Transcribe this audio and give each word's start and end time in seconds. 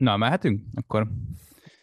Na, 0.00 0.16
mehetünk? 0.16 0.62
Akkor 0.74 1.06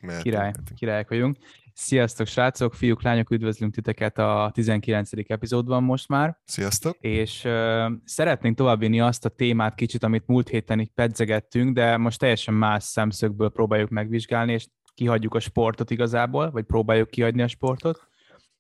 mehetünk, 0.02 0.24
király, 0.24 0.42
mehetünk. 0.42 0.74
királyok 0.76 1.10
vagyunk. 1.10 1.38
Sziasztok, 1.74 2.28
srácok, 2.28 2.74
fiúk, 2.74 3.04
lányok, 3.04 3.32
üdvözlünk 3.32 3.74
titeket 3.74 4.18
a 4.18 4.52
19. 4.54 5.10
epizódban 5.28 5.84
most 5.84 6.08
már. 6.08 6.38
Sziasztok! 6.46 6.98
És 7.00 7.44
uh, 7.46 7.92
szeretnénk 8.04 8.58
továbbvinni 8.58 9.00
azt 9.00 9.26
a 9.26 9.30
témát 9.30 9.76
kicsit, 9.76 10.04
amit 10.04 10.28
múlt 10.28 10.50
héten 10.50 10.80
így 10.80 10.92
pedzegettünk, 10.96 11.74
de 11.74 11.98
most 11.98 12.20
teljesen 12.20 12.54
más 12.54 12.84
szemszögből 12.84 13.50
próbáljuk 13.50 13.90
megvizsgálni, 13.90 14.54
és 14.54 14.68
kihagyjuk 14.94 15.36
a 15.36 15.40
sportot 15.40 15.92
igazából, 15.92 16.52
vagy 16.52 16.64
próbáljuk 16.64 17.10
kihagyni 17.10 17.42
a 17.42 17.48
sportot. 17.48 18.08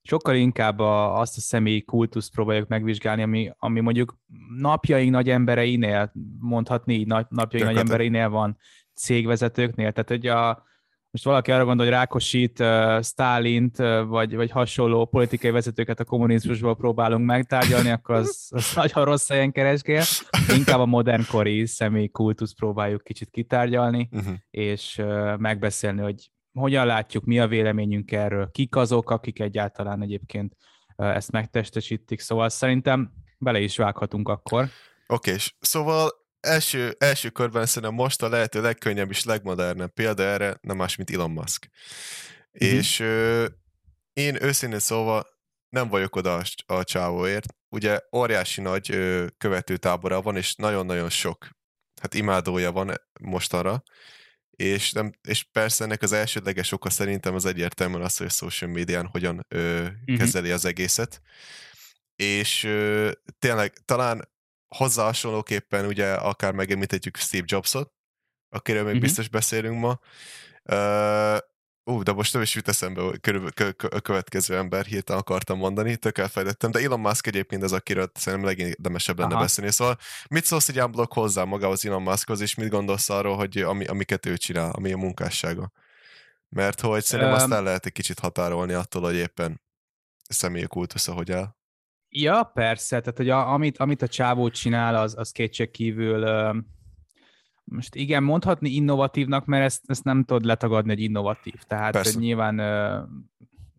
Sokkal 0.01 0.35
inkább 0.35 0.79
a, 0.79 1.19
azt 1.19 1.37
a 1.37 1.41
személyi 1.41 1.81
kultuszt 1.81 2.31
próbáljuk 2.31 2.67
megvizsgálni, 2.67 3.21
ami, 3.21 3.51
ami 3.57 3.79
mondjuk 3.79 4.17
napjaink 4.57 5.11
nagy 5.11 5.29
embereinél, 5.29 6.11
mondhatni 6.39 6.93
így, 6.93 7.07
napjaink 7.07 7.67
nagy 7.67 7.77
embereinél 7.77 8.29
van 8.29 8.57
cégvezetőknél. 8.97 9.91
Tehát, 9.91 10.09
hogy 10.09 10.27
a, 10.27 10.65
most 11.11 11.23
valaki 11.23 11.51
arra 11.51 11.65
gondol, 11.65 11.85
hogy 11.85 11.95
Rákosit, 11.95 12.59
uh, 12.59 13.01
Stálint, 13.03 13.79
uh, 13.79 14.05
vagy, 14.05 14.35
vagy 14.35 14.51
hasonló 14.51 15.05
politikai 15.05 15.51
vezetőket 15.51 15.99
a 15.99 16.03
kommunizmusból 16.03 16.75
próbálunk 16.75 17.25
megtárgyalni, 17.25 17.89
akkor 17.89 18.15
az, 18.15 18.49
az 18.53 18.71
nagyon 18.75 19.05
rossz 19.05 19.29
helyen 19.29 19.51
keresgél. 19.51 20.03
Inkább 20.55 20.79
a 20.79 20.85
modernkori 20.85 21.65
személyi 21.65 22.09
kultusz 22.09 22.53
próbáljuk 22.53 23.03
kicsit 23.03 23.29
kitárgyalni, 23.29 24.09
uh-huh. 24.11 24.33
és 24.49 24.97
uh, 24.97 25.37
megbeszélni, 25.37 26.01
hogy 26.01 26.31
hogyan 26.53 26.85
látjuk, 26.85 27.25
mi 27.25 27.39
a 27.39 27.47
véleményünk 27.47 28.11
erről, 28.11 28.51
kik 28.51 28.75
azok, 28.75 29.09
akik 29.09 29.39
egyáltalán 29.39 30.01
egyébként 30.01 30.55
uh, 30.95 31.15
ezt 31.15 31.31
megtestesítik. 31.31 32.19
Szóval 32.19 32.49
szerintem 32.49 33.11
bele 33.37 33.59
is 33.59 33.77
vághatunk 33.77 34.29
akkor. 34.29 34.63
Oké, 35.07 35.31
okay, 35.31 35.41
szóval 35.59 36.09
első, 36.39 36.95
első 36.97 37.29
körben 37.29 37.65
szerintem 37.65 37.93
most 37.93 38.21
a 38.21 38.29
lehető 38.29 38.61
legkönnyebb 38.61 39.09
és 39.09 39.23
legmodernebb 39.23 39.93
példa 39.93 40.23
erre 40.23 40.57
nem 40.61 40.77
más, 40.77 40.95
mint 40.95 41.11
Elon 41.11 41.31
Musk. 41.31 41.69
Mm-hmm. 42.63 42.75
És 42.75 42.99
ö, 42.99 43.45
én 44.13 44.43
őszintén 44.43 44.79
szóval 44.79 45.27
nem 45.69 45.87
vagyok 45.87 46.15
oda 46.15 46.35
a, 46.35 46.73
a 46.73 46.83
csávóért. 46.83 47.45
Ugye 47.69 47.99
óriási 48.15 48.61
nagy 48.61 48.91
ö, 48.91 49.25
követőtábora 49.37 50.21
van, 50.21 50.35
és 50.35 50.55
nagyon-nagyon 50.55 51.09
sok 51.09 51.49
hát 52.01 52.13
imádója 52.13 52.71
van 52.71 53.01
mostanra, 53.19 53.83
és, 54.51 54.91
nem, 54.91 55.11
és 55.27 55.43
persze 55.43 55.83
ennek 55.83 56.01
az 56.01 56.11
elsődleges 56.11 56.71
oka 56.71 56.89
szerintem 56.89 57.35
az 57.35 57.45
egyértelműen 57.45 58.01
az, 58.01 58.17
hogy 58.17 58.27
a 58.27 58.29
social 58.29 58.71
médián 58.71 59.05
hogyan 59.05 59.45
ö, 59.47 59.81
mm-hmm. 59.81 60.17
kezeli 60.17 60.51
az 60.51 60.65
egészet. 60.65 61.21
És 62.15 62.63
ö, 62.63 63.11
tényleg 63.39 63.73
talán 63.85 64.29
hozzá 64.67 65.03
hasonlóképpen 65.03 65.85
ugye 65.85 66.13
akár 66.13 66.53
megemlíthetjük 66.53 67.17
Steve 67.17 67.45
Jobsot, 67.47 67.91
akiről 68.49 68.83
még 68.83 68.93
uh-huh. 68.93 69.05
biztos 69.05 69.29
beszélünk 69.29 69.79
ma. 69.79 69.99
Uh, 70.63 71.37
Ú, 71.89 72.03
de 72.03 72.11
most 72.11 72.33
nem 72.33 72.41
is 72.41 72.55
jut 72.55 72.67
eszembe 72.67 73.17
körülbelül 73.21 73.73
a 73.89 73.99
következő 73.99 74.55
ember, 74.55 74.85
hirtelen 74.85 75.21
akartam 75.21 75.57
mondani, 75.57 75.95
tök 75.95 76.17
elfejtettem, 76.17 76.71
de 76.71 76.79
Elon 76.79 76.99
Musk 76.99 77.27
egyébként 77.27 77.63
az, 77.63 77.73
akiről 77.73 78.11
szerintem 78.13 78.47
legérdemesebb 78.47 79.19
lenne 79.19 79.33
Aha. 79.33 79.41
beszélni. 79.41 79.71
Szóval 79.71 79.97
mit 80.29 80.45
szólsz 80.45 80.69
egy 80.69 80.79
unblock 80.79 81.13
hozzá 81.13 81.43
magához 81.43 81.85
Elon 81.85 82.01
Muskhoz, 82.01 82.41
és 82.41 82.55
mit 82.55 82.69
gondolsz 82.69 83.09
arról, 83.09 83.35
hogy 83.35 83.57
ami, 83.57 83.85
amiket 83.85 84.25
ő 84.25 84.37
csinál, 84.37 84.71
ami 84.71 84.91
a 84.91 84.97
munkássága? 84.97 85.71
Mert 86.49 86.81
hogy 86.81 87.03
szerintem 87.03 87.33
um, 87.33 87.41
azt 87.41 87.51
el 87.51 87.63
lehet 87.63 87.85
egy 87.85 87.91
kicsit 87.91 88.19
határolni 88.19 88.73
attól, 88.73 89.01
hogy 89.01 89.15
éppen 89.15 89.61
személyi 90.29 90.67
kultusza 90.67 91.13
hogy 91.13 91.31
el. 91.31 91.56
Ja, 92.09 92.51
persze, 92.53 92.99
tehát 92.99 93.17
hogy 93.17 93.29
a, 93.29 93.53
amit, 93.53 93.77
amit 93.77 94.01
a 94.01 94.07
csávó 94.07 94.49
csinál, 94.49 94.95
az, 94.95 95.17
az 95.17 95.31
kétség 95.31 95.71
kívül 95.71 96.25
most 97.63 97.95
igen, 97.95 98.23
mondhatni 98.23 98.69
innovatívnak, 98.69 99.45
mert 99.45 99.63
ezt, 99.63 99.83
ezt 99.85 100.03
nem 100.03 100.23
tudod 100.23 100.45
letagadni, 100.45 100.89
hogy 100.89 101.01
innovatív. 101.01 101.53
Tehát 101.67 101.91
persze. 101.91 102.19
nyilván 102.19 102.59
uh, 102.59 103.09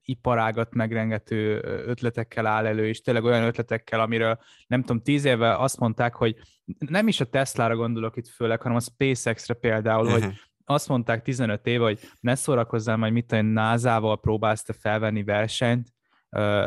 iparágat 0.02 0.74
megrengető 0.74 1.60
ötletekkel 1.86 2.46
áll 2.46 2.66
elő, 2.66 2.86
és 2.86 3.00
tényleg 3.00 3.24
olyan 3.24 3.44
ötletekkel, 3.44 4.00
amiről 4.00 4.38
nem 4.66 4.80
tudom, 4.80 5.02
tíz 5.02 5.24
éve 5.24 5.56
azt 5.56 5.78
mondták, 5.78 6.14
hogy 6.14 6.36
nem 6.78 7.08
is 7.08 7.20
a 7.20 7.24
Tesla-ra 7.24 7.76
gondolok 7.76 8.16
itt 8.16 8.28
főleg, 8.28 8.62
hanem 8.62 8.76
a 8.76 8.80
SpaceX-re 8.80 9.54
például, 9.54 10.04
uh-huh. 10.04 10.18
hogy 10.18 10.28
mhm. 10.28 10.38
azt 10.64 10.88
mondták 10.88 11.22
15 11.22 11.66
éve, 11.66 11.84
hogy 11.84 12.00
ne 12.20 12.34
szórakozzál 12.34 12.96
majd, 12.96 13.12
mit 13.12 13.32
a 13.32 13.42
NASA-val 13.42 14.20
próbálsz 14.20 14.62
te 14.62 14.72
felvenni 14.72 15.24
versenyt, 15.24 15.88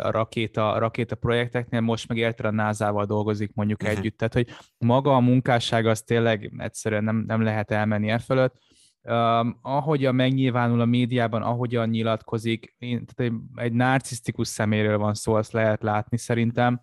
rakéta, 0.10 0.78
rakéta 0.80 1.16
projekteknél, 1.16 1.82
most 1.82 2.08
meg 2.08 2.18
érted 2.18 2.46
a 2.46 2.52
NASA-val 2.52 3.06
dolgozik 3.06 3.52
mondjuk 3.54 3.82
uh-huh. 3.82 3.98
együtt, 3.98 4.18
tehát 4.18 4.34
hogy 4.34 4.50
maga 4.78 5.16
a 5.16 5.20
munkásság 5.20 5.86
az 5.86 6.02
tényleg 6.02 6.54
egyszerűen 6.58 7.04
nem, 7.04 7.24
nem 7.28 7.42
lehet 7.42 7.72
elmenni 7.72 8.10
e 8.10 8.20
fölött. 8.20 8.56
Um, 9.04 9.60
ahogyan 9.62 10.16
megnyilvánul 10.16 10.82
a 10.82 10.86
médiában, 10.86 11.42
ahogyan 11.42 11.90
nyilatkozik, 11.90 12.76
én, 12.78 13.06
tehát 13.06 13.34
egy, 13.34 13.40
egy 13.56 13.74
narcisztikus 13.74 14.48
szeméről 14.48 14.98
van 14.98 15.14
szó, 15.14 15.34
azt 15.34 15.52
lehet 15.52 15.84
látni 15.84 16.18
szerintem, 16.18 16.82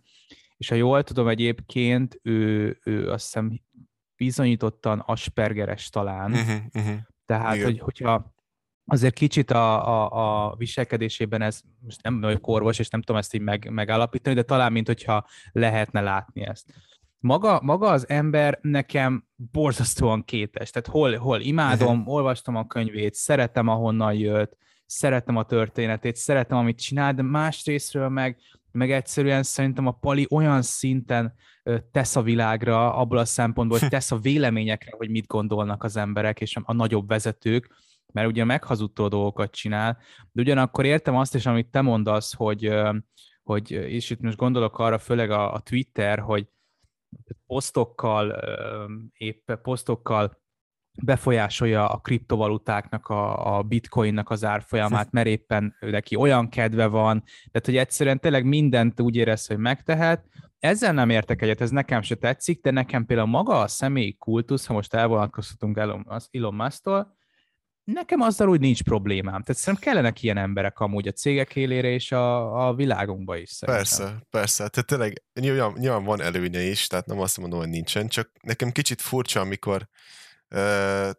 és 0.57 0.69
ha 0.69 0.75
jól 0.75 1.03
tudom 1.03 1.29
egyébként, 1.29 2.21
ő, 2.23 2.79
ő 2.85 3.11
azt 3.11 3.25
hiszem 3.25 3.61
bizonyítottan 4.17 4.99
aspergeres 4.99 5.89
talán, 5.89 6.33
uh-huh, 6.33 6.57
uh-huh. 6.75 6.97
tehát 7.27 7.55
Igen. 7.55 7.67
hogy, 7.67 7.79
hogyha 7.79 8.33
azért 8.91 9.15
kicsit 9.15 9.51
a, 9.51 9.89
a, 9.89 10.47
a 10.47 10.55
viselkedésében 10.57 11.43
ez, 11.43 11.61
most 11.81 12.03
nem 12.03 12.21
vagyok 12.21 12.47
orvos, 12.47 12.79
és 12.79 12.89
nem 12.89 13.03
tudom 13.03 13.21
ezt 13.21 13.35
így 13.35 13.41
meg, 13.41 13.71
megállapítani, 13.71 14.35
de 14.35 14.43
talán, 14.43 14.73
mint 14.73 14.87
hogyha 14.87 15.27
lehetne 15.53 16.01
látni 16.01 16.47
ezt. 16.47 16.73
Maga, 17.19 17.61
maga 17.63 17.91
az 17.91 18.09
ember 18.09 18.59
nekem 18.63 19.25
borzasztóan 19.53 20.25
kétes, 20.25 20.71
tehát 20.71 20.89
hol, 20.89 21.17
hol 21.17 21.41
imádom, 21.41 22.03
olvastam 22.17 22.57
a 22.57 22.67
könyvét, 22.67 23.15
szeretem, 23.15 23.69
ahonnan 23.69 24.15
jött, 24.15 24.57
szeretem 24.87 25.37
a 25.37 25.45
történetét, 25.45 26.17
szeretem, 26.17 26.59
amit 26.59 26.81
csinál, 26.81 27.15
de 27.15 27.23
másrésztről 27.23 28.09
meg, 28.09 28.39
meg 28.73 28.91
egyszerűen 28.91 29.43
szerintem 29.43 29.87
a 29.87 29.91
Pali 29.91 30.27
olyan 30.31 30.63
szinten 30.63 31.35
tesz 31.93 32.17
a 32.17 32.23
világra, 32.23 32.95
abból 32.95 33.19
a 33.19 33.25
szempontból, 33.25 33.79
hogy 33.79 33.89
tesz 33.99 34.11
a 34.11 34.19
véleményekre, 34.19 34.95
hogy 34.97 35.11
mit 35.11 35.27
gondolnak 35.27 35.85
az 35.85 35.97
emberek 35.97 36.41
és 36.41 36.57
a 36.63 36.73
nagyobb 36.73 37.09
vezetők, 37.09 37.71
mert 38.13 38.29
ugye 38.29 38.45
meghazudtó 38.45 39.09
dolgokat 39.09 39.51
csinál, 39.51 39.99
de 40.33 40.43
ugyanakkor 40.43 40.85
értem 40.85 41.17
azt 41.17 41.35
is, 41.35 41.47
amit 41.47 41.71
te 41.71 41.81
mondasz, 41.81 42.35
hogy, 42.35 42.73
hogy 43.43 43.71
és 43.71 44.11
itt 44.11 44.21
most 44.21 44.37
gondolok 44.37 44.79
arra, 44.79 44.99
főleg 44.99 45.31
a, 45.31 45.53
a 45.53 45.61
Twitter, 45.61 46.19
hogy 46.19 46.47
posztokkal, 47.47 48.41
épp 49.13 49.53
posztokkal 49.53 50.47
befolyásolja 51.03 51.89
a 51.89 51.99
kriptovalutáknak, 51.99 53.07
a, 53.07 53.57
a 53.57 53.63
bitcoinnak 53.63 54.31
az 54.31 54.45
árfolyamát, 54.45 55.11
mert 55.11 55.27
éppen 55.27 55.77
neki 55.81 56.17
olyan 56.17 56.49
kedve 56.49 56.87
van, 56.87 57.23
tehát 57.51 57.67
hogy 57.67 57.77
egyszerűen 57.77 58.21
tényleg 58.21 58.45
mindent 58.45 59.01
úgy 59.01 59.17
érez, 59.17 59.47
hogy 59.47 59.59
megtehet. 59.59 60.27
Ezzel 60.59 60.93
nem 60.93 61.11
értek 61.11 61.43
egyet, 61.43 61.61
ez 61.61 61.71
nekem 61.71 62.03
se 62.03 62.15
tetszik, 62.15 62.63
de 62.63 62.71
nekem 62.71 63.07
például 63.07 63.29
maga 63.29 63.61
a 63.61 63.69
személyi 63.69 64.17
kultusz, 64.17 64.67
ha 64.67 64.75
most 64.75 64.95
elvonatkozhatunk 64.95 65.77
Elon, 65.77 66.07
Elon 66.31 66.55
Musk-tól, 66.55 67.17
nekem 67.93 68.21
azzal 68.21 68.49
úgy 68.49 68.61
nincs 68.61 68.83
problémám. 68.83 69.43
Tehát 69.43 69.61
szerintem 69.61 69.93
kellenek 69.93 70.23
ilyen 70.23 70.37
emberek 70.37 70.79
amúgy 70.79 71.09
a 71.09 71.13
cégek 71.13 71.57
élére 71.57 71.89
és 71.89 72.13
a, 72.13 72.67
a 72.69 72.75
világunkba 72.75 73.37
is 73.37 73.51
szerintem. 73.51 73.85
Persze, 73.85 74.27
persze. 74.31 74.69
Tehát 74.69 74.89
tényleg 74.89 75.23
nyilván, 75.41 75.73
nyilván 75.77 76.05
van 76.05 76.21
előnye 76.21 76.61
is, 76.61 76.87
tehát 76.87 77.07
nem 77.07 77.21
azt 77.21 77.39
mondom, 77.39 77.59
hogy 77.59 77.69
nincsen, 77.69 78.09
csak 78.09 78.31
nekem 78.43 78.71
kicsit 78.71 79.01
furcsa, 79.01 79.41
amikor 79.41 79.89
ö, 80.49 81.11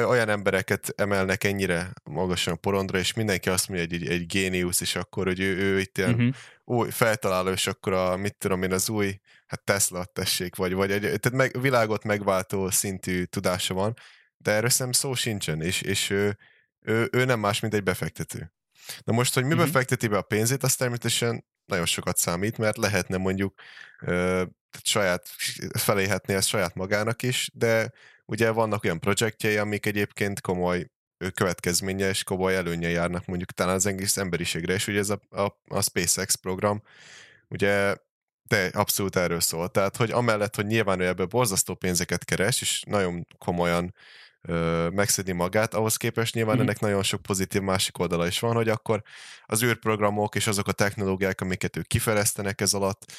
olyan 0.00 0.28
embereket 0.28 0.92
emelnek 0.96 1.44
ennyire 1.44 1.92
magasan 2.04 2.52
a 2.52 2.56
porondra, 2.56 2.98
és 2.98 3.12
mindenki 3.12 3.48
azt 3.48 3.68
mondja, 3.68 3.86
hogy 3.86 4.02
egy, 4.02 4.08
egy 4.08 4.26
géniusz, 4.26 4.80
és 4.80 4.96
akkor, 4.96 5.26
hogy 5.26 5.40
ő, 5.40 5.56
ő 5.56 5.78
itt 5.80 5.98
ilyen 5.98 6.14
uh-huh. 6.14 6.34
új 6.64 6.90
feltaláló, 6.90 7.50
és 7.50 7.66
akkor 7.66 7.92
a, 7.92 8.16
mit 8.16 8.36
tudom 8.36 8.62
én, 8.62 8.72
az 8.72 8.88
új, 8.88 9.20
hát 9.46 9.64
Tesla 9.64 10.04
tessék, 10.04 10.56
vagy, 10.56 10.72
vagy 10.72 10.90
egy, 10.90 11.00
tehát 11.00 11.32
meg, 11.32 11.60
világot 11.60 12.04
megváltó 12.04 12.70
szintű 12.70 13.24
tudása 13.24 13.74
van, 13.74 13.94
de 14.42 14.50
erről 14.50 14.68
szerintem 14.68 15.00
szó 15.00 15.14
sincsen, 15.14 15.62
és, 15.62 15.80
és 15.82 16.10
ő, 16.10 16.38
ő, 16.80 17.08
ő 17.12 17.24
nem 17.24 17.40
más, 17.40 17.60
mint 17.60 17.74
egy 17.74 17.82
befektető. 17.82 18.52
Na 19.04 19.12
most, 19.12 19.34
hogy 19.34 19.44
mi 19.44 19.54
mm-hmm. 19.54 19.64
fekteti 19.64 20.06
be 20.06 20.16
a 20.16 20.22
pénzét, 20.22 20.62
az 20.62 20.76
természetesen 20.76 21.44
nagyon 21.66 21.86
sokat 21.86 22.16
számít, 22.16 22.58
mert 22.58 22.76
lehetne 22.76 23.16
mondjuk 23.16 23.54
ö, 24.00 24.44
saját, 24.82 25.28
feléhetné 25.78 26.34
ezt 26.34 26.48
saját 26.48 26.74
magának 26.74 27.22
is, 27.22 27.50
de 27.54 27.92
ugye 28.24 28.50
vannak 28.50 28.84
olyan 28.84 29.00
projektjei, 29.00 29.56
amik 29.56 29.86
egyébként 29.86 30.40
komoly 30.40 30.90
következménye 31.34 32.08
és 32.08 32.24
komoly 32.24 32.56
előnye 32.56 32.88
járnak 32.88 33.26
mondjuk 33.26 33.50
talán 33.50 33.74
az 33.74 33.86
egész 33.86 34.16
emberiségre, 34.16 34.74
és 34.74 34.86
ugye 34.86 34.98
ez 34.98 35.10
a, 35.10 35.20
a, 35.30 35.60
a 35.68 35.82
SpaceX 35.82 36.34
program, 36.34 36.82
ugye 37.48 37.96
de 38.42 38.70
abszolút 38.72 39.16
erről 39.16 39.40
szól. 39.40 39.68
Tehát, 39.68 39.96
hogy 39.96 40.10
amellett, 40.10 40.56
hogy 40.56 40.66
nyilván 40.66 41.00
ő 41.00 41.06
ebből 41.06 41.26
borzasztó 41.26 41.74
pénzeket 41.74 42.24
keres, 42.24 42.60
és 42.60 42.82
nagyon 42.86 43.26
komolyan 43.38 43.94
ö, 44.42 44.88
megszedni 44.88 45.32
magát, 45.32 45.74
ahhoz 45.74 45.96
képest 45.96 46.34
nyilván 46.34 46.56
mm. 46.56 46.60
ennek 46.60 46.80
nagyon 46.80 47.02
sok 47.02 47.22
pozitív 47.22 47.62
másik 47.62 47.98
oldala 47.98 48.26
is 48.26 48.38
van, 48.38 48.54
hogy 48.54 48.68
akkor 48.68 49.02
az 49.46 49.62
űrprogramok 49.62 50.34
és 50.34 50.46
azok 50.46 50.68
a 50.68 50.72
technológiák, 50.72 51.40
amiket 51.40 51.76
ők 51.76 51.86
kifejlesztenek 51.86 52.60
ez 52.60 52.72
alatt, 52.72 53.12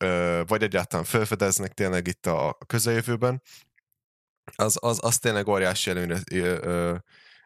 ö, 0.00 0.42
vagy 0.46 0.62
egyáltalán 0.62 1.04
felfedeznek 1.04 1.74
tényleg 1.74 2.06
itt 2.06 2.26
a 2.26 2.58
közeljövőben, 2.66 3.42
az, 4.56 4.76
az, 4.80 4.98
az 5.02 5.18
tényleg 5.18 5.48
óriási 5.48 5.90
előnyre, 5.90 6.20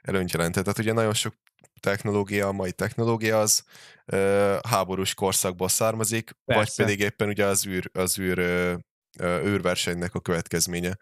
előnyt 0.02 0.32
jelentett. 0.32 0.62
Tehát 0.62 0.78
ugye 0.78 0.92
nagyon 0.92 1.14
sok 1.14 1.34
technológia, 1.80 2.46
a 2.46 2.52
mai 2.52 2.72
technológia 2.72 3.40
az 3.40 3.64
ö, 4.04 4.56
háborús 4.68 5.14
korszakból 5.14 5.68
származik, 5.68 6.30
Persze. 6.44 6.62
vagy 6.62 6.86
pedig 6.86 7.04
éppen 7.04 7.28
ugye 7.28 7.44
az 7.44 7.66
űr, 7.66 7.90
az 7.92 8.18
űr 8.18 8.38
ö, 8.38 8.74
űrversenynek 9.20 10.14
a 10.14 10.20
következménye. 10.20 10.98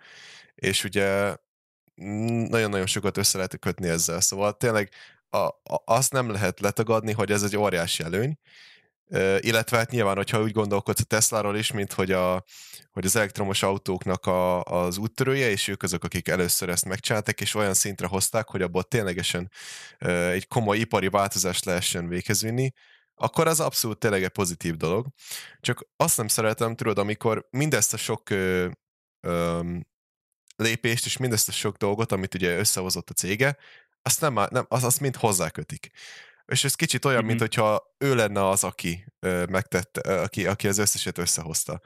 És 0.55 0.85
ugye 0.85 1.37
nagyon-nagyon 1.95 2.87
sokat 2.87 3.17
össze 3.17 3.37
lehet 3.37 3.59
kötni 3.59 3.89
ezzel. 3.89 4.21
Szóval 4.21 4.57
tényleg 4.57 4.91
a, 5.31 5.39
a, 5.47 5.83
azt 5.85 6.13
nem 6.13 6.31
lehet 6.31 6.61
letagadni, 6.61 7.13
hogy 7.13 7.31
ez 7.31 7.43
egy 7.43 7.57
óriási 7.57 8.03
előny, 8.03 8.39
illetve 9.39 9.77
hát 9.77 9.91
nyilván, 9.91 10.17
hogyha 10.17 10.43
úgy 10.43 10.53
gondolkodsz 10.53 11.01
a 11.01 11.05
Tesláról 11.05 11.57
is, 11.57 11.73
mint 11.73 11.93
hogy, 11.93 12.13
a, 12.13 12.45
hogy 12.91 13.05
az 13.05 13.17
elektromos 13.17 13.63
autóknak 13.63 14.27
a, 14.27 14.63
az 14.63 14.97
úttörője, 14.99 15.51
és 15.51 15.69
ők 15.69 15.83
azok, 15.83 16.05
akik 16.05 16.29
először 16.29 16.69
ezt 16.69 16.85
megcsinálták, 16.85 17.41
és 17.41 17.55
olyan 17.55 17.75
szintre 17.75 18.07
hozták, 18.07 18.49
hogy 18.49 18.63
abból 18.63 18.83
ténylegesen 18.83 19.51
egy 20.33 20.49
komoly 20.49 20.79
ipari 20.79 21.09
változást 21.09 21.65
lehessen 21.65 22.09
véghez 22.09 22.43
vinni, 22.43 22.73
akkor 23.15 23.47
az 23.47 23.61
abszolút 23.61 23.99
tényleg 23.99 24.23
egy 24.23 24.29
pozitív 24.29 24.77
dolog. 24.77 25.07
Csak 25.61 25.87
azt 25.97 26.17
nem 26.17 26.29
szeretem, 26.29 26.77
tudod, 26.77 26.99
amikor 26.99 27.47
mindezt 27.51 27.93
a 27.93 27.97
sok 27.97 28.31
ö, 28.31 28.69
ö, 29.21 29.61
lépést, 30.63 31.07
és 31.07 31.17
mindezt 31.17 31.49
a 31.49 31.53
sok 31.53 31.77
dolgot, 31.77 32.13
amit 32.13 32.35
ugye 32.35 32.59
összehozott 32.59 33.11
a 33.11 33.15
cége, 33.15 33.57
azt 34.03 34.21
nem, 34.21 34.35
nem 34.51 34.67
az, 34.69 34.85
azt 34.85 35.01
mind 35.01 35.17
hozzákötik. 35.17 35.91
És 36.47 36.65
ez 36.65 36.75
kicsit 36.75 37.05
olyan, 37.05 37.19
mm-hmm. 37.19 37.27
mint 37.27 37.41
hogyha 37.41 37.95
ő 37.99 38.15
lenne 38.15 38.49
az, 38.49 38.65
aki 38.65 39.05
ö, 39.21 39.45
megtette, 39.45 40.21
aki, 40.21 40.47
aki 40.47 40.69
az 40.69 40.79
összeset 40.79 41.19
összehozta. 41.19 41.81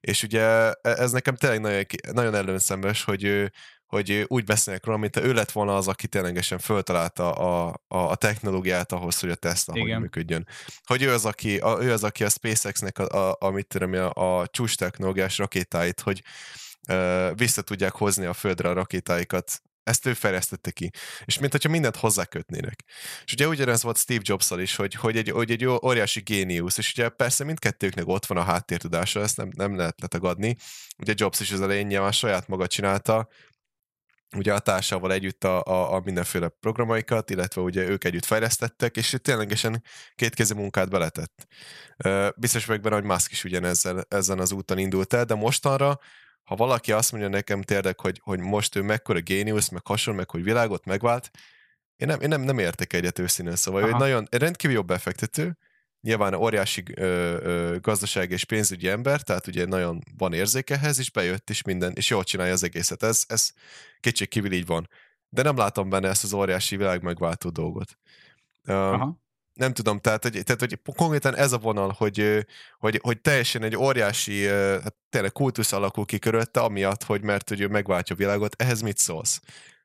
És 0.00 0.22
ugye 0.22 0.42
e, 0.42 0.78
ez 0.82 1.10
nekem 1.10 1.36
tényleg 1.36 1.60
nagyon, 1.60 1.86
nagyon 2.14 2.34
előnszembes, 2.34 3.04
hogy 3.04 3.50
hogy 3.88 4.24
úgy 4.26 4.44
beszélnek 4.44 4.84
róla, 4.84 4.98
mint 4.98 5.16
ő 5.16 5.32
lett 5.32 5.50
volna 5.50 5.76
az, 5.76 5.88
aki 5.88 6.06
ténylegesen 6.06 6.58
föltalálta 6.58 7.32
a, 7.32 7.80
a, 7.88 7.98
a 7.98 8.14
technológiát 8.14 8.92
ahhoz, 8.92 9.20
hogy 9.20 9.30
a 9.30 9.34
Tesla 9.34 9.74
Igen. 9.76 9.92
hogy 9.92 10.00
működjön. 10.00 10.46
Hogy 10.84 11.02
ő 11.02 11.12
az, 11.12 11.24
aki 11.24 11.58
a, 11.58 11.82
ő 11.82 11.92
az, 11.92 12.04
aki 12.04 12.24
a 12.24 12.28
SpaceX-nek 12.28 12.98
a, 12.98 13.28
a, 13.28 13.36
a, 13.40 13.50
mit 13.50 13.66
tudom, 13.66 13.92
a, 13.92 14.40
a 14.40 14.46
csúcs 14.46 14.76
technológiás 14.76 15.38
rakétáit, 15.38 16.00
hogy 16.00 16.22
vissza 17.34 17.62
tudják 17.62 17.92
hozni 17.92 18.24
a 18.24 18.32
földre 18.32 18.68
a 18.68 18.72
rakétáikat 18.72 19.62
ezt 19.88 20.06
ő 20.06 20.14
fejlesztette 20.14 20.70
ki. 20.70 20.90
És 21.24 21.38
mint 21.38 21.52
hogyha 21.52 21.68
mindent 21.68 21.96
hozzákötnének. 21.96 22.84
És 23.24 23.32
ugye 23.32 23.48
ugyanez 23.48 23.82
volt 23.82 23.98
Steve 23.98 24.20
jobs 24.22 24.50
is, 24.50 24.76
hogy, 24.76 24.94
hogy, 24.94 25.16
egy, 25.16 25.30
hogy 25.30 25.50
egy 25.50 25.64
óriási 25.66 26.20
géniusz, 26.20 26.78
és 26.78 26.92
ugye 26.92 27.08
persze 27.08 27.44
mindkettőknek 27.44 28.06
ott 28.06 28.26
van 28.26 28.38
a 28.38 28.42
háttértudása, 28.42 29.20
ezt 29.20 29.36
nem, 29.36 29.48
nem 29.56 29.76
lehet 29.76 30.00
letagadni. 30.00 30.56
Ugye 30.98 31.12
Jobs 31.16 31.40
is 31.40 31.52
az 31.52 31.60
elején 31.60 31.86
nyilván 31.86 32.12
saját 32.12 32.48
maga 32.48 32.66
csinálta, 32.66 33.28
ugye 34.36 34.54
a 34.54 34.58
társával 34.58 35.12
együtt 35.12 35.44
a, 35.44 35.62
a, 35.62 35.94
a 35.94 36.00
mindenféle 36.04 36.48
programaikat, 36.48 37.30
illetve 37.30 37.60
ugye 37.60 37.88
ők 37.88 38.04
együtt 38.04 38.24
fejlesztettek, 38.24 38.96
és 38.96 39.16
ténylegesen 39.22 39.82
kétkezi 40.14 40.54
munkát 40.54 40.90
beletett. 40.90 41.46
Biztos 42.36 42.64
vagyok 42.64 42.82
benne, 42.82 42.94
hogy 42.94 43.04
Musk 43.04 43.32
is 43.32 43.44
ugyanezzel 43.44 44.04
ezen 44.08 44.38
az 44.38 44.52
úton 44.52 44.78
indult 44.78 45.12
el, 45.12 45.24
de 45.24 45.34
mostanra 45.34 45.98
ha 46.48 46.56
valaki 46.56 46.92
azt 46.92 47.12
mondja 47.12 47.28
nekem 47.30 47.62
tényleg, 47.62 48.00
hogy, 48.00 48.20
hogy 48.24 48.38
most 48.38 48.76
ő 48.76 48.82
mekkora 48.82 49.20
géniusz, 49.20 49.68
meg 49.68 49.86
hasonló, 49.86 50.18
meg 50.18 50.30
hogy 50.30 50.42
világot 50.42 50.84
megvált, 50.84 51.30
én 51.96 52.08
nem, 52.08 52.20
én 52.20 52.28
nem, 52.28 52.40
nem 52.40 52.58
értek 52.58 52.92
egyet 52.92 53.18
őszínűen, 53.18 53.56
szóval 53.56 53.80
Aha. 53.80 53.90
ő 53.90 53.92
egy 53.92 54.00
nagyon, 54.00 54.26
egy 54.30 54.40
rendkívül 54.40 54.76
jobb 54.76 54.86
befektető, 54.86 55.56
nyilván 56.00 56.34
óriási 56.34 56.82
ö, 56.94 57.04
ö, 57.42 57.76
gazdaság 57.80 58.30
és 58.30 58.44
pénzügyi 58.44 58.88
ember, 58.88 59.22
tehát 59.22 59.46
ugye 59.46 59.64
nagyon 59.64 60.02
van 60.16 60.32
érzékehez, 60.32 60.98
és 60.98 61.10
bejött 61.10 61.50
is 61.50 61.62
minden, 61.62 61.92
és 61.94 62.10
jól 62.10 62.24
csinálja 62.24 62.52
az 62.52 62.62
egészet. 62.62 63.02
Ez, 63.02 63.24
ez 63.26 63.52
kétség 64.00 64.28
kívül 64.28 64.52
így 64.52 64.66
van. 64.66 64.88
De 65.28 65.42
nem 65.42 65.56
látom 65.56 65.88
benne 65.88 66.08
ezt 66.08 66.24
az 66.24 66.32
óriási 66.32 66.76
világ 66.76 67.02
megváltó 67.02 67.50
dolgot. 67.50 67.98
Aha 68.64 69.18
nem 69.58 69.72
tudom, 69.72 69.98
tehát 69.98 70.22
hogy, 70.22 70.42
tehát, 70.44 70.60
hogy 70.60 70.78
konkrétan 70.96 71.36
ez 71.36 71.52
a 71.52 71.58
vonal, 71.58 71.94
hogy, 71.96 72.46
hogy, 72.78 72.98
hogy 73.02 73.20
teljesen 73.20 73.62
egy 73.62 73.76
óriási, 73.76 74.46
hát 74.46 74.94
tényleg 75.10 75.32
kultusz 75.32 75.72
alakul 75.72 76.04
ki 76.04 76.18
körülötte, 76.18 76.60
amiatt, 76.60 77.02
hogy 77.02 77.22
mert 77.22 77.48
hogy 77.48 77.60
ő 77.60 77.66
megváltja 77.66 78.14
a 78.14 78.18
világot, 78.18 78.62
ehhez 78.62 78.80
mit 78.80 78.98
szólsz? 78.98 79.40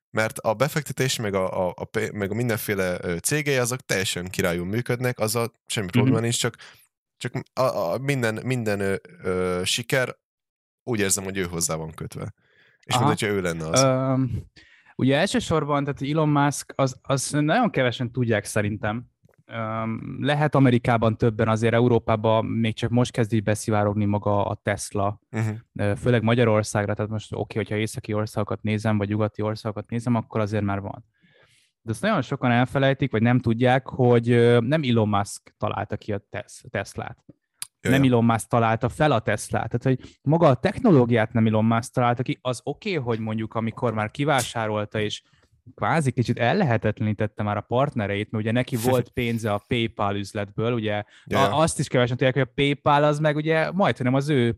Mert 0.09 0.39
a 0.39 0.53
befektetés, 0.53 1.15
meg 1.17 1.33
a, 1.33 1.67
a, 1.67 1.73
a, 1.77 1.89
meg 2.13 2.31
a 2.31 2.33
mindenféle 2.33 2.97
cégei, 3.19 3.57
azok 3.57 3.79
teljesen 3.79 4.29
királyul 4.29 4.65
működnek, 4.65 5.19
az 5.19 5.35
a 5.35 5.51
semmi 5.65 5.85
mm-hmm. 5.85 5.91
probléma 5.91 6.19
nincs, 6.19 6.39
csak, 6.39 6.55
csak 7.17 7.33
a, 7.53 7.61
a 7.61 7.97
minden, 7.97 8.39
minden 8.43 8.79
ö, 8.79 8.95
ö, 9.21 9.61
siker 9.65 10.17
úgy 10.83 10.99
érzem, 10.99 11.23
hogy 11.23 11.37
ő 11.37 11.43
hozzá 11.43 11.75
van 11.75 11.91
kötve. 11.91 12.33
És 12.83 12.97
mint 12.97 13.07
hogyha 13.07 13.27
ő 13.27 13.41
lenne 13.41 13.67
az. 13.67 13.83
Um, 13.83 14.45
ugye 14.95 15.17
elsősorban, 15.17 15.83
tehát 15.83 16.01
Elon 16.01 16.29
Musk, 16.29 16.73
az, 16.75 16.99
az 17.01 17.29
nagyon 17.29 17.69
kevesen 17.69 18.11
tudják 18.11 18.45
szerintem, 18.45 19.11
lehet 20.19 20.55
Amerikában 20.55 21.17
többen, 21.17 21.47
azért 21.47 21.73
Európában 21.73 22.45
még 22.45 22.75
csak 22.75 22.89
most 22.89 23.11
kezd 23.11 23.33
így 23.33 23.43
beszivárogni 23.43 24.05
maga 24.05 24.45
a 24.45 24.59
Tesla, 24.63 25.19
uh-huh. 25.31 25.97
főleg 25.97 26.23
Magyarországra, 26.23 26.93
tehát 26.93 27.11
most 27.11 27.31
oké, 27.31 27.41
okay, 27.41 27.57
hogyha 27.57 27.75
északi 27.75 28.13
országokat 28.13 28.61
nézem, 28.61 28.97
vagy 28.97 29.09
nyugati 29.09 29.41
országokat 29.41 29.89
nézem, 29.89 30.15
akkor 30.15 30.41
azért 30.41 30.63
már 30.63 30.79
van. 30.79 31.05
De 31.81 31.91
azt 31.91 32.01
nagyon 32.01 32.21
sokan 32.21 32.51
elfelejtik, 32.51 33.11
vagy 33.11 33.21
nem 33.21 33.39
tudják, 33.39 33.87
hogy 33.87 34.27
nem 34.61 34.81
Elon 34.83 35.09
Musk 35.09 35.55
találta 35.57 35.97
ki 35.97 36.13
a 36.13 36.21
Teslát. 36.69 37.17
Jaj. 37.81 37.93
Nem 37.93 38.03
Elon 38.03 38.25
Musk 38.25 38.47
találta 38.47 38.89
fel 38.89 39.11
a 39.11 39.19
Teslát. 39.19 39.69
Tehát, 39.69 39.83
hogy 39.99 40.17
maga 40.21 40.47
a 40.47 40.55
technológiát 40.55 41.33
nem 41.33 41.47
Elon 41.47 41.65
Musk 41.65 41.93
találta 41.93 42.23
ki, 42.23 42.39
az 42.41 42.61
oké, 42.63 42.97
okay, 42.97 43.03
hogy 43.03 43.19
mondjuk 43.19 43.53
amikor 43.53 43.93
már 43.93 44.11
kivásárolta, 44.11 44.99
és 44.99 45.23
kvázi 45.75 46.11
kicsit 46.11 46.39
ellehetetlenítette 46.39 47.43
már 47.43 47.57
a 47.57 47.61
partnereit, 47.61 48.31
mert 48.31 48.43
ugye 48.43 48.53
neki 48.53 48.75
volt 48.75 49.09
pénze 49.09 49.53
a 49.53 49.63
PayPal 49.67 50.15
üzletből, 50.15 50.73
ugye 50.73 51.03
yeah. 51.25 51.59
azt 51.59 51.79
is 51.79 51.87
kevesen 51.87 52.17
tudják, 52.17 52.33
hogy 52.33 52.47
a 52.49 52.51
PayPal 52.55 53.03
az 53.03 53.19
meg 53.19 53.35
ugye 53.35 53.71
majdnem 53.71 54.13
az 54.13 54.29
ő 54.29 54.57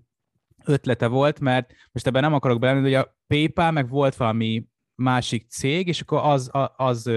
ötlete 0.66 1.07
volt, 1.07 1.40
mert 1.40 1.74
most 1.92 2.07
ebben 2.07 2.22
nem 2.22 2.34
akarok 2.34 2.60
belemenni, 2.60 2.94
hogy 2.94 3.04
a 3.04 3.18
PayPal 3.28 3.72
meg 3.72 3.90
volt 3.90 4.16
valami 4.16 4.68
másik 4.96 5.50
cég, 5.50 5.88
és 5.88 6.02
akkor 6.02 6.19
az, 6.24 6.50
az, 6.52 6.69
az 6.75 7.12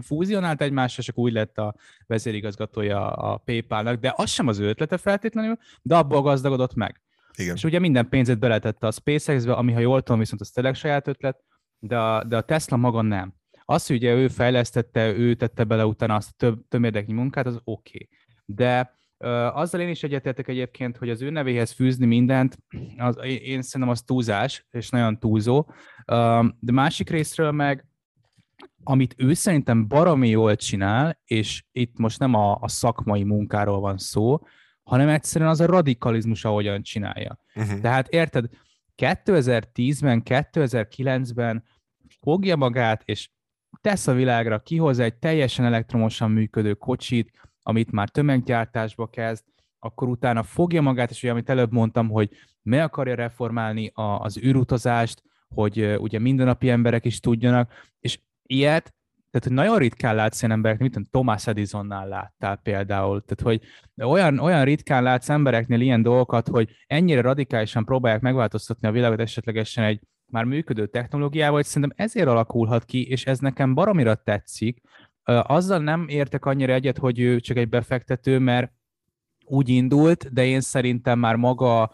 fúzionált 0.00 0.60
egymásra, 0.60 1.02
és 1.02 1.08
akkor 1.08 1.24
úgy 1.24 1.32
lett 1.32 1.58
a 1.58 1.74
vezérigazgatója 2.06 3.12
a 3.12 3.36
PayPal-nak, 3.36 4.00
de 4.00 4.12
az 4.16 4.30
sem 4.30 4.48
az 4.48 4.58
ő 4.58 4.68
ötlete 4.68 4.96
feltétlenül, 4.96 5.56
de 5.82 5.96
abból 5.96 6.22
gazdagodott 6.22 6.74
meg. 6.74 7.00
Igen. 7.36 7.54
És 7.54 7.64
ugye 7.64 7.78
minden 7.78 8.08
pénzét 8.08 8.38
beletette 8.38 8.86
a 8.86 8.90
SpaceX-be, 8.90 9.52
ami 9.52 9.72
ha 9.72 9.80
jól 9.80 10.02
tudom, 10.02 10.20
viszont 10.20 10.40
az 10.40 10.50
tényleg 10.50 10.74
saját 10.74 11.08
ötlet, 11.08 11.44
de 11.82 11.98
a, 11.98 12.24
de 12.24 12.36
a 12.36 12.40
Tesla 12.40 12.76
maga 12.76 13.02
nem. 13.02 13.34
Az, 13.64 13.86
hogy 13.86 13.96
ugye 13.96 14.14
ő 14.14 14.28
fejlesztette, 14.28 15.12
ő 15.12 15.34
tette 15.34 15.64
bele 15.64 15.86
utána 15.86 16.14
azt 16.14 16.30
a 16.30 16.34
több, 16.36 16.68
több 16.68 16.84
érdeknyi 16.84 17.12
munkát, 17.12 17.46
az 17.46 17.60
oké. 17.64 17.68
Okay. 17.94 18.08
De 18.44 18.94
uh, 19.18 19.56
azzal 19.56 19.80
én 19.80 19.88
is 19.88 20.02
egyetértek 20.02 20.48
egyébként, 20.48 20.96
hogy 20.96 21.10
az 21.10 21.22
ő 21.22 21.30
nevéhez 21.30 21.70
fűzni 21.70 22.06
mindent, 22.06 22.58
az, 22.96 23.16
én 23.24 23.62
szerintem 23.62 23.88
az 23.88 24.02
túlzás, 24.02 24.66
és 24.70 24.90
nagyon 24.90 25.18
túlzó. 25.18 25.58
Uh, 25.58 26.46
de 26.60 26.72
másik 26.72 27.10
részről 27.10 27.50
meg, 27.50 27.86
amit 28.84 29.14
ő 29.16 29.34
szerintem 29.34 29.88
baromi 29.88 30.28
jól 30.28 30.56
csinál, 30.56 31.18
és 31.24 31.64
itt 31.72 31.98
most 31.98 32.18
nem 32.18 32.34
a, 32.34 32.58
a 32.60 32.68
szakmai 32.68 33.24
munkáról 33.24 33.80
van 33.80 33.98
szó, 33.98 34.38
hanem 34.82 35.08
egyszerűen 35.08 35.50
az 35.50 35.60
a 35.60 35.66
radikalizmus, 35.66 36.44
ahogyan 36.44 36.82
csinálja. 36.82 37.38
Uh-huh. 37.54 37.80
Tehát 37.80 38.08
érted, 38.08 38.48
2010-ben, 39.02 40.22
2009-ben 40.24 41.64
fogja 42.20 42.56
magát, 42.56 43.02
és 43.04 43.30
tesz 43.80 44.06
a 44.06 44.12
világra, 44.12 44.58
kihoz 44.58 44.98
egy 44.98 45.14
teljesen 45.14 45.64
elektromosan 45.64 46.30
működő 46.30 46.74
kocsit, 46.74 47.30
amit 47.62 47.90
már 47.90 48.08
tömeggyártásba 48.08 49.06
kezd, 49.06 49.44
akkor 49.78 50.08
utána 50.08 50.42
fogja 50.42 50.82
magát, 50.82 51.10
és 51.10 51.22
ugye, 51.22 51.32
amit 51.32 51.50
előbb 51.50 51.72
mondtam, 51.72 52.08
hogy 52.08 52.30
meg 52.62 52.80
akarja 52.80 53.14
reformálni 53.14 53.90
a, 53.94 54.02
az 54.02 54.38
űrutazást, 54.38 55.22
hogy 55.54 55.96
ugye 55.98 56.18
mindennapi 56.18 56.70
emberek 56.70 57.04
is 57.04 57.20
tudjanak, 57.20 57.72
és 58.00 58.18
ilyet, 58.42 58.94
tehát 59.32 59.46
hogy 59.46 59.52
nagyon 59.52 59.78
ritkán 59.78 60.14
látsz 60.14 60.42
ilyen 60.42 60.54
emberek, 60.54 60.78
mint 60.78 61.10
Thomas 61.10 61.46
Edisonnál 61.46 62.08
láttál 62.08 62.56
például, 62.56 63.24
tehát 63.24 63.58
hogy 63.58 63.68
olyan, 64.08 64.38
olyan 64.38 64.64
ritkán 64.64 65.02
látsz 65.02 65.28
embereknél 65.28 65.80
ilyen 65.80 66.02
dolgokat, 66.02 66.48
hogy 66.48 66.70
ennyire 66.86 67.20
radikálisan 67.20 67.84
próbálják 67.84 68.20
megváltoztatni 68.20 68.88
a 68.88 68.92
világot 68.92 69.20
esetlegesen 69.20 69.84
egy 69.84 70.00
már 70.26 70.44
működő 70.44 70.86
technológiával, 70.86 71.54
hogy 71.54 71.64
szerintem 71.64 72.04
ezért 72.04 72.28
alakulhat 72.28 72.84
ki, 72.84 73.08
és 73.08 73.26
ez 73.26 73.38
nekem 73.38 73.74
baromira 73.74 74.14
tetszik. 74.14 74.80
Azzal 75.24 75.78
nem 75.78 76.04
értek 76.08 76.44
annyira 76.44 76.72
egyet, 76.72 76.98
hogy 76.98 77.20
ő 77.20 77.40
csak 77.40 77.56
egy 77.56 77.68
befektető, 77.68 78.38
mert 78.38 78.72
úgy 79.44 79.68
indult, 79.68 80.32
de 80.32 80.44
én 80.44 80.60
szerintem 80.60 81.18
már 81.18 81.36
maga, 81.36 81.92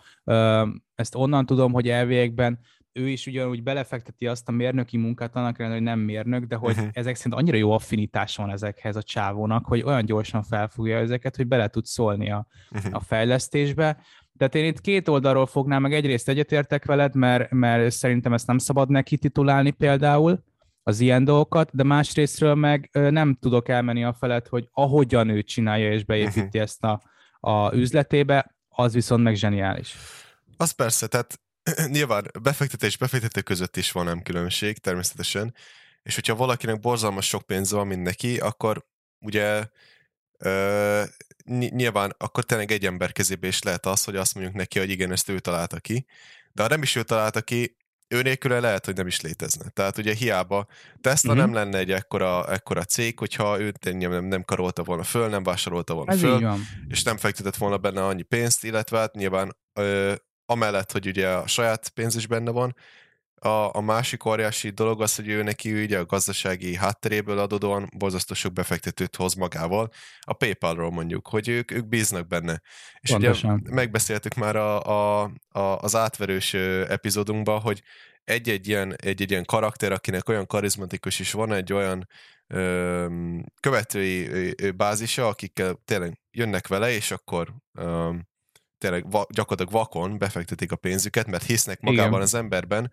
ezt 0.94 1.14
onnan 1.14 1.46
tudom, 1.46 1.72
hogy 1.72 1.88
elvégekben 1.88 2.58
ő 2.92 3.08
is 3.08 3.26
ugyanúgy 3.26 3.62
belefekteti 3.62 4.26
azt 4.26 4.48
a 4.48 4.52
mérnöki 4.52 4.96
munkát, 4.96 5.36
annak 5.36 5.58
ellenére, 5.58 5.80
hogy 5.80 5.88
nem 5.88 5.98
mérnök, 5.98 6.44
de 6.44 6.56
hogy 6.56 6.76
uh-huh. 6.76 6.88
ezek 6.92 7.14
szerint 7.14 7.34
annyira 7.34 7.56
jó 7.56 7.70
affinitás 7.70 8.36
van 8.36 8.50
ezekhez 8.50 8.96
a 8.96 9.02
csávónak, 9.02 9.66
hogy 9.66 9.82
olyan 9.82 10.04
gyorsan 10.04 10.42
felfogja 10.42 10.98
ezeket, 10.98 11.36
hogy 11.36 11.46
bele 11.46 11.68
tud 11.68 11.84
szólni 11.84 12.30
a, 12.30 12.46
uh-huh. 12.70 12.94
a 12.94 13.00
fejlesztésbe, 13.00 14.02
Tehát 14.36 14.54
én 14.54 14.64
itt 14.64 14.80
két 14.80 15.08
oldalról 15.08 15.46
fognám, 15.46 15.82
meg 15.82 15.94
egyrészt 15.94 16.28
egyetértek 16.28 16.84
veled, 16.84 17.14
mert, 17.14 17.50
mert 17.50 17.90
szerintem 17.90 18.32
ezt 18.32 18.46
nem 18.46 18.58
szabad 18.58 18.88
neki 18.88 19.18
titulálni 19.18 19.70
például, 19.70 20.46
az 20.82 21.00
ilyen 21.00 21.24
dolgokat, 21.24 21.70
de 21.72 21.82
másrésztről 21.82 22.54
meg 22.54 22.88
nem 22.92 23.36
tudok 23.40 23.68
elmenni 23.68 24.04
a 24.04 24.12
felett, 24.12 24.48
hogy 24.48 24.68
ahogyan 24.72 25.28
ő 25.28 25.42
csinálja 25.42 25.92
és 25.92 26.04
beépíti 26.04 26.40
uh-huh. 26.40 26.62
ezt 26.62 26.84
a, 26.84 27.02
a 27.40 27.74
üzletébe, 27.74 28.56
az 28.68 28.92
viszont 28.94 29.22
meg 29.22 29.34
zseniális. 29.34 29.96
Az 30.56 30.70
persze, 30.70 31.06
tehát 31.06 31.40
nyilván 31.96 32.30
befektetés 32.42 32.96
befektető 32.96 33.40
között 33.40 33.76
is 33.76 33.92
van 33.92 34.04
nem 34.04 34.22
különbség, 34.22 34.78
természetesen, 34.78 35.54
és 36.02 36.14
hogyha 36.14 36.34
valakinek 36.34 36.80
borzalmas 36.80 37.26
sok 37.26 37.42
pénz 37.42 37.70
van, 37.70 37.86
mint 37.86 38.02
neki, 38.02 38.38
akkor 38.38 38.86
ugye 39.18 39.66
ö, 40.38 41.02
nyilván 41.68 42.14
akkor 42.18 42.44
tényleg 42.44 42.72
egy 42.72 42.86
ember 42.86 43.12
kezébe 43.12 43.46
is 43.46 43.62
lehet 43.62 43.86
az, 43.86 44.04
hogy 44.04 44.16
azt 44.16 44.34
mondjuk 44.34 44.56
neki, 44.56 44.78
hogy 44.78 44.90
igen, 44.90 45.12
ezt 45.12 45.28
ő 45.28 45.38
találta 45.38 45.78
ki, 45.80 46.06
de 46.52 46.62
ha 46.62 46.68
nem 46.68 46.82
is 46.82 46.96
ő 46.96 47.02
találta 47.02 47.42
ki, 47.42 47.76
ő 48.08 48.22
nélküle 48.22 48.60
lehet, 48.60 48.84
hogy 48.84 48.94
nem 48.96 49.06
is 49.06 49.20
létezne. 49.20 49.68
Tehát 49.68 49.98
ugye 49.98 50.14
hiába 50.14 50.66
Tesla 51.00 51.32
mm-hmm. 51.32 51.40
nem 51.40 51.52
lenne 51.52 51.78
egy 51.78 51.90
ekkora, 51.90 52.52
ekkora 52.52 52.84
cég, 52.84 53.18
hogyha 53.18 53.60
őt 53.60 53.98
nem, 53.98 54.24
nem 54.24 54.44
karolta 54.44 54.82
volna 54.84 55.02
föl, 55.02 55.28
nem 55.28 55.42
vásárolta 55.42 55.94
volna 55.94 56.12
Ez 56.12 56.20
föl, 56.20 56.54
és 56.88 57.02
nem 57.02 57.16
fektetett 57.16 57.56
volna 57.56 57.78
benne 57.78 58.04
annyi 58.04 58.22
pénzt, 58.22 58.64
illetve 58.64 58.98
hát 58.98 59.14
nyilván 59.14 59.56
ö, 59.72 60.14
amellett, 60.50 60.92
hogy 60.92 61.06
ugye 61.06 61.28
a 61.28 61.46
saját 61.46 61.88
pénz 61.88 62.16
is 62.16 62.26
benne 62.26 62.50
van, 62.50 62.74
a, 63.40 63.74
a 63.76 63.80
másik 63.80 64.24
óriási 64.24 64.70
dolog 64.70 65.02
az, 65.02 65.14
hogy 65.14 65.28
ő 65.28 65.42
neki 65.42 65.82
ugye 65.82 65.98
a 65.98 66.04
gazdasági 66.04 66.76
hátteréből 66.76 67.38
adódóan 67.38 67.88
borzasztó 67.96 68.34
sok 68.34 68.52
befektetőt 68.52 69.16
hoz 69.16 69.34
magával, 69.34 69.90
a 70.20 70.32
PayPal-ról 70.32 70.90
mondjuk, 70.90 71.28
hogy 71.28 71.48
ők, 71.48 71.70
ők 71.70 71.86
bíznak 71.86 72.26
benne. 72.26 72.60
És 73.00 73.10
Pontosan. 73.10 73.60
ugye 73.60 73.74
megbeszéltük 73.74 74.34
már 74.34 74.56
a, 74.56 74.82
a, 74.82 75.30
a, 75.48 75.60
az 75.60 75.96
átverős 75.96 76.54
epizódunkban, 76.88 77.60
hogy 77.60 77.82
egy-egy 78.24 78.68
ilyen, 78.68 78.94
egy-egy 78.96 79.30
ilyen 79.30 79.44
karakter, 79.44 79.92
akinek 79.92 80.28
olyan 80.28 80.46
karizmatikus 80.46 81.18
is 81.18 81.32
van, 81.32 81.52
egy 81.52 81.72
olyan 81.72 82.08
ö, 82.46 83.06
követői 83.60 84.54
bázisa, 84.76 85.28
akikkel 85.28 85.82
tényleg 85.84 86.20
jönnek 86.30 86.66
vele, 86.66 86.90
és 86.90 87.10
akkor 87.10 87.54
ö, 87.78 88.14
tényleg 88.78 89.10
va, 89.10 89.26
gyakorlatilag 89.30 89.82
vakon 89.82 90.18
befektetik 90.18 90.72
a 90.72 90.76
pénzüket, 90.76 91.26
mert 91.26 91.44
hisznek 91.44 91.80
magában 91.80 92.08
Igen. 92.08 92.22
az 92.22 92.34
emberben, 92.34 92.92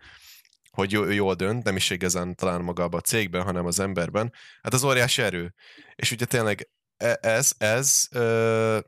hogy 0.70 0.92
jó, 0.92 1.10
jól 1.10 1.34
dönt, 1.34 1.64
nem 1.64 1.76
is 1.76 1.90
igazán 1.90 2.34
talán 2.34 2.62
magában 2.62 3.00
a 3.00 3.02
cégben, 3.02 3.42
hanem 3.42 3.66
az 3.66 3.80
emberben, 3.80 4.32
hát 4.62 4.74
az 4.74 4.84
óriási 4.84 5.22
erő. 5.22 5.54
És 5.94 6.10
ugye 6.10 6.24
tényleg 6.24 6.68
e, 6.96 7.18
ez, 7.20 7.52
ez 7.58 8.06
ö, 8.10 8.78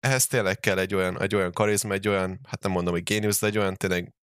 ehhez 0.00 0.26
tényleg 0.26 0.60
kell 0.60 0.78
egy 0.78 0.94
olyan, 0.94 1.20
egy 1.20 1.34
olyan 1.34 1.52
karizma, 1.52 1.92
egy 1.92 2.08
olyan, 2.08 2.40
hát 2.48 2.62
nem 2.62 2.72
mondom, 2.72 2.92
hogy 2.92 3.02
géniusz, 3.02 3.40
de 3.40 3.46
egy 3.46 3.58
olyan 3.58 3.74
tényleg 3.74 4.14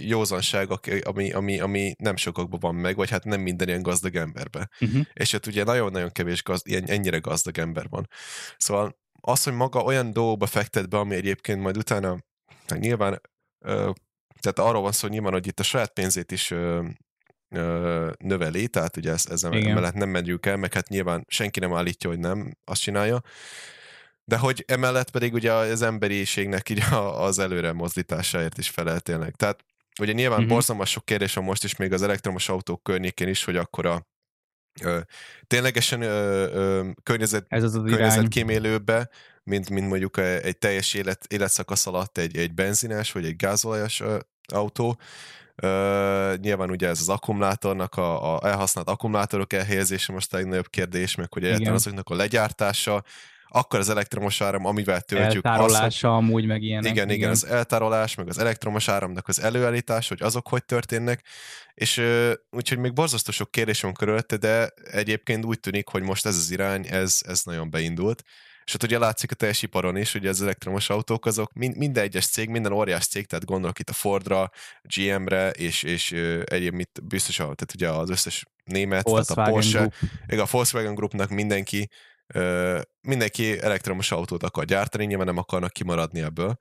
józanság, 0.00 0.68
ami, 1.02 1.32
ami, 1.32 1.60
ami 1.60 1.94
nem 1.98 2.16
sokakban 2.16 2.60
van 2.60 2.74
meg, 2.74 2.96
vagy 2.96 3.10
hát 3.10 3.24
nem 3.24 3.40
minden 3.40 3.68
ilyen 3.68 3.82
gazdag 3.82 4.16
emberben. 4.16 4.70
Uh-huh. 4.80 5.06
És 5.12 5.32
hát 5.32 5.46
ugye 5.46 5.64
nagyon-nagyon 5.64 6.10
kevés 6.10 6.42
gazd, 6.42 6.66
ilyen, 6.66 6.84
ennyire 6.84 7.18
gazdag 7.18 7.58
ember 7.58 7.86
van. 7.88 8.08
Szóval 8.56 8.98
az, 9.26 9.42
hogy 9.42 9.52
maga 9.52 9.82
olyan 9.82 10.12
dolgokba 10.12 10.46
fektet 10.46 10.88
be, 10.88 10.98
ami 10.98 11.14
egyébként 11.14 11.60
majd 11.60 11.76
utána, 11.76 12.18
hát 12.66 12.78
nyilván 12.78 13.20
ö, 13.64 13.90
tehát 14.40 14.70
arról 14.70 14.82
van 14.82 14.92
szó 14.92 15.08
nyilván, 15.08 15.32
hogy 15.32 15.46
itt 15.46 15.60
a 15.60 15.62
saját 15.62 15.92
pénzét 15.92 16.32
is 16.32 16.50
ö, 16.50 16.84
ö, 17.48 18.10
növeli, 18.18 18.68
tehát 18.68 18.96
ugye 18.96 19.12
ez, 19.12 19.26
ezzel 19.30 19.52
Igen. 19.52 19.70
emellett 19.70 19.94
nem 19.94 20.08
megyünk 20.08 20.46
el, 20.46 20.56
meg 20.56 20.72
hát 20.72 20.88
nyilván 20.88 21.24
senki 21.28 21.60
nem 21.60 21.74
állítja, 21.74 22.10
hogy 22.10 22.18
nem 22.18 22.56
azt 22.64 22.80
csinálja, 22.80 23.20
de 24.24 24.36
hogy 24.36 24.64
emellett 24.66 25.10
pedig 25.10 25.32
ugye 25.32 25.52
az 25.52 25.82
emberiségnek 25.82 26.68
így 26.68 26.82
az 27.16 27.38
előre 27.38 27.72
mozdításáért 27.72 28.58
is 28.58 28.68
felel 28.68 29.00
tényleg. 29.00 29.34
Tehát 29.34 29.64
ugye 30.00 30.12
nyilván 30.12 30.38
uh-huh. 30.38 30.52
borzalmas 30.52 30.90
sok 30.90 31.04
kérdés 31.04 31.34
van 31.34 31.44
most 31.44 31.64
is 31.64 31.76
még 31.76 31.92
az 31.92 32.02
elektromos 32.02 32.48
autók 32.48 32.82
környékén 32.82 33.28
is, 33.28 33.44
hogy 33.44 33.56
akkor 33.56 33.86
a 33.86 34.06
ö, 34.82 34.98
ténylegesen 35.46 36.02
ö, 36.02 36.46
ö, 36.52 36.88
környezet, 37.02 37.44
Ez 37.48 37.62
az 37.62 37.74
az 37.74 37.82
környezetkímélőbe 37.84 39.08
mint, 39.46 39.70
mint 39.70 39.88
mondjuk 39.88 40.16
egy 40.18 40.58
teljes 40.58 40.94
élet, 40.94 41.24
életszakasz 41.28 41.86
alatt 41.86 42.18
egy, 42.18 42.36
egy 42.36 42.54
benzines 42.54 43.12
vagy 43.12 43.24
egy 43.24 43.36
gázolajos 43.36 44.02
autó. 44.52 44.98
Uh, 45.62 46.36
nyilván 46.36 46.70
ugye 46.70 46.88
ez 46.88 47.00
az 47.00 47.08
akkumulátornak, 47.08 47.94
a, 47.94 48.34
a 48.34 48.46
elhasznált 48.46 48.88
akkumulátorok 48.88 49.52
elhelyezése 49.52 50.12
most 50.12 50.34
a 50.34 50.36
legnagyobb 50.36 50.70
kérdés, 50.70 51.14
meg 51.14 51.32
hogy 51.32 51.44
egyáltalán 51.44 51.74
azoknak 51.74 52.08
a 52.08 52.14
legyártása, 52.14 53.04
akkor 53.48 53.78
az 53.78 53.88
elektromos 53.88 54.40
áram, 54.40 54.64
amivel 54.64 55.00
töltjük. 55.00 55.44
Eltárolása 55.44 55.86
azt, 55.86 56.04
amúgy 56.04 56.46
meg 56.46 56.62
ilyenek. 56.62 56.90
Igen, 56.90 57.04
igen, 57.04 57.16
igen, 57.16 57.30
az 57.30 57.46
eltárolás, 57.46 58.14
meg 58.14 58.28
az 58.28 58.38
elektromos 58.38 58.88
áramnak 58.88 59.28
az 59.28 59.40
előállítás, 59.40 60.08
hogy 60.08 60.22
azok 60.22 60.48
hogy 60.48 60.64
történnek, 60.64 61.24
és 61.74 62.02
úgyhogy 62.50 62.78
még 62.78 62.92
borzasztó 62.92 63.32
sok 63.32 63.50
kérdés 63.50 63.80
van 63.80 63.92
körülötte, 63.92 64.36
de 64.36 64.68
egyébként 64.90 65.44
úgy 65.44 65.60
tűnik, 65.60 65.88
hogy 65.88 66.02
most 66.02 66.26
ez 66.26 66.36
az 66.36 66.50
irány, 66.50 66.86
ez, 66.86 67.18
ez 67.26 67.42
nagyon 67.44 67.70
beindult, 67.70 68.22
és 68.66 68.74
ott 68.74 68.82
ugye 68.82 68.98
látszik 68.98 69.30
a 69.30 69.34
teljes 69.34 69.62
iparon 69.62 69.96
is, 69.96 70.12
hogy 70.12 70.26
az 70.26 70.42
elektromos 70.42 70.90
autók 70.90 71.26
azok 71.26 71.52
mind, 71.52 71.76
minden 71.76 72.02
egyes 72.02 72.26
cég, 72.26 72.48
minden 72.48 72.72
óriás 72.72 73.06
cég, 73.06 73.26
tehát 73.26 73.44
gondolok 73.44 73.78
itt 73.78 73.88
a 73.90 73.92
Fordra, 73.92 74.50
GM-re, 74.82 75.50
és, 75.50 75.82
és 75.82 76.12
egyéb 76.44 76.74
mit 76.74 77.00
biztos, 77.02 77.36
tehát 77.36 77.72
ugye 77.74 77.88
az 77.88 78.10
összes 78.10 78.44
német, 78.64 79.04
tehát 79.04 79.30
a 79.30 79.50
Porsche, 79.50 79.78
Group. 80.26 80.40
a 80.40 80.48
Volkswagen 80.50 80.94
Groupnak 80.94 81.30
mindenki 81.30 81.88
mindenki 83.00 83.58
elektromos 83.58 84.10
autót 84.10 84.42
akar 84.42 84.64
gyártani, 84.64 85.04
nyilván 85.04 85.26
nem 85.26 85.36
akarnak 85.36 85.72
kimaradni 85.72 86.20
ebből. 86.20 86.56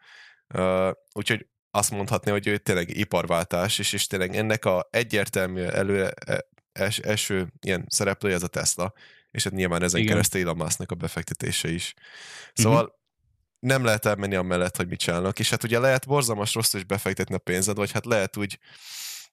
Úgyhogy 1.14 1.48
azt 1.72 1.92
mondhatni, 1.92 2.32
hogy 2.32 2.48
ő 2.48 2.58
tényleg 2.58 2.98
iparváltás, 2.98 3.80
és, 3.80 3.94
és 3.94 4.08
tényleg 4.08 4.36
ennek 4.36 4.66
a 4.66 4.88
egyértelmű 4.92 5.62
előre 5.62 6.10
e, 6.10 6.46
es, 6.72 6.98
első 6.98 7.48
ilyen 7.62 7.86
szereplője 7.88 8.36
az 8.36 8.44
a 8.44 8.48
Tesla, 8.48 8.94
és 9.32 9.44
hát 9.44 9.54
nyilván 9.54 9.84
ezen 9.84 10.00
Igen. 10.00 10.12
keresztül 10.12 10.42
Elon 10.42 10.58
Musknak 10.58 10.92
a 10.92 10.96
befektetése 10.96 11.70
is. 11.70 11.94
Szóval 12.54 12.84
uh-huh. 12.84 12.98
nem 13.60 13.84
lehet 13.84 14.06
elmenni 14.06 14.36
amellett, 14.36 14.76
hogy 14.76 14.88
mit 14.88 15.00
csinálnak, 15.00 15.40
és 15.40 15.50
hát 15.50 15.64
ugye 15.64 15.80
lehet 15.80 16.08
borzalmas 16.08 16.54
rossz 16.54 16.74
is 16.74 16.84
befektetni 16.84 17.36
a 17.36 17.38
pénzed, 17.38 17.78
vagy 17.78 17.92
hát 17.92 18.06
lehet 18.06 18.38
úgy, 18.38 18.60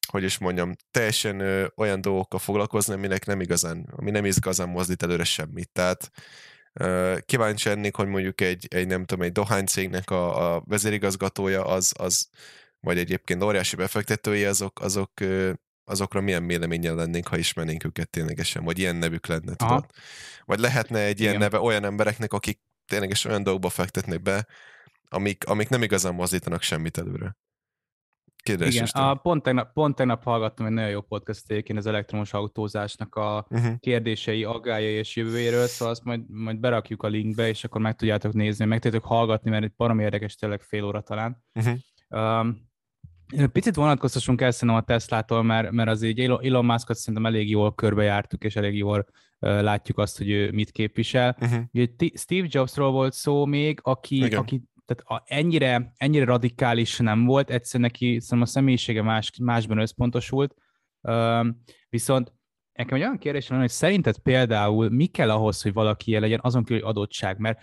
hogy 0.08 0.22
is 0.22 0.38
mondjam, 0.38 0.74
teljesen 0.90 1.40
ö, 1.40 1.66
olyan 1.76 2.00
dolgokkal 2.00 2.38
foglalkozni, 2.38 2.94
aminek 2.94 3.26
nem 3.26 3.40
igazán, 3.40 3.88
ami 3.96 4.10
nem 4.10 4.24
igazán 4.24 4.68
mozdít 4.68 5.02
előre 5.02 5.24
semmit. 5.24 5.70
Tehát 5.72 6.10
ö, 6.72 7.16
kíváncsi 7.26 7.70
ennék, 7.70 7.94
hogy 7.94 8.06
mondjuk 8.06 8.40
egy, 8.40 8.66
egy 8.70 8.86
nem 8.86 9.04
tudom, 9.04 9.24
egy 9.24 9.32
dohánycégnek 9.32 10.10
a, 10.10 10.54
a 10.54 10.62
vezérigazgatója 10.66 11.64
az, 11.64 11.92
az 11.98 12.28
vagy 12.80 12.98
egyébként 12.98 13.42
óriási 13.42 13.76
befektetői, 13.76 14.44
azok, 14.44 14.80
azok 14.80 15.20
ö, 15.20 15.52
azokra 15.84 16.20
milyen 16.20 16.46
véleménnyel 16.46 16.94
lennénk, 16.94 17.28
ha 17.28 17.36
ismernénk 17.36 17.84
őket 17.84 18.10
ténylegesen, 18.10 18.64
vagy 18.64 18.78
ilyen 18.78 18.96
nevük 18.96 19.26
lenne, 19.26 19.52
Aha. 19.56 19.74
tudod? 19.74 19.90
Vagy 20.44 20.58
lehetne 20.58 20.98
egy 20.98 21.20
ilyen 21.20 21.34
Igen. 21.34 21.42
neve 21.42 21.60
olyan 21.60 21.84
embereknek, 21.84 22.32
akik 22.32 22.60
ténylegesen 22.86 23.30
olyan 23.30 23.42
dolgokba 23.42 23.68
fektetnek 23.68 24.22
be, 24.22 24.46
amik, 25.08 25.44
amik 25.44 25.68
nem 25.68 25.82
igazán 25.82 26.14
mozdítanak 26.14 26.62
semmit 26.62 26.98
előre. 26.98 27.36
Kérdés 28.42 28.74
Igen, 28.74 28.86
a, 28.92 29.14
pont, 29.14 29.42
tegnap, 29.42 29.72
pont 29.72 29.96
tegnap 29.96 30.22
hallgattam 30.22 30.66
egy 30.66 30.72
nagyon 30.72 30.90
jó 30.90 31.00
podcast 31.00 31.50
én 31.50 31.76
az 31.76 31.86
elektromos 31.86 32.32
autózásnak 32.32 33.14
a 33.14 33.46
uh-huh. 33.50 33.78
kérdései, 33.78 34.44
aggályai 34.44 34.92
és 34.92 35.16
jövőjéről, 35.16 35.66
szóval 35.66 35.94
azt 35.94 36.04
majd, 36.04 36.20
majd 36.28 36.58
berakjuk 36.58 37.02
a 37.02 37.08
linkbe, 37.08 37.48
és 37.48 37.64
akkor 37.64 37.80
meg 37.80 37.96
tudjátok 37.96 38.32
nézni, 38.32 38.64
meg 38.64 38.80
tudjátok 38.80 39.08
hallgatni, 39.08 39.50
mert 39.50 39.64
egy 39.64 39.72
param 39.76 39.98
érdekes, 39.98 40.34
tényleg 40.34 40.60
fél 40.62 40.84
óra 40.84 41.00
talán. 41.00 41.44
Uh-huh. 41.54 41.78
Um, 42.40 42.70
Picit 43.52 43.74
vonatkoztassunk 43.74 44.40
el 44.40 44.50
szerintem 44.50 44.76
a 44.76 44.84
Teslától, 44.84 45.42
mert, 45.42 45.70
mert 45.70 45.88
az 45.88 46.02
így 46.02 46.20
Elon 46.20 46.64
Muskot 46.64 46.96
szerintem 46.96 47.26
elég 47.26 47.50
jól 47.50 47.74
körbejártuk, 47.74 48.44
és 48.44 48.56
elég 48.56 48.76
jól 48.76 49.06
uh, 49.38 49.60
látjuk 49.60 49.98
azt, 49.98 50.18
hogy 50.18 50.30
ő 50.30 50.50
mit 50.50 50.70
képvisel. 50.70 51.36
Uh-huh. 51.40 51.62
Ugye, 51.72 51.86
Steve 52.14 52.46
Jobsról 52.50 52.90
volt 52.90 53.12
szó 53.12 53.44
még, 53.44 53.78
aki, 53.82 54.24
aki 54.24 54.62
tehát 54.84 55.22
a, 55.22 55.34
ennyire, 55.34 55.92
ennyire 55.96 56.24
radikális 56.24 56.98
nem 56.98 57.24
volt, 57.24 57.50
egyszerűen 57.50 57.90
neki 57.90 58.06
szerintem 58.06 58.40
a 58.40 58.46
személyisége 58.46 59.02
más, 59.02 59.32
másban 59.42 59.78
összpontosult, 59.78 60.54
uh, 61.00 61.46
viszont 61.88 62.32
nekem 62.72 62.96
egy 62.96 63.02
olyan 63.02 63.18
kérdés 63.18 63.48
van, 63.48 63.58
hogy 63.58 63.68
szerinted 63.68 64.18
például 64.18 64.88
mi 64.88 65.06
kell 65.06 65.30
ahhoz, 65.30 65.62
hogy 65.62 65.72
valaki 65.72 66.10
ilyen 66.10 66.22
legyen, 66.22 66.40
azon 66.42 66.64
kívül, 66.64 66.82
hogy 66.82 66.90
adottság, 66.90 67.38
mert 67.38 67.58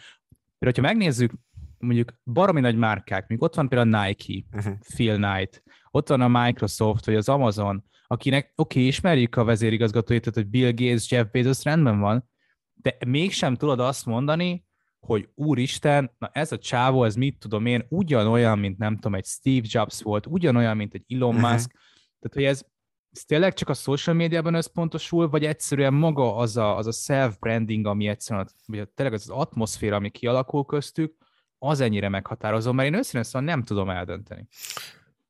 például, 0.59 0.85
ha 0.85 0.93
megnézzük 0.93 1.33
mondjuk 1.77 2.13
baromi 2.23 2.59
nagy 2.59 2.77
márkák, 2.77 3.27
még 3.27 3.41
ott 3.41 3.55
van 3.55 3.67
például 3.69 3.93
a 3.93 4.05
Nike, 4.05 4.45
uh-huh. 4.51 4.73
Phil 4.93 5.15
Knight, 5.15 5.63
ott 5.91 6.07
van 6.07 6.21
a 6.21 6.43
Microsoft, 6.43 7.05
vagy 7.05 7.15
az 7.15 7.29
Amazon, 7.29 7.83
akinek, 8.07 8.53
oké, 8.55 8.77
okay, 8.77 8.87
ismerjük 8.87 9.35
a 9.35 9.43
vezérigazgatóit, 9.43 10.19
tehát 10.21 10.35
hogy 10.35 10.47
Bill 10.47 10.71
Gates, 10.71 11.11
Jeff 11.11 11.27
Bezos 11.31 11.63
rendben 11.63 11.99
van, 11.99 12.29
de 12.73 12.97
mégsem 13.07 13.55
tudod 13.55 13.79
azt 13.79 14.05
mondani, 14.05 14.67
hogy 14.99 15.29
úristen, 15.35 16.15
na 16.17 16.29
ez 16.33 16.51
a 16.51 16.57
csávó, 16.57 17.03
ez 17.03 17.15
mit 17.15 17.37
tudom 17.39 17.65
én, 17.65 17.85
ugyanolyan, 17.89 18.59
mint 18.59 18.77
nem 18.77 18.95
tudom, 18.95 19.15
egy 19.15 19.25
Steve 19.25 19.67
Jobs 19.69 20.01
volt, 20.01 20.25
ugyanolyan, 20.25 20.77
mint 20.77 20.93
egy 20.93 21.03
Elon 21.07 21.35
uh-huh. 21.35 21.51
Musk, 21.51 21.71
tehát 22.19 22.33
hogy 22.33 22.43
ez, 22.43 22.63
ez 23.11 23.23
tényleg 23.25 23.53
csak 23.53 23.69
a 23.69 23.73
social 23.73 24.15
médiában 24.15 24.53
összpontosul, 24.53 25.29
vagy 25.29 25.45
egyszerűen 25.45 25.93
maga 25.93 26.35
az 26.35 26.57
a, 26.57 26.77
az 26.77 26.87
a 26.87 26.91
self-branding, 26.91 27.85
ami 27.85 28.07
egyszerűen, 28.07 28.49
vagy 28.65 28.89
tényleg 28.89 29.15
az, 29.15 29.29
az 29.29 29.35
atmoszféra, 29.35 29.95
ami 29.95 30.09
kialakul 30.09 30.65
köztük, 30.65 31.15
az 31.57 31.79
ennyire 31.79 32.09
meghatározó, 32.09 32.71
mert 32.71 32.87
én 32.87 32.95
őszintén 32.95 33.23
szóval 33.23 33.41
nem 33.41 33.63
tudom 33.63 33.89
eldönteni. 33.89 34.47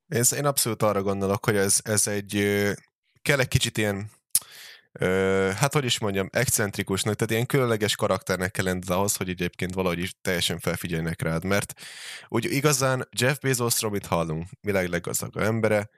Én, 0.08 0.24
én 0.38 0.46
abszolút 0.46 0.84
arra 0.84 1.04
gondolok, 1.04 1.46
hogy 1.46 1.56
ez, 1.56 1.80
ez 1.84 2.08
egy, 2.08 2.34
kell 3.22 3.40
egy 3.40 3.48
kicsit 3.48 3.78
ilyen 3.78 4.10
Ö, 5.00 5.50
hát 5.56 5.74
hogy 5.74 5.86
is 5.86 6.00
mondjam, 6.00 6.28
excentrikusnak, 6.32 7.16
tehát 7.16 7.32
ilyen 7.32 7.46
különleges 7.46 7.96
karakternek 7.96 8.52
kell 8.52 8.66
lenned 8.66 8.90
ahhoz, 8.90 9.16
hogy 9.16 9.30
egyébként 9.30 9.74
valahogy 9.74 10.00
is 10.00 10.14
teljesen 10.22 10.60
felfigyeljenek 10.60 11.22
rád, 11.22 11.44
mert 11.44 11.74
úgy 12.28 12.46
igazán 12.52 13.08
Jeff 13.20 13.38
Bezosról 13.38 13.92
mit 13.92 14.06
hallunk, 14.06 14.48
világ 14.62 14.88
leggazdagabb 14.88 15.44
embere, 15.44 15.90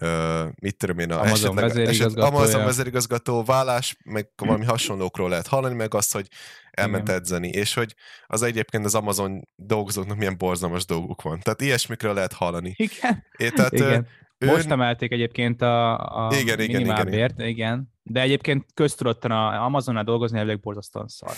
uh, 0.00 0.44
mit 0.60 0.76
tudom 0.76 0.98
én, 0.98 1.12
a 1.12 1.20
Amazon 1.20 1.58
esetleg, 1.58 1.64
vezérigazgató, 1.64 2.20
eset, 2.20 2.34
Amazon 2.34 2.64
vezérigazgató, 2.64 3.44
vállás, 3.44 3.96
meg 4.04 4.28
valami 4.36 4.64
hasonlókról 4.64 5.28
lehet 5.28 5.46
hallani, 5.46 5.74
meg 5.74 5.94
azt, 5.94 6.12
hogy 6.12 6.28
elment 6.70 7.08
Igen. 7.08 7.16
edzeni, 7.20 7.48
és 7.48 7.74
hogy 7.74 7.94
az 8.26 8.42
egyébként 8.42 8.84
az 8.84 8.94
Amazon 8.94 9.48
dolgozóknak 9.56 10.16
milyen 10.16 10.38
borzalmas 10.38 10.84
dolguk 10.84 11.22
van. 11.22 11.40
Tehát 11.40 11.60
ilyesmikről 11.60 12.14
lehet 12.14 12.32
hallani. 12.32 12.74
Igen. 12.76 13.24
É, 13.36 13.48
tehát, 13.48 13.72
Igen. 13.72 14.08
Ő... 14.38 14.46
Most 14.46 14.70
emelték 14.70 15.12
egyébként 15.12 15.62
a, 15.62 15.96
a 16.26 16.34
igen, 16.34 16.60
igen, 16.60 16.80
igen, 16.80 17.12
igen. 17.12 17.34
igen. 17.36 17.92
De 18.02 18.20
egyébként 18.20 18.66
köztudottan 18.74 19.30
a 19.30 19.64
Amazonnál 19.64 20.04
dolgozni 20.04 20.38
elég 20.38 20.60
borzasztóan 20.60 21.08
szar. 21.08 21.32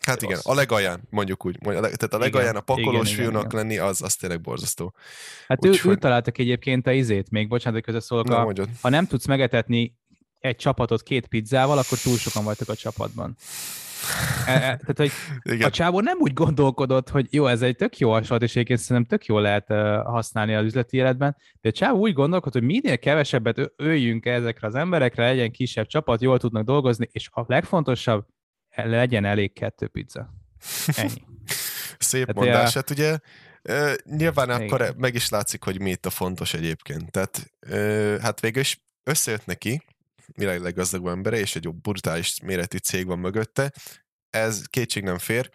Hát 0.00 0.22
igen, 0.22 0.38
a 0.42 0.54
legalján, 0.54 1.00
mondjuk 1.10 1.46
úgy. 1.46 1.58
Tehát 1.60 2.14
a 2.14 2.18
legalján 2.18 2.56
a 2.56 2.60
pakolós 2.60 3.12
igen, 3.12 3.24
fiúnak 3.24 3.44
igen, 3.44 3.56
lenni, 3.56 3.78
az, 3.78 4.02
az 4.02 4.14
tényleg 4.16 4.40
borzasztó. 4.40 4.94
Hát 5.48 5.66
úgy, 5.66 5.74
ő, 5.74 5.78
hogy... 5.78 5.98
találtak 5.98 6.38
egyébként 6.38 6.86
a 6.86 6.92
izét, 6.92 7.30
még 7.30 7.48
bocsánat, 7.48 7.74
hogy 7.74 7.94
közösszólok, 7.94 8.30
a, 8.30 8.52
ha 8.80 8.88
nem 8.88 9.06
tudsz 9.06 9.26
megetetni 9.26 9.96
egy 10.38 10.56
csapatot 10.56 11.02
két 11.02 11.26
pizzával, 11.26 11.78
akkor 11.78 11.98
túl 11.98 12.16
sokan 12.16 12.44
vagytok 12.44 12.68
a 12.68 12.74
csapatban. 12.74 13.36
E, 14.46 14.52
e, 14.52 14.58
tehát, 14.58 14.96
hogy 14.96 15.10
Igen. 15.42 15.68
a 15.68 15.70
csávó 15.70 16.00
nem 16.00 16.16
úgy 16.20 16.32
gondolkodott, 16.32 17.08
hogy 17.08 17.26
jó, 17.30 17.46
ez 17.46 17.62
egy 17.62 17.76
tök 17.76 17.98
jó 17.98 18.10
hasonlat, 18.10 18.42
és 18.42 18.50
egyébként 18.50 18.78
szerintem 18.78 19.18
tök 19.18 19.26
jól 19.26 19.42
lehet 19.42 19.66
használni 20.06 20.54
az 20.54 20.64
üzleti 20.64 20.96
életben, 20.96 21.36
de 21.60 21.68
a 21.68 21.72
csávó 21.72 21.98
úgy 21.98 22.12
gondolkodott, 22.12 22.62
hogy 22.62 22.70
minél 22.72 22.98
kevesebbet 22.98 23.72
öljünk 23.76 24.26
ezekre 24.26 24.66
az 24.66 24.74
emberekre, 24.74 25.24
legyen 25.24 25.50
kisebb 25.50 25.86
csapat, 25.86 26.22
jól 26.22 26.38
tudnak 26.38 26.64
dolgozni, 26.64 27.08
és 27.12 27.28
a 27.32 27.44
legfontosabb, 27.46 28.26
legyen 28.74 29.24
elég 29.24 29.52
kettő 29.52 29.86
pizza. 29.86 30.34
Ennyi. 30.86 31.10
Szép 31.98 32.26
Tehát 32.26 32.34
mondás. 32.34 32.76
A... 32.76 32.78
Hát 32.78 32.90
ugye 32.90 33.18
nyilván 34.04 34.48
Igen. 34.48 34.62
akkor 34.62 34.94
meg 34.96 35.14
is 35.14 35.28
látszik, 35.28 35.64
hogy 35.64 35.80
mi 35.80 35.90
itt 35.90 36.06
a 36.06 36.10
fontos 36.10 36.54
egyébként. 36.54 37.10
Tehát 37.10 37.50
hát 38.22 38.40
végül 38.40 38.60
is 38.60 38.84
összejött 39.02 39.46
neki, 39.46 39.82
világ 40.26 40.60
leggazdagabb 40.60 41.12
embere, 41.12 41.38
és 41.38 41.56
egy 41.56 41.74
brutális 41.74 42.40
méretű 42.42 42.76
cég 42.76 43.06
van 43.06 43.18
mögötte, 43.18 43.72
ez 44.30 44.66
kétség 44.66 45.02
nem 45.02 45.18
fér, 45.18 45.50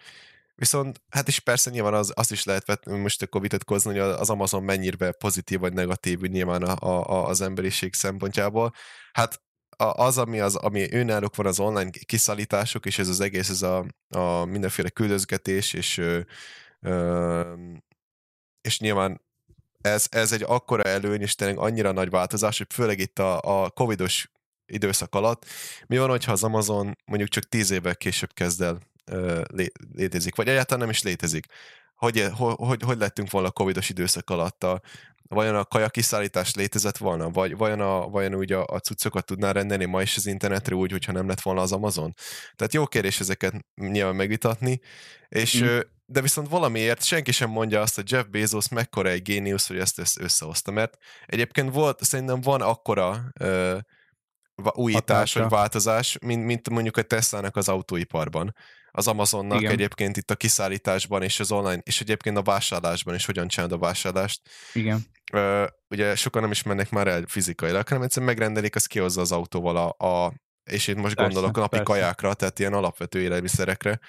Viszont 0.60 1.02
hát 1.10 1.28
is 1.28 1.40
persze 1.40 1.70
nyilván 1.70 1.94
az, 1.94 2.12
azt 2.16 2.32
is 2.32 2.44
lehet 2.44 2.66
vet, 2.66 2.86
most 2.86 3.22
akkor 3.22 3.42
vitatkozni, 3.42 3.90
hogy 3.92 4.00
az 4.00 4.30
Amazon 4.30 4.64
mennyire 4.64 5.12
pozitív 5.12 5.60
vagy 5.60 5.74
negatív 5.74 6.20
nyilván 6.20 6.64
a, 6.64 6.88
a, 6.88 7.28
az 7.28 7.42
emberiség 7.42 7.94
szempontjából. 7.94 8.74
Hát 9.12 9.42
az, 9.78 10.18
ami, 10.18 10.40
az, 10.40 10.56
ami 10.56 10.94
őnáluk 10.94 11.36
van 11.36 11.46
az 11.46 11.60
online 11.60 11.90
kiszállítások, 11.90 12.86
és 12.86 13.00
ez 13.00 13.08
az 13.08 13.20
egész, 13.20 13.50
ez 13.50 13.62
a, 13.62 13.86
a 14.10 14.46
mindenféle 14.46 14.90
küldözgetés, 14.90 15.74
és, 15.74 15.98
ö, 15.98 16.20
ö, 16.80 17.54
és 18.62 18.80
nyilván 18.80 19.22
ez, 19.82 20.06
ez 20.10 20.32
egy 20.32 20.44
akkora 20.48 20.84
előny, 20.84 21.22
és 21.22 21.36
tényleg 21.36 21.58
annyira 21.58 21.92
nagy 21.92 22.10
változás, 22.10 22.58
hogy 22.58 22.68
főleg 22.74 23.00
itt 23.00 23.20
a, 23.20 23.64
a 23.64 23.70
covidos 23.70 24.30
időszak 24.70 25.16
alatt. 25.16 25.46
Mi 25.88 25.98
van, 25.98 26.10
hogyha 26.10 26.32
az 26.32 26.44
Amazon 26.44 26.98
mondjuk 27.06 27.30
csak 27.30 27.44
tíz 27.44 27.72
évvel 27.72 27.96
később 27.96 28.34
kezd 28.34 28.62
el 28.62 28.80
lé- 29.52 29.80
létezik, 29.94 30.36
vagy 30.36 30.48
egyáltalán 30.48 30.80
nem 30.80 30.90
is 30.90 31.02
létezik? 31.02 31.46
Hogy, 31.96 32.28
hogy, 32.36 32.82
hogy 32.84 32.98
lettünk 32.98 33.32
volna 33.32 33.48
a 33.48 33.52
covidos 33.52 33.90
időszak 33.90 34.30
alatt? 34.30 34.64
A, 34.64 34.82
vajon 35.30 35.56
a 35.56 35.66
kaja 35.66 35.90
kiszállítás 35.90 36.56
létezett 36.56 36.98
volna? 36.98 37.30
Vagy 37.30 37.58
vajon, 37.58 37.80
a, 37.80 38.08
vajon 38.08 38.36
úgy 38.36 38.52
a, 38.52 38.66
a 38.66 38.80
cuccokat 38.80 39.26
tudná 39.26 39.52
rendelni 39.52 39.86
ma 39.86 40.02
is 40.02 40.18
az 40.18 40.26
internetre 40.26 40.76
úgy, 40.76 40.92
hogyha 40.92 41.12
nem 41.12 41.28
lett 41.28 41.42
volna 41.42 41.62
az 41.62 41.72
Amazon? 41.72 42.14
Tehát 42.56 42.74
jó 42.74 42.88
kérdés 42.88 43.20
ezeket 43.20 43.54
nyilván 43.76 44.16
megvitatni, 44.16 44.80
és 45.30 45.64
mm. 45.64 45.78
de 46.06 46.22
viszont 46.22 46.50
valamiért 46.50 47.04
senki 47.04 47.32
sem 47.32 47.50
mondja 47.50 47.82
azt, 47.82 47.96
hogy 47.96 48.12
Jeff 48.12 48.26
Bezos 48.26 48.70
mekkora 48.70 49.10
egy 49.10 49.22
géniusz, 49.22 49.68
hogy 49.68 49.80
ezt, 49.80 50.00
ezt 50.00 50.20
összehozta, 50.20 50.72
mert 50.72 50.98
egyébként 51.26 51.74
volt, 51.74 52.04
szerintem 52.04 52.42
van 52.42 52.62
akkora 52.62 53.24
uh, 53.40 53.78
újítás 54.74 55.04
Hatása. 55.04 55.40
vagy 55.40 55.50
változás, 55.50 56.18
mint, 56.22 56.46
mint 56.46 56.70
mondjuk 56.70 56.98
a 56.98 57.02
Tesla-nak 57.02 57.56
az 57.56 57.70
autóiparban. 57.70 58.56
Az 58.92 59.08
Amazonnak 59.08 59.60
Igen. 59.60 59.72
egyébként 59.72 60.18
itt 60.18 60.32
a 60.32 60.36
kiszállításban 60.36 61.24
és 61.24 61.40
az 61.40 61.52
online, 61.52 61.82
és 61.84 62.02
egyébként 62.02 62.38
a 62.38 62.42
vásárlásban 62.42 63.16
is 63.16 63.26
hogyan 63.26 63.48
csinálod 63.48 63.74
a 63.74 63.78
vásárlást. 63.78 64.42
Igen. 64.74 65.06
Uh, 65.34 65.68
ugye 65.90 66.16
sokan 66.16 66.42
nem 66.42 66.52
is 66.52 66.64
mennek 66.64 66.90
már 66.90 67.08
el 67.08 67.24
fizikailag, 67.28 67.88
hanem 67.88 68.04
egyszerűen 68.04 68.32
megrendelik, 68.32 68.76
az 68.76 68.86
kihozza 68.86 69.22
az 69.22 69.32
autóval 69.32 69.78
a, 69.78 70.08
a 70.08 70.34
és 70.64 70.88
én 70.88 70.96
most 70.96 71.16
persze, 71.16 71.32
gondolok 71.32 71.58
a 71.58 71.60
napi 71.60 71.78
persze. 71.78 71.92
kajákra, 71.92 72.34
tehát 72.34 72.60
ilyen 72.60 72.74
alapvető 72.74 73.22
élelmiszerekre, 73.22 74.00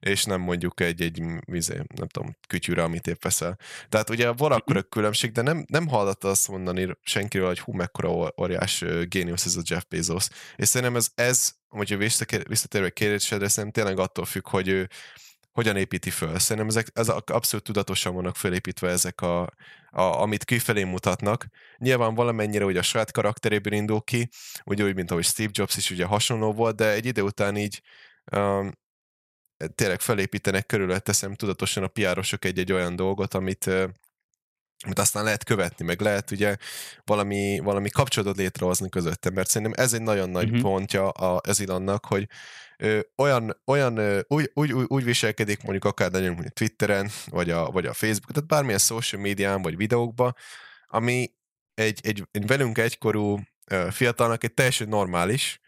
és 0.00 0.24
nem 0.24 0.40
mondjuk 0.40 0.80
egy, 0.80 1.02
egy 1.02 1.22
vizé, 1.46 1.74
nem 1.74 2.08
tudom, 2.08 2.36
kütyűre, 2.48 2.82
amit 2.82 3.06
épp 3.06 3.22
veszel. 3.22 3.58
Tehát 3.88 4.10
ugye 4.10 4.32
van 4.32 4.52
akkor 4.52 4.88
különbség, 4.88 5.32
de 5.32 5.42
nem, 5.42 5.64
nem 5.68 5.88
hallotta 5.88 6.28
azt 6.28 6.48
mondani 6.48 6.96
senkiről, 7.02 7.46
hogy 7.46 7.58
hú, 7.58 7.72
mekkora 7.72 8.32
óriás 8.40 8.84
géniusz 9.08 9.44
ez 9.44 9.56
a 9.56 9.62
Jeff 9.64 9.82
Bezos. 9.88 10.28
És 10.56 10.68
szerintem 10.68 10.96
ez, 10.96 11.08
ez 11.14 11.52
hogyha 11.68 11.96
visszatérve 11.96 12.90
kérdésedre, 12.90 13.48
szerintem 13.48 13.84
tényleg 13.84 14.04
attól 14.04 14.24
függ, 14.24 14.48
hogy 14.48 14.68
ő 14.68 14.88
hogyan 15.52 15.76
építi 15.76 16.10
föl. 16.10 16.38
Szerintem 16.38 16.68
ezek, 16.68 16.86
ez 16.92 17.08
abszolút 17.08 17.64
tudatosan 17.64 18.14
vannak 18.14 18.36
felépítve 18.36 18.88
ezek, 18.88 19.20
a, 19.20 19.42
a, 19.90 20.02
amit 20.02 20.44
kifelé 20.44 20.84
mutatnak. 20.84 21.46
Nyilván 21.76 22.14
valamennyire 22.14 22.64
ugye 22.64 22.78
a 22.78 22.82
saját 22.82 23.12
karakteréből 23.12 23.72
indul 23.72 24.00
ki, 24.00 24.28
ugye 24.64 24.84
úgy, 24.84 24.94
mint 24.94 25.10
ahogy 25.10 25.24
Steve 25.24 25.50
Jobs 25.52 25.76
is 25.76 25.90
ugye 25.90 26.04
hasonló 26.04 26.52
volt, 26.52 26.76
de 26.76 26.90
egy 26.90 27.06
idő 27.06 27.22
után 27.22 27.56
így 27.56 27.82
um, 28.32 28.72
tényleg 29.74 30.00
felépítenek 30.00 30.66
körülött, 30.66 31.04
teszem 31.04 31.34
tudatosan 31.34 31.82
a 31.82 31.88
piárosok 31.88 32.44
egy-egy 32.44 32.72
olyan 32.72 32.96
dolgot, 32.96 33.34
amit, 33.34 33.66
amit 34.84 34.98
aztán 34.98 35.24
lehet 35.24 35.44
követni, 35.44 35.84
meg 35.84 36.00
lehet 36.00 36.30
ugye 36.30 36.56
valami, 37.04 37.58
valami 37.58 37.90
kapcsolatot 37.90 38.36
létrehozni 38.36 38.88
közöttem, 38.88 39.32
mert 39.32 39.48
szerintem 39.48 39.84
ez 39.84 39.92
egy 39.92 40.02
nagyon 40.02 40.30
nagy 40.30 40.48
uh-huh. 40.48 40.60
pontja 40.60 41.08
a, 41.08 41.40
az 41.48 41.60
Ilonnak, 41.60 42.04
hogy 42.04 42.26
ö, 42.78 43.00
olyan, 43.16 43.60
olyan 43.64 43.96
ö, 43.96 44.20
úgy, 44.26 44.50
úgy, 44.54 44.72
úgy, 44.72 44.84
úgy 44.88 45.04
viselkedik 45.04 45.62
mondjuk 45.62 45.84
akár 45.84 46.10
nagyon 46.10 46.32
mondjuk 46.32 46.54
Twitteren, 46.54 47.10
vagy 47.26 47.50
a, 47.50 47.70
vagy 47.70 47.86
a 47.86 47.92
Facebook, 47.92 48.32
tehát 48.32 48.48
bármilyen 48.48 48.78
social 48.78 49.22
médián, 49.22 49.62
vagy 49.62 49.76
videókban, 49.76 50.34
ami 50.86 51.32
egy, 51.74 52.00
egy, 52.02 52.24
egy 52.30 52.46
velünk 52.46 52.78
egykorú 52.78 53.40
fiatalnak 53.90 54.44
egy 54.44 54.54
teljesen 54.54 54.88
normális, 54.88 55.59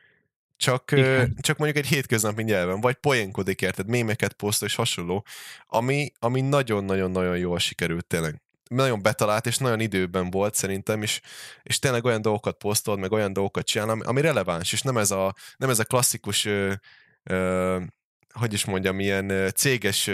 csak, 0.63 0.95
csak 1.41 1.57
mondjuk 1.57 1.85
egy 1.85 1.91
hétköznapi 1.91 2.43
nyelven, 2.43 2.81
vagy 2.81 2.95
poénkodik 2.95 3.63
érted, 3.63 3.89
mémeket 3.89 4.33
posztol 4.33 4.69
és 4.69 4.75
hasonló, 4.75 5.25
ami, 5.67 6.13
ami 6.19 6.41
nagyon-nagyon-nagyon 6.41 7.37
jól 7.37 7.59
sikerült 7.59 8.07
tényleg. 8.07 8.43
Nagyon 8.69 9.03
betalált, 9.03 9.47
és 9.47 9.57
nagyon 9.57 9.81
időben 9.81 10.31
volt 10.31 10.55
szerintem, 10.55 11.03
és, 11.03 11.21
és 11.63 11.79
tényleg 11.79 12.05
olyan 12.05 12.23
dolgokat 12.23 12.57
posztol, 12.57 12.97
meg 12.97 13.13
olyan 13.13 13.33
dolgokat 13.33 13.67
csinál, 13.67 13.89
ami, 13.89 14.01
ami 14.05 14.21
releváns, 14.21 14.73
és 14.73 14.83
nem 14.83 14.97
ez 14.97 15.11
a, 15.11 15.35
nem 15.57 15.71
ez 15.71 15.79
a 15.79 15.85
klasszikus 15.85 16.45
ö, 16.45 16.73
ö, 17.23 17.81
hogy 18.33 18.53
is 18.53 18.65
mondjam, 18.65 19.01
ilyen 19.01 19.53
céges 19.55 20.11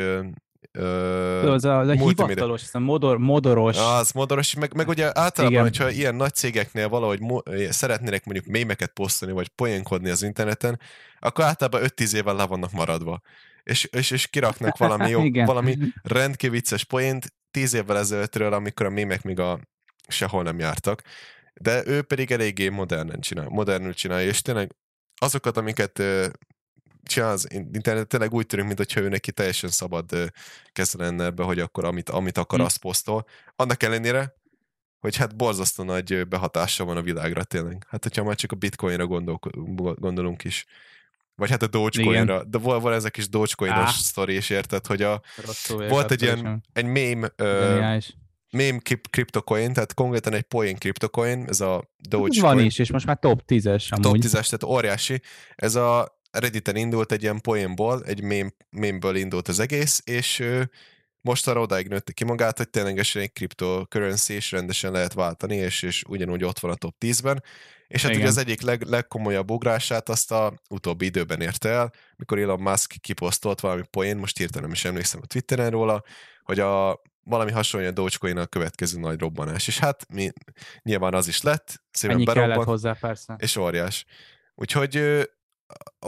Uh, 0.79 1.53
az 1.53 1.65
a, 1.65 1.79
az 1.79 1.89
a 1.89 1.93
hivatalos, 1.93 2.61
hiszem, 2.61 2.83
modor, 2.83 3.19
modoros. 3.19 3.77
Az 3.77 4.13
modoros, 4.13 4.55
meg, 4.55 4.75
meg 4.75 4.89
ugye 4.89 5.05
általában, 5.05 5.53
Igen. 5.53 5.63
hogyha 5.63 5.91
ilyen 5.91 6.15
nagy 6.15 6.35
cégeknél 6.35 6.89
valahogy 6.89 7.21
mo- 7.21 7.49
szeretnének 7.71 8.25
mondjuk 8.25 8.47
mémeket 8.47 8.91
posztolni, 8.91 9.35
vagy 9.35 9.49
poénkodni 9.49 10.11
az 10.11 10.23
interneten, 10.23 10.81
akkor 11.19 11.45
általában 11.45 11.91
5-10 11.97 12.13
évvel 12.15 12.35
le 12.35 12.47
vannak 12.47 12.73
maradva. 12.73 13.21
És, 13.63 13.85
és, 13.85 14.11
és 14.11 14.27
kiraknak 14.27 14.77
valami 14.77 15.09
jó, 15.09 15.23
valami 15.45 15.77
rendkívül 16.03 16.57
vicces 16.57 16.85
poént 16.85 17.35
10 17.51 17.75
évvel 17.75 17.99
ezelőttről, 17.99 18.53
amikor 18.53 18.87
a 18.87 18.91
mémek 18.91 19.23
még 19.23 19.39
a 19.39 19.61
sehol 20.09 20.43
nem 20.43 20.59
jártak. 20.59 21.03
De 21.55 21.87
ő 21.87 22.03
pedig 22.03 22.31
eléggé 22.31 22.69
modernen 22.69 23.21
csinál, 23.21 23.49
modernül 23.49 23.95
csinálja, 23.95 24.29
és 24.29 24.43
tényleg 24.43 24.75
azokat, 25.17 25.57
amiket 25.57 26.03
csinál 27.03 27.31
az 27.31 27.49
internet, 27.51 28.07
tényleg 28.07 28.35
úgy 28.35 28.47
tűnik, 28.47 28.67
mintha 28.67 29.01
ő 29.01 29.09
neki 29.09 29.33
teljesen 29.33 29.71
szabad 29.71 30.33
keze 30.73 30.99
lenne 30.99 31.25
ebbe, 31.25 31.43
hogy 31.43 31.61
akkor 31.61 31.85
amit, 31.85 32.09
amit 32.09 32.39
akar, 32.39 32.59
hm. 32.59 32.65
azt 32.65 32.79
posztol. 32.79 33.27
Annak 33.57 33.83
ellenére, 33.83 34.35
hogy 35.01 35.17
hát 35.17 35.37
borzasztó 35.37 35.85
nagy 35.85 36.29
behatása 36.29 36.85
van 36.85 36.97
a 36.97 37.03
világra 37.03 37.45
tényleg. 37.45 37.87
Hát, 37.89 38.03
hogyha 38.03 38.25
már 38.25 38.35
csak 38.35 38.53
a 38.53 38.57
bitcoinra 38.57 39.07
gondol, 39.07 39.39
gondolunk 39.95 40.45
is. 40.45 40.67
Vagy 41.35 41.51
hát 41.51 41.63
a 41.63 41.67
Dogecoinra. 41.67 42.45
De 42.45 42.59
van, 42.59 42.81
van 42.81 42.93
ezek 42.93 43.17
is 43.17 43.29
Dogecoinos 43.29 43.79
ah. 43.79 43.89
sztori 43.89 44.35
is, 44.35 44.51
érted, 44.51 44.87
hogy 44.87 45.03
a, 45.03 45.23
volt 45.89 46.11
egy 46.11 46.23
ilyen, 46.23 46.65
egy 46.73 46.87
uh, 46.87 48.03
meme 48.51 48.79
kriptocoin, 49.11 49.73
tehát 49.73 49.95
konkrétan 49.95 50.33
egy 50.33 50.43
poén 50.43 50.77
kriptocoin, 50.77 51.45
ez 51.49 51.61
a 51.61 51.91
Dogecoin. 51.97 52.41
Van 52.41 52.65
is, 52.65 52.79
és 52.79 52.91
most 52.91 53.07
már 53.07 53.19
top 53.19 53.43
10-es 53.47 53.89
amúgy. 53.89 54.03
Top 54.03 54.17
10-es, 54.17 54.31
tehát 54.31 54.63
óriási. 54.65 55.23
Ez 55.55 55.75
a 55.75 56.18
Redditen 56.31 56.77
indult 56.77 57.12
egy 57.12 57.23
ilyen 57.23 57.41
poénból, 57.41 58.05
egy 58.05 58.23
meme, 58.23 58.51
meme 58.71 59.19
indult 59.19 59.49
az 59.49 59.59
egész, 59.59 60.03
és 60.05 60.45
most 61.21 61.49
arra 61.49 61.61
odáig 61.61 61.88
nőtte 61.88 62.12
ki 62.12 62.25
magát, 62.25 62.57
hogy 62.57 62.71
ténylegesen 62.71 63.23
egy 63.23 63.33
cryptocurrency 63.33 64.35
és 64.35 64.51
rendesen 64.51 64.93
lehet 64.93 65.12
váltani, 65.12 65.57
és, 65.57 65.83
és 65.83 66.03
ugyanúgy 66.09 66.45
ott 66.45 66.59
van 66.59 66.71
a 66.71 66.75
top 66.75 66.95
10-ben, 67.01 67.43
és 67.87 68.03
hát 68.03 68.11
Igen. 68.11 68.23
ugye 68.23 68.31
az 68.31 68.38
egyik 68.38 68.61
leg, 68.61 68.83
legkomolyabb 68.83 69.51
ugrását 69.51 70.09
azt 70.09 70.33
a 70.33 70.55
utóbbi 70.71 71.05
időben 71.05 71.41
érte 71.41 71.69
el, 71.69 71.93
mikor 72.17 72.38
Elon 72.38 72.61
Musk 72.61 72.95
kiposztolt 73.01 73.61
valami 73.61 73.83
poén, 73.91 74.17
most 74.17 74.38
hirtelen 74.38 74.71
is 74.71 74.85
emlékszem 74.85 75.21
a 75.23 75.27
Twitteren 75.27 75.71
róla, 75.71 76.03
hogy 76.43 76.61
a 76.61 77.03
valami 77.23 77.51
hasonló 77.51 77.87
a 77.87 77.91
dogecoin 77.91 78.37
a 78.37 78.47
következő 78.47 78.99
nagy 78.99 79.21
robbanás. 79.21 79.69
És 79.69 79.79
hát 79.79 80.07
mi, 80.12 80.31
nyilván 80.83 81.14
az 81.14 81.29
is 81.29 81.43
lett, 81.43 81.83
szépen 81.91 82.17
Ennyi 82.17 82.25
berobban, 82.25 82.51
kellett 82.51 82.67
hozzá, 82.67 82.93
persze. 82.93 83.37
És 83.38 83.57
óriás. 83.57 84.05
Úgyhogy 84.55 84.95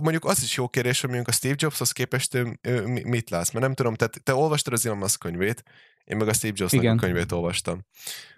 mondjuk 0.01 0.25
az 0.25 0.42
is 0.42 0.57
jó 0.57 0.68
kérdés, 0.68 1.01
hogy 1.01 1.09
mondjuk 1.11 1.29
a 1.29 1.37
Steve 1.37 1.55
Jobshoz 1.59 1.92
képest 1.92 2.35
ő, 2.35 2.59
ő 2.62 2.87
mit 2.87 3.31
látsz, 3.31 3.51
mert 3.51 3.64
nem 3.64 3.75
tudom, 3.75 3.94
te, 3.94 4.07
te 4.07 4.35
olvastad 4.35 4.73
az 4.73 4.87
Elon 4.87 4.99
Musk 4.99 5.18
könyvét, 5.18 5.64
én 6.05 6.16
meg 6.16 6.29
a 6.29 6.33
Steve 6.33 6.53
Jobs 6.57 6.73
a 6.73 6.94
könyvét 6.94 7.33
olvastam. 7.33 7.85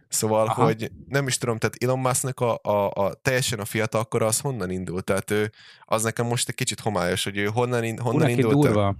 Szóval, 0.08 0.46
Aha. 0.46 0.64
hogy 0.64 0.90
nem 1.08 1.26
is 1.26 1.38
tudom, 1.38 1.58
tehát 1.58 1.76
Elon 1.82 1.98
Musknak 1.98 2.40
a, 2.40 2.58
a, 2.62 2.90
a 2.90 3.14
teljesen 3.14 3.58
a 3.58 3.64
fiatalkora 3.64 4.26
az 4.26 4.40
honnan 4.40 4.70
indult? 4.70 5.04
Tehát 5.04 5.30
ő, 5.30 5.52
az 5.84 6.02
nekem 6.02 6.26
most 6.26 6.48
egy 6.48 6.54
kicsit 6.54 6.80
homályos, 6.80 7.24
hogy 7.24 7.36
ő 7.36 7.44
honnan, 7.44 7.84
in, 7.84 7.98
honnan 7.98 8.20
Neki 8.20 8.32
indult? 8.32 8.66
durva. 8.66 8.96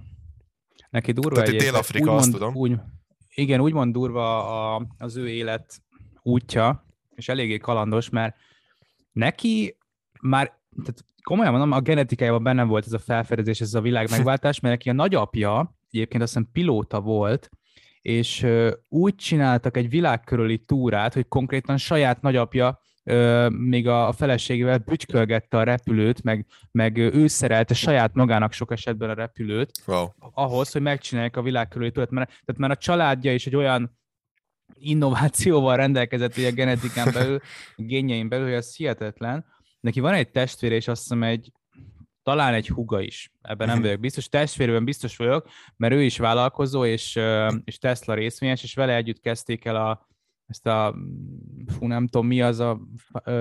Neki 0.89 1.11
durva 1.11 1.41
Tehát 1.41 1.59
Dél-Afrika, 1.59 2.15
azt 2.15 2.31
tudom. 2.31 2.55
Úgy, 2.55 2.79
igen, 3.33 3.59
úgymond 3.59 3.93
durva 3.93 4.75
a, 4.75 4.85
az 4.97 5.15
ő 5.15 5.29
élet 5.29 5.81
útja, 6.21 6.85
és 7.15 7.27
eléggé 7.27 7.57
kalandos, 7.57 8.09
mert 8.09 8.35
neki 9.11 9.77
már, 10.21 10.59
tehát 10.83 11.05
komolyan 11.23 11.51
mondom, 11.51 11.71
a 11.71 11.79
genetikájában 11.79 12.43
benne 12.43 12.63
volt 12.63 12.85
ez 12.85 12.93
a 12.93 12.99
felfedezés, 12.99 13.61
ez 13.61 13.73
a 13.73 13.81
világ 13.81 14.09
megváltás, 14.09 14.59
mert 14.59 14.75
neki 14.75 14.89
a 14.89 14.93
nagyapja, 14.93 15.75
egyébként 15.91 16.23
azt 16.23 16.33
hiszem 16.33 16.49
pilóta 16.51 17.01
volt, 17.01 17.49
és 18.01 18.47
úgy 18.89 19.15
csináltak 19.15 19.77
egy 19.77 19.89
világkörüli 19.89 20.57
túrát, 20.57 21.13
hogy 21.13 21.27
konkrétan 21.27 21.77
saját 21.77 22.21
nagyapja 22.21 22.79
még 23.49 23.87
a 23.87 24.11
feleségével 24.11 24.77
bütykölgette 24.77 25.57
a 25.57 25.63
repülőt, 25.63 26.23
meg, 26.23 26.45
meg 26.71 26.97
ő 26.97 27.27
szerelte 27.27 27.73
saját 27.73 28.13
magának 28.13 28.51
sok 28.51 28.71
esetben 28.71 29.09
a 29.09 29.13
repülőt, 29.13 29.71
wow. 29.85 30.07
ahhoz, 30.17 30.71
hogy 30.71 30.81
megcsinálják 30.81 31.37
a 31.37 31.41
világkörüli 31.41 31.91
túrát. 31.91 32.11
Mert, 32.11 32.29
tehát 32.29 32.61
már 32.61 32.71
a 32.71 32.75
családja 32.75 33.33
is 33.33 33.47
egy 33.47 33.55
olyan 33.55 33.97
innovációval 34.73 35.75
rendelkezett 35.75 36.35
a 36.35 36.51
genetikán 36.51 37.11
belül, 37.13 37.39
a 37.77 37.81
génjein 37.81 38.29
belül, 38.29 38.45
hogy 38.45 38.53
ez 38.53 38.75
hihetetlen. 38.75 39.45
Neki 39.83 39.99
van 39.99 40.13
egy 40.13 40.31
testvére, 40.31 40.75
és 40.75 40.87
azt 40.87 41.01
hiszem 41.01 41.23
egy, 41.23 41.51
talán 42.23 42.53
egy 42.53 42.67
huga 42.67 43.01
is. 43.01 43.31
Ebben 43.41 43.67
nem 43.67 43.77
mhm. 43.77 43.85
vagyok 43.85 43.99
biztos. 43.99 44.29
Testvérben 44.29 44.85
biztos 44.85 45.17
vagyok, 45.17 45.47
mert 45.77 45.93
ő 45.93 46.03
is 46.03 46.17
vállalkozó, 46.17 46.85
és, 46.85 47.19
és 47.63 47.77
Tesla 47.77 48.13
részvényes, 48.13 48.63
és 48.63 48.73
vele 48.73 48.95
együtt 48.95 49.19
kezdték 49.19 49.65
el 49.65 49.75
a, 49.75 50.07
ezt 50.45 50.67
a, 50.67 50.95
fú, 51.67 51.87
nem 51.87 52.07
tudom 52.07 52.27
mi 52.27 52.41
az 52.41 52.59
a 52.59 52.81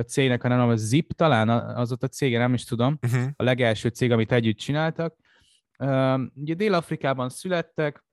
cégnek, 0.07 0.43
hanem 0.43 0.69
a 0.69 0.77
Zip 0.77 1.13
talán, 1.13 1.49
az 1.49 1.93
ott 1.93 2.03
a 2.03 2.09
cége, 2.09 2.39
nem 2.39 2.55
is 2.55 2.65
tudom, 2.65 2.99
uh-huh. 3.03 3.31
a 3.37 3.43
legelső 3.43 3.89
cég, 3.89 4.11
amit 4.11 4.33
együtt 4.33 4.57
csináltak. 4.57 5.17
Ugye 6.35 6.55
Dél-Afrikában 6.55 7.29
születtek, 7.29 8.05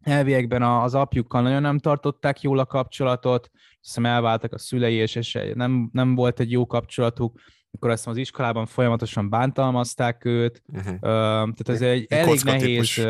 elviekben 0.00 0.62
az 0.62 0.94
apjukkal 0.94 1.42
nagyon 1.42 1.62
nem 1.62 1.78
tartották 1.78 2.40
jól 2.40 2.58
a 2.58 2.66
kapcsolatot, 2.66 3.50
hiszem 3.80 4.06
elváltak 4.06 4.52
a 4.52 4.58
szülei, 4.58 4.94
és, 4.94 5.14
és 5.14 5.38
nem, 5.54 5.90
nem 5.92 6.14
volt 6.14 6.40
egy 6.40 6.50
jó 6.50 6.66
kapcsolatuk, 6.66 7.40
akkor 7.72 7.90
azt 7.90 8.06
az 8.06 8.16
iskolában 8.16 8.66
folyamatosan 8.66 9.28
bántalmazták 9.28 10.24
őt, 10.24 10.62
uh-huh. 10.66 10.98
tehát 11.00 11.68
ez 11.68 11.80
egy 11.80 12.06
elég 12.08 12.40
nehéz... 12.42 13.06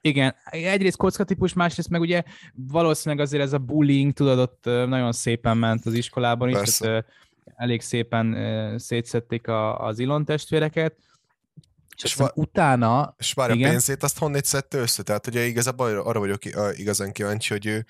Igen, 0.00 0.34
egyrészt 0.44 0.96
kockatípus, 0.96 1.52
másrészt 1.52 1.88
meg 1.88 2.00
ugye 2.00 2.22
valószínűleg 2.54 3.24
azért 3.24 3.42
ez 3.42 3.52
a 3.52 3.58
bullying, 3.58 4.12
tudod, 4.12 4.38
ott 4.38 4.64
nagyon 4.64 5.12
szépen 5.12 5.56
ment 5.56 5.86
az 5.86 5.94
iskolában 5.94 6.48
is, 6.48 6.76
tehát 6.76 7.04
elég 7.56 7.80
szépen 7.80 8.78
szétszették 8.78 9.48
a, 9.48 9.86
az 9.86 9.98
Ilon 9.98 10.24
testvéreket, 10.24 10.96
és, 11.96 12.04
és 12.04 12.14
va- 12.14 12.32
utána... 12.34 13.14
És 13.18 13.32
várj, 13.32 13.64
a 13.64 13.68
pénzét 13.68 14.02
azt 14.02 14.18
honnét 14.18 14.44
szedte 14.44 14.78
össze? 14.78 15.02
Tehát 15.02 15.26
ugye 15.26 15.44
igazából 15.44 15.98
arra 15.98 16.18
vagyok 16.18 16.44
igazán 16.76 17.12
kíváncsi, 17.12 17.52
hogy 17.52 17.66
ő 17.66 17.86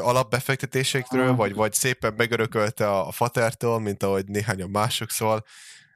alapbefektetésekről, 0.00 1.28
ah. 1.28 1.36
vagy, 1.36 1.54
vagy 1.54 1.72
szépen 1.72 2.14
megörökölte 2.16 2.88
a, 2.88 3.06
a 3.08 3.10
fatertől, 3.10 3.78
mint 3.78 4.02
ahogy 4.02 4.26
néhányan 4.26 4.70
mások, 4.70 5.10
szóval 5.10 5.44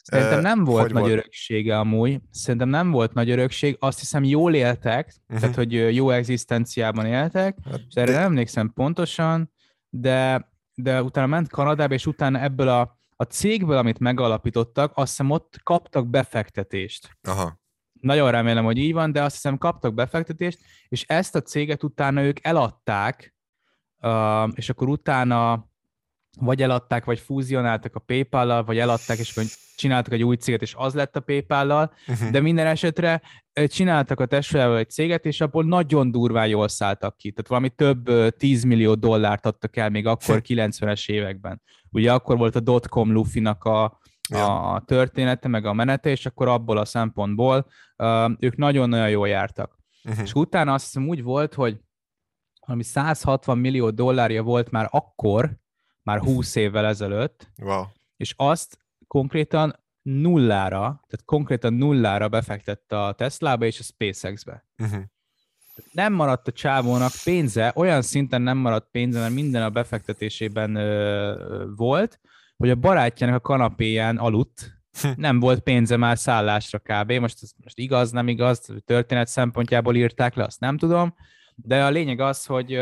Szerintem 0.02 0.40
nem 0.40 0.64
volt 0.64 0.82
hogy 0.82 0.92
nagy 0.92 1.02
volt? 1.02 1.12
öröksége 1.12 1.78
amúgy. 1.78 2.20
Szerintem 2.30 2.68
nem 2.68 2.90
volt 2.90 3.14
nagy 3.14 3.30
örökség. 3.30 3.76
Azt 3.80 3.98
hiszem 3.98 4.24
jól 4.24 4.54
éltek, 4.54 5.14
uh-huh. 5.22 5.40
tehát 5.40 5.54
hogy 5.54 5.94
jó 5.94 6.10
egzisztenciában 6.10 7.06
éltek, 7.06 7.58
hát, 7.70 7.80
és 7.88 7.94
erre 7.94 8.10
de... 8.10 8.16
nem 8.16 8.26
emlékszem 8.26 8.72
pontosan, 8.74 9.52
de, 9.88 10.48
de 10.74 11.02
utána 11.02 11.26
ment 11.26 11.48
Kanadába, 11.48 11.94
és 11.94 12.06
utána 12.06 12.40
ebből 12.40 12.68
a, 12.68 12.98
a 13.16 13.22
cégből, 13.22 13.76
amit 13.76 13.98
megalapítottak, 13.98 14.92
azt 14.94 15.08
hiszem 15.08 15.30
ott 15.30 15.60
kaptak 15.62 16.08
befektetést. 16.08 17.18
Aha. 17.28 17.60
Nagyon 18.00 18.30
remélem, 18.30 18.64
hogy 18.64 18.78
így 18.78 18.92
van, 18.92 19.12
de 19.12 19.22
azt 19.22 19.34
hiszem 19.34 19.58
kaptak 19.58 19.94
befektetést, 19.94 20.58
és 20.88 21.04
ezt 21.06 21.34
a 21.34 21.42
céget 21.42 21.82
utána 21.82 22.22
ők 22.22 22.38
eladták, 22.42 23.35
uh, 24.00 24.48
és 24.54 24.68
akkor 24.68 24.88
utána 24.88 25.68
vagy 26.40 26.62
eladták, 26.62 27.04
vagy 27.04 27.18
fúzionáltak 27.18 27.94
a 27.94 28.00
PayPal-lal, 28.00 28.64
vagy 28.64 28.78
eladták, 28.78 29.18
és 29.18 29.30
akkor 29.30 29.44
csináltak 29.76 30.12
egy 30.12 30.22
új 30.22 30.36
céget, 30.36 30.62
és 30.62 30.74
az 30.76 30.94
lett 30.94 31.16
a 31.16 31.20
PayPal-lal, 31.20 31.92
uh-huh. 32.06 32.30
de 32.30 32.40
minden 32.40 32.66
esetre 32.66 33.22
csináltak 33.66 34.20
a 34.20 34.26
testvérával 34.26 34.78
egy 34.78 34.90
céget, 34.90 35.24
és 35.24 35.40
abból 35.40 35.64
nagyon 35.64 36.10
durván 36.10 36.46
jól 36.48 36.68
szálltak 36.68 37.16
ki. 37.16 37.30
Tehát 37.30 37.48
valami 37.48 37.68
több 37.68 38.34
10 38.36 38.62
millió 38.62 38.94
dollárt 38.94 39.46
adtak 39.46 39.76
el 39.76 39.90
még 39.90 40.06
akkor 40.06 40.40
90-es 40.48 41.10
években. 41.10 41.62
Ugye 41.90 42.12
akkor 42.12 42.36
volt 42.36 42.56
a 42.56 42.60
dotcom 42.60 43.12
lufinak 43.12 43.64
a, 43.64 44.00
ja. 44.28 44.72
a 44.72 44.80
története, 44.80 45.48
meg 45.48 45.64
a 45.64 45.72
menete, 45.72 46.10
és 46.10 46.26
akkor 46.26 46.48
abból 46.48 46.76
a 46.78 46.84
szempontból 46.84 47.66
uh, 47.96 48.30
ők 48.38 48.56
nagyon-nagyon 48.56 49.08
jól 49.08 49.28
jártak. 49.28 49.78
Uh-huh. 50.04 50.22
És 50.24 50.32
utána 50.32 50.72
azt 50.72 50.84
hiszem 50.84 51.08
úgy 51.08 51.22
volt, 51.22 51.54
hogy 51.54 51.80
valami 52.66 52.82
160 52.82 53.58
millió 53.58 53.90
dollárja 53.90 54.42
volt 54.42 54.70
már 54.70 54.88
akkor, 54.90 55.50
már 56.02 56.18
20 56.18 56.54
évvel 56.54 56.86
ezelőtt, 56.86 57.50
wow. 57.56 57.84
és 58.16 58.34
azt 58.36 58.78
konkrétan 59.06 59.84
nullára, 60.02 60.80
tehát 60.80 61.24
konkrétan 61.24 61.72
nullára 61.72 62.28
befektette 62.28 63.02
a 63.02 63.12
Teslába 63.12 63.64
és 63.64 63.78
a 63.78 63.82
SpaceX-be. 63.82 64.64
Uh-huh. 64.78 65.02
Nem 65.92 66.12
maradt 66.12 66.48
a 66.48 66.52
csávónak 66.52 67.12
pénze, 67.24 67.72
olyan 67.74 68.02
szinten 68.02 68.42
nem 68.42 68.58
maradt 68.58 68.90
pénze, 68.90 69.20
mert 69.20 69.34
minden 69.34 69.62
a 69.62 69.70
befektetésében 69.70 70.74
ö, 70.74 71.66
volt, 71.76 72.20
hogy 72.56 72.70
a 72.70 72.74
barátjának 72.74 73.36
a 73.36 73.40
kanapéján 73.40 74.16
aludt, 74.16 74.80
hm. 75.00 75.08
nem 75.16 75.40
volt 75.40 75.60
pénze 75.60 75.96
már 75.96 76.18
szállásra 76.18 76.78
kb. 76.78 77.12
Most, 77.12 77.38
most 77.64 77.78
igaz, 77.78 78.10
nem 78.10 78.28
igaz, 78.28 78.68
történet 78.84 79.28
szempontjából 79.28 79.96
írták 79.96 80.34
le, 80.34 80.44
azt 80.44 80.60
nem 80.60 80.76
tudom, 80.78 81.14
de 81.62 81.84
a 81.84 81.90
lényeg 81.90 82.20
az, 82.20 82.46
hogy 82.46 82.80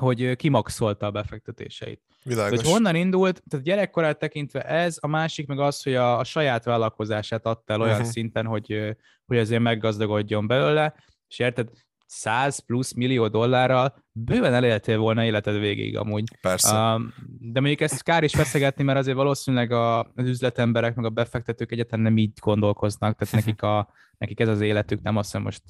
hogy 0.00 0.36
kimaxolta 0.36 1.06
a 1.06 1.10
befektetéseit. 1.10 2.02
Világos. 2.22 2.60
Hogy 2.60 2.70
honnan 2.70 2.94
indult, 2.94 3.42
tehát 3.48 3.66
gyerekkorát 3.66 4.18
tekintve 4.18 4.62
ez, 4.62 4.96
a 5.00 5.06
másik 5.06 5.46
meg 5.46 5.58
az, 5.58 5.82
hogy 5.82 5.94
a, 5.94 6.18
a 6.18 6.24
saját 6.24 6.64
vállalkozását 6.64 7.46
adta 7.46 7.72
el 7.72 7.80
olyan 7.80 7.94
uh-huh. 7.94 8.10
szinten, 8.10 8.46
hogy, 8.46 8.96
hogy 9.26 9.38
azért 9.38 9.62
meggazdagodjon 9.62 10.46
belőle, 10.46 10.94
és 11.28 11.38
érted, 11.38 11.68
100 12.06 12.58
plusz 12.58 12.92
millió 12.92 13.28
dollárral 13.28 14.04
bőven 14.12 14.54
eléltél 14.54 14.98
volna 14.98 15.24
életed 15.24 15.58
végig 15.58 15.96
amúgy. 15.96 16.24
Persze. 16.40 16.76
Um, 16.76 17.14
de 17.38 17.60
mondjuk 17.60 17.80
ezt 17.80 18.02
kár 18.02 18.22
is 18.22 18.32
feszegetni, 18.32 18.84
mert 18.84 18.98
azért 18.98 19.16
valószínűleg 19.16 19.72
a, 19.72 19.98
az 19.98 20.26
üzletemberek, 20.26 20.94
meg 20.94 21.04
a 21.04 21.10
befektetők 21.10 21.72
egyáltalán 21.72 22.04
nem 22.04 22.16
így 22.16 22.32
gondolkoznak, 22.40 23.16
tehát 23.18 23.34
nekik, 23.44 23.62
a, 23.62 23.88
nekik 24.18 24.40
ez 24.40 24.48
az 24.48 24.60
életük, 24.60 25.02
nem 25.02 25.16
azt 25.16 25.26
hiszem 25.26 25.42
most 25.42 25.62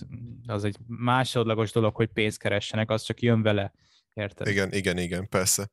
az 0.46 0.64
egy 0.64 0.76
másodlagos 0.86 1.72
dolog, 1.72 1.94
hogy 1.94 2.08
pénzt 2.08 2.38
keressenek, 2.38 2.90
az 2.90 3.02
csak 3.02 3.20
jön 3.20 3.42
vele. 3.42 3.72
Érted? 4.14 4.46
Igen, 4.46 4.72
igen, 4.72 4.98
igen, 4.98 5.28
persze. 5.28 5.68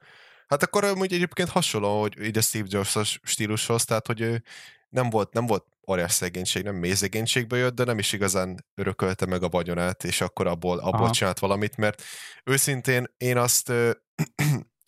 Hát 0.48 0.64
akkor 0.64 0.94
úgy 0.98 1.14
egyébként 1.14 1.50
hasonló, 1.50 2.02
hogy 2.02 2.18
így 2.22 2.38
a 2.38 2.42
Steve 2.42 2.68
Jobs 2.70 3.20
stílushoz, 3.24 3.86
tehát 3.86 4.08
hogy 4.08 4.22
ő 4.22 4.44
nem 4.92 5.10
volt, 5.10 5.34
nem 5.34 5.46
volt 5.46 5.66
óriás 5.92 6.12
szegénység, 6.12 6.64
nem 6.64 6.76
mély 6.76 6.94
szegénységbe 6.94 7.58
jött, 7.58 7.76
de 7.76 7.84
nem 7.84 8.00
is 8.00 8.14
igazán 8.14 8.66
örökölte 8.76 9.26
meg 9.26 9.44
a 9.44 9.50
vagyonát, 9.50 10.04
és 10.04 10.22
akkor 10.22 10.48
abból, 10.48 10.80
abból 10.80 11.10
csinált 11.10 11.40
valamit, 11.40 11.78
mert 11.78 12.04
őszintén 12.44 13.06
én 13.18 13.38
azt 13.38 13.72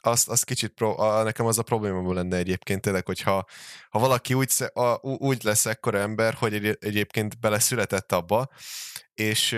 azt, 0.06 0.30
azt 0.30 0.46
kicsit, 0.46 0.74
pro, 0.74 1.02
a, 1.02 1.24
nekem 1.24 1.46
az 1.46 1.58
a 1.58 1.64
probléma 1.64 2.14
lenne 2.14 2.38
egyébként 2.38 2.82
tényleg, 2.82 3.06
hogyha 3.06 3.46
ha 3.90 4.00
valaki 4.00 4.34
úgy, 4.34 4.52
a, 4.74 5.08
úgy 5.08 5.44
lesz 5.44 5.66
ekkora 5.66 5.98
ember, 5.98 6.34
hogy 6.34 6.54
egy, 6.54 6.78
egyébként 6.80 7.40
beleszületett 7.40 8.12
abba, 8.12 8.50
és 9.14 9.58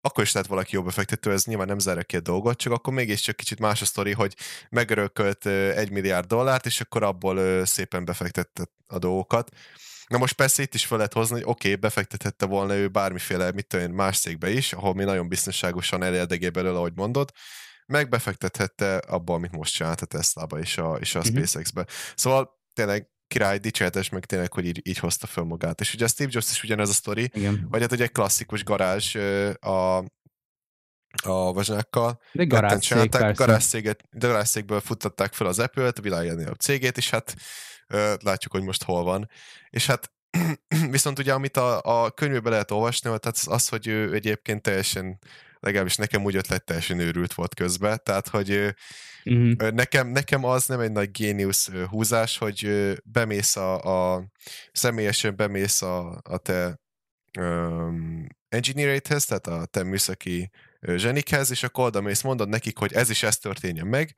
akkor 0.00 0.24
is 0.24 0.32
lehet 0.32 0.48
valaki 0.48 0.74
jó 0.74 0.82
befektető, 0.82 1.32
ez 1.32 1.44
nyilván 1.44 1.66
nem 1.66 1.78
zárja 1.78 2.02
ki 2.02 2.16
a 2.16 2.20
dolgot, 2.20 2.58
csak 2.58 2.72
akkor 2.72 2.92
mégiscsak 2.92 3.36
kicsit 3.36 3.58
más 3.58 3.82
a 3.82 3.84
sztori, 3.84 4.12
hogy 4.12 4.36
megörökölt 4.70 5.46
egy 5.46 5.90
milliárd 5.90 6.26
dollárt, 6.26 6.66
és 6.66 6.80
akkor 6.80 7.02
abból 7.02 7.64
szépen 7.64 8.04
befektette 8.04 8.64
a 8.86 8.98
dolgokat. 8.98 9.50
Na 10.06 10.18
most 10.18 10.34
persze 10.34 10.62
itt 10.62 10.74
is 10.74 10.86
fel 10.86 10.96
lehet 10.96 11.12
hozni, 11.12 11.34
hogy 11.34 11.44
oké, 11.44 11.68
okay, 11.68 11.80
befektethette 11.80 12.46
volna 12.46 12.74
ő 12.74 12.88
bármiféle, 12.88 13.52
mit 13.52 13.66
tudom 13.66 13.92
más 13.92 14.18
cégbe 14.18 14.50
is, 14.50 14.72
ahol 14.72 14.94
mi 14.94 15.04
nagyon 15.04 15.28
biztonságosan 15.28 16.02
elérdegé 16.02 16.50
belőle, 16.50 16.76
ahogy 16.76 16.94
mondod, 16.94 17.32
meg 17.86 18.08
befektethette 18.08 18.96
abba, 18.96 19.34
amit 19.34 19.52
most 19.52 19.74
csinált 19.74 20.00
a 20.00 20.06
Tesla-ba 20.06 20.58
és 20.58 20.78
a, 20.78 20.96
és 21.00 21.14
a 21.14 21.18
uh-huh. 21.18 21.34
SpaceX-be. 21.34 21.86
Szóval 22.14 22.60
tényleg 22.72 23.08
király, 23.28 23.58
dicséretes, 23.58 24.08
meg 24.08 24.24
tényleg, 24.24 24.52
hogy 24.52 24.66
így, 24.66 24.80
így 24.88 24.98
hozta 24.98 25.26
föl 25.26 25.44
magát. 25.44 25.80
És 25.80 25.94
ugye 25.94 26.04
a 26.04 26.08
Steve 26.08 26.30
Jobs 26.32 26.50
is 26.50 26.62
ugyanez 26.62 26.88
a 26.88 26.92
sztori, 26.92 27.30
Igen. 27.32 27.66
vagy 27.70 27.80
hát 27.80 27.92
ugye 27.92 28.04
egy 28.04 28.12
klasszikus 28.12 28.64
garázs 28.64 29.14
a, 29.60 29.96
a 31.22 31.52
vazsnákkal. 31.52 32.20
De 32.32 32.44
garázszék, 32.44 33.10
garázszéget, 33.34 34.04
garázszékből 34.10 34.80
futtatták 34.80 35.32
fel 35.32 35.46
az 35.46 35.58
Apple-t, 35.58 35.98
a 35.98 36.02
világ 36.02 36.56
cégét, 36.58 36.96
és 36.96 37.10
hát 37.10 37.34
látjuk, 38.22 38.52
hogy 38.52 38.62
most 38.62 38.82
hol 38.82 39.04
van. 39.04 39.28
És 39.70 39.86
hát 39.86 40.12
viszont 40.90 41.18
ugye, 41.18 41.32
amit 41.32 41.56
a, 41.56 41.80
a 41.82 42.10
könyvben 42.10 42.52
lehet 42.52 42.70
olvasni, 42.70 43.18
tehát 43.20 43.40
az, 43.44 43.68
hogy 43.68 43.86
ő 43.86 44.14
egyébként 44.14 44.62
teljesen 44.62 45.18
legalábbis 45.68 45.96
nekem 45.96 46.24
úgy 46.24 46.36
ötlet 46.36 46.64
teljesen 46.64 46.98
őrült 46.98 47.34
volt 47.34 47.54
közben, 47.54 48.00
tehát 48.02 48.28
hogy 48.28 48.74
uh-huh. 49.24 49.70
nekem, 49.70 50.08
nekem 50.08 50.44
az 50.44 50.66
nem 50.66 50.80
egy 50.80 50.92
nagy 50.92 51.10
géniusz 51.10 51.70
húzás, 51.70 52.38
hogy 52.38 52.92
bemész 53.04 53.56
a, 53.56 54.14
a 54.14 54.24
személyesen 54.72 55.36
bemész 55.36 55.82
a, 55.82 56.20
a 56.24 56.38
te 56.38 56.80
um, 57.38 58.26
engineeréthez, 58.48 59.24
tehát 59.24 59.46
a 59.46 59.66
te 59.66 59.82
műszaki 59.82 60.50
zsenikhez, 60.80 61.50
és 61.50 61.62
akkor 61.62 61.84
oda 61.84 62.00
mész, 62.00 62.22
mondod 62.22 62.48
nekik, 62.48 62.78
hogy 62.78 62.92
ez 62.92 63.10
is 63.10 63.22
ez 63.22 63.38
történjen 63.38 63.86
meg, 63.86 64.14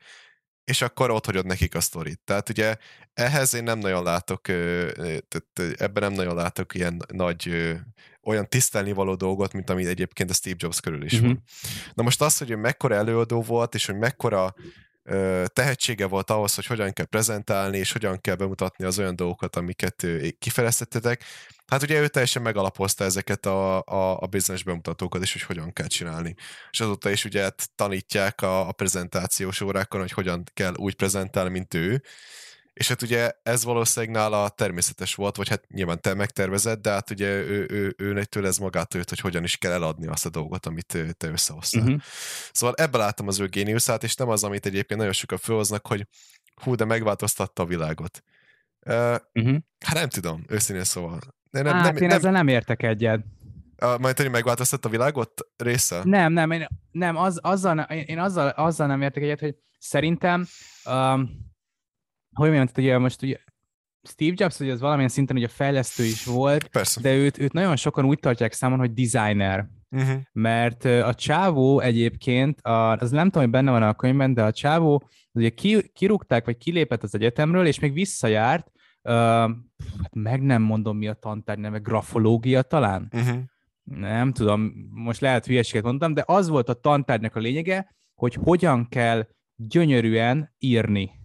és 0.65 0.83
akkor 0.83 1.11
ott 1.11 1.27
hagyod 1.27 1.47
nekik 1.47 1.75
a 1.75 1.81
sztorit. 1.81 2.21
Tehát 2.25 2.49
ugye 2.49 2.77
ehhez 3.13 3.55
én 3.55 3.63
nem 3.63 3.79
nagyon 3.79 4.03
látok, 4.03 4.49
ebben 4.49 6.03
nem 6.03 6.13
nagyon 6.13 6.35
látok 6.35 6.75
ilyen 6.75 7.05
nagy, 7.13 7.73
olyan 8.23 8.49
tisztelni 8.49 8.93
való 8.93 9.15
dolgot, 9.15 9.53
mint 9.53 9.71
ami 9.71 9.87
egyébként 9.87 10.31
a 10.31 10.35
Steve 10.35 10.57
Jobs 10.59 10.81
körül 10.81 11.05
is 11.05 11.13
uh-huh. 11.13 11.29
van. 11.29 11.43
Na 11.95 12.03
most 12.03 12.23
az, 12.23 12.39
hogy 12.39 12.51
ő 12.51 12.57
mekkora 12.57 12.95
előadó 12.95 13.43
volt, 13.43 13.75
és 13.75 13.87
hogy 13.87 13.97
mekkora 13.97 14.55
tehetsége 15.47 16.07
volt 16.07 16.31
ahhoz, 16.31 16.55
hogy 16.55 16.67
hogyan 16.67 16.93
kell 16.93 17.05
prezentálni, 17.05 17.79
és 17.79 17.93
hogyan 17.93 18.21
kell 18.21 18.35
bemutatni 18.35 18.85
az 18.85 18.99
olyan 18.99 19.17
dolgokat, 19.17 19.57
amiket 19.57 20.07
kifejeztettetek. 20.39 21.25
Hát 21.67 21.83
ugye 21.83 22.01
ő 22.01 22.09
teljesen 22.09 22.43
megalapozta 22.43 23.05
ezeket 23.05 23.47
a, 23.47 23.83
a, 23.83 24.21
a 24.21 24.27
business 24.27 24.63
bemutatókat 24.63 25.23
is, 25.23 25.33
hogy 25.33 25.43
hogyan 25.43 25.73
kell 25.73 25.87
csinálni. 25.87 26.35
És 26.71 26.81
azóta 26.81 27.11
is 27.11 27.25
ugye 27.25 27.51
tanítják 27.75 28.43
a, 28.43 28.69
a 28.69 28.73
prezentációs 28.73 29.61
órákon, 29.61 30.01
hogy 30.01 30.13
hogyan 30.13 30.45
kell 30.55 30.75
úgy 30.77 30.95
prezentálni, 30.95 31.51
mint 31.51 31.75
ő. 31.75 32.03
És 32.73 32.89
hát 32.89 33.03
ugye 33.03 33.33
ez 33.43 33.65
valószínűleg 33.65 34.15
nála 34.15 34.49
természetes 34.49 35.15
volt, 35.15 35.37
vagy 35.37 35.49
hát 35.49 35.69
nyilván 35.69 36.01
te 36.01 36.15
megtervezed, 36.15 36.81
de 36.81 36.91
hát 36.91 37.11
ugye 37.11 37.27
ő, 37.27 37.67
ő, 37.71 37.95
ő, 37.99 38.15
ő 38.15 38.25
tőle 38.25 38.49
ez 38.49 38.59
magától 38.59 39.01
jött, 39.01 39.09
hogy 39.09 39.21
hogyan 39.21 39.45
is 39.45 39.57
kell 39.57 39.73
eladni 39.73 40.07
azt 40.07 40.27
a 40.27 40.31
dolgot, 40.31 40.67
amit 40.67 40.99
te 41.17 41.29
összehoztál. 41.29 41.83
Uh-huh. 41.83 42.01
Szóval 42.53 42.75
ebből 42.79 43.01
láttam 43.01 43.29
az 43.29 43.41
ő 43.41 43.47
géniuszát, 43.47 44.03
és 44.03 44.15
nem 44.15 44.29
az, 44.29 44.45
amit 44.45 44.67
egyébként 44.67 45.01
nagyon 45.01 45.15
sokan 45.15 45.39
fölhoznak, 45.39 45.87
hogy 45.87 46.07
hú, 46.63 46.75
de 46.75 46.85
megváltoztatta 46.85 47.63
a 47.63 47.67
világot. 47.67 48.23
Uh, 48.87 49.17
uh-huh. 49.33 49.57
Hát 49.85 49.95
nem 49.95 50.09
tudom, 50.09 50.45
őszintén 50.49 50.85
szóval. 50.85 51.19
Nem, 51.51 51.67
hát 51.67 51.85
nem, 51.85 51.97
én 51.97 52.09
nem, 52.09 52.17
ezzel 52.17 52.33
nem 52.33 52.49
értek 52.49 52.83
egyet. 52.83 53.25
Uh, 53.83 53.99
majd 53.99 54.17
hogy 54.17 54.31
megváltoztatta 54.31 54.89
a 54.89 54.91
világot 54.91 55.33
része? 55.57 56.01
Nem, 56.05 56.33
nem, 56.33 56.51
én, 56.51 56.67
nem 56.91 57.17
az, 57.17 57.39
azzal, 57.43 57.79
én 57.79 58.19
azzal, 58.19 58.49
azzal 58.49 58.87
nem 58.87 59.03
értek 59.03 59.23
egyet, 59.23 59.41
hogy 59.41 59.55
szerintem 59.79 60.47
um, 60.85 61.50
hogy 62.33 62.51
mondjam, 62.51 62.85
ugye 62.85 62.99
most 62.99 63.23
ugye 63.23 63.37
Steve 64.03 64.35
Jobs, 64.37 64.61
ugye 64.61 64.73
az 64.73 64.81
valamilyen 64.81 65.09
szinten 65.09 65.37
ugye 65.37 65.49
fejlesztő 65.49 66.05
is 66.05 66.25
volt, 66.25 66.69
Persze. 66.69 67.01
de 67.01 67.15
őt, 67.15 67.39
őt 67.39 67.53
nagyon 67.53 67.77
sokan 67.77 68.05
úgy 68.05 68.19
tartják 68.19 68.53
számon, 68.53 68.79
hogy 68.79 68.93
designer. 68.93 69.69
Uh-huh. 69.91 70.21
Mert 70.33 70.85
a 70.85 71.15
csávó 71.15 71.81
egyébként, 71.81 72.61
a, 72.61 72.97
az 72.97 73.11
nem 73.11 73.25
tudom, 73.25 73.43
hogy 73.43 73.53
benne 73.53 73.71
van 73.71 73.83
a 73.83 73.95
könyvben, 73.95 74.35
de 74.35 74.43
a 74.43 74.53
csávó 74.53 75.09
ugye 75.33 75.49
ki, 75.49 75.91
kirúgták, 75.93 76.45
vagy 76.45 76.57
kilépett 76.57 77.03
az 77.03 77.15
egyetemről, 77.15 77.67
és 77.67 77.79
még 77.79 77.93
visszajárt, 77.93 78.71
uh, 79.03 79.15
hát 80.03 80.15
meg 80.15 80.43
nem 80.43 80.63
mondom, 80.63 80.97
mi 80.97 81.09
a 81.09 81.15
tantár 81.15 81.59
neve, 81.59 81.79
grafológia 81.79 82.63
talán? 82.63 83.09
Uh-huh. 83.13 83.39
Nem 83.85 84.33
tudom, 84.33 84.73
most 84.91 85.21
lehet 85.21 85.47
hülyeséget 85.47 85.85
mondtam, 85.85 86.15
de 86.15 86.25
az 86.27 86.49
volt 86.49 86.69
a 86.69 86.75
tantárnak 86.75 87.37
a 87.37 87.41
lényege, 87.41 87.95
hogy 88.15 88.35
hogyan 88.35 88.89
kell 88.89 89.27
gyönyörűen 89.57 90.55
írni 90.59 91.20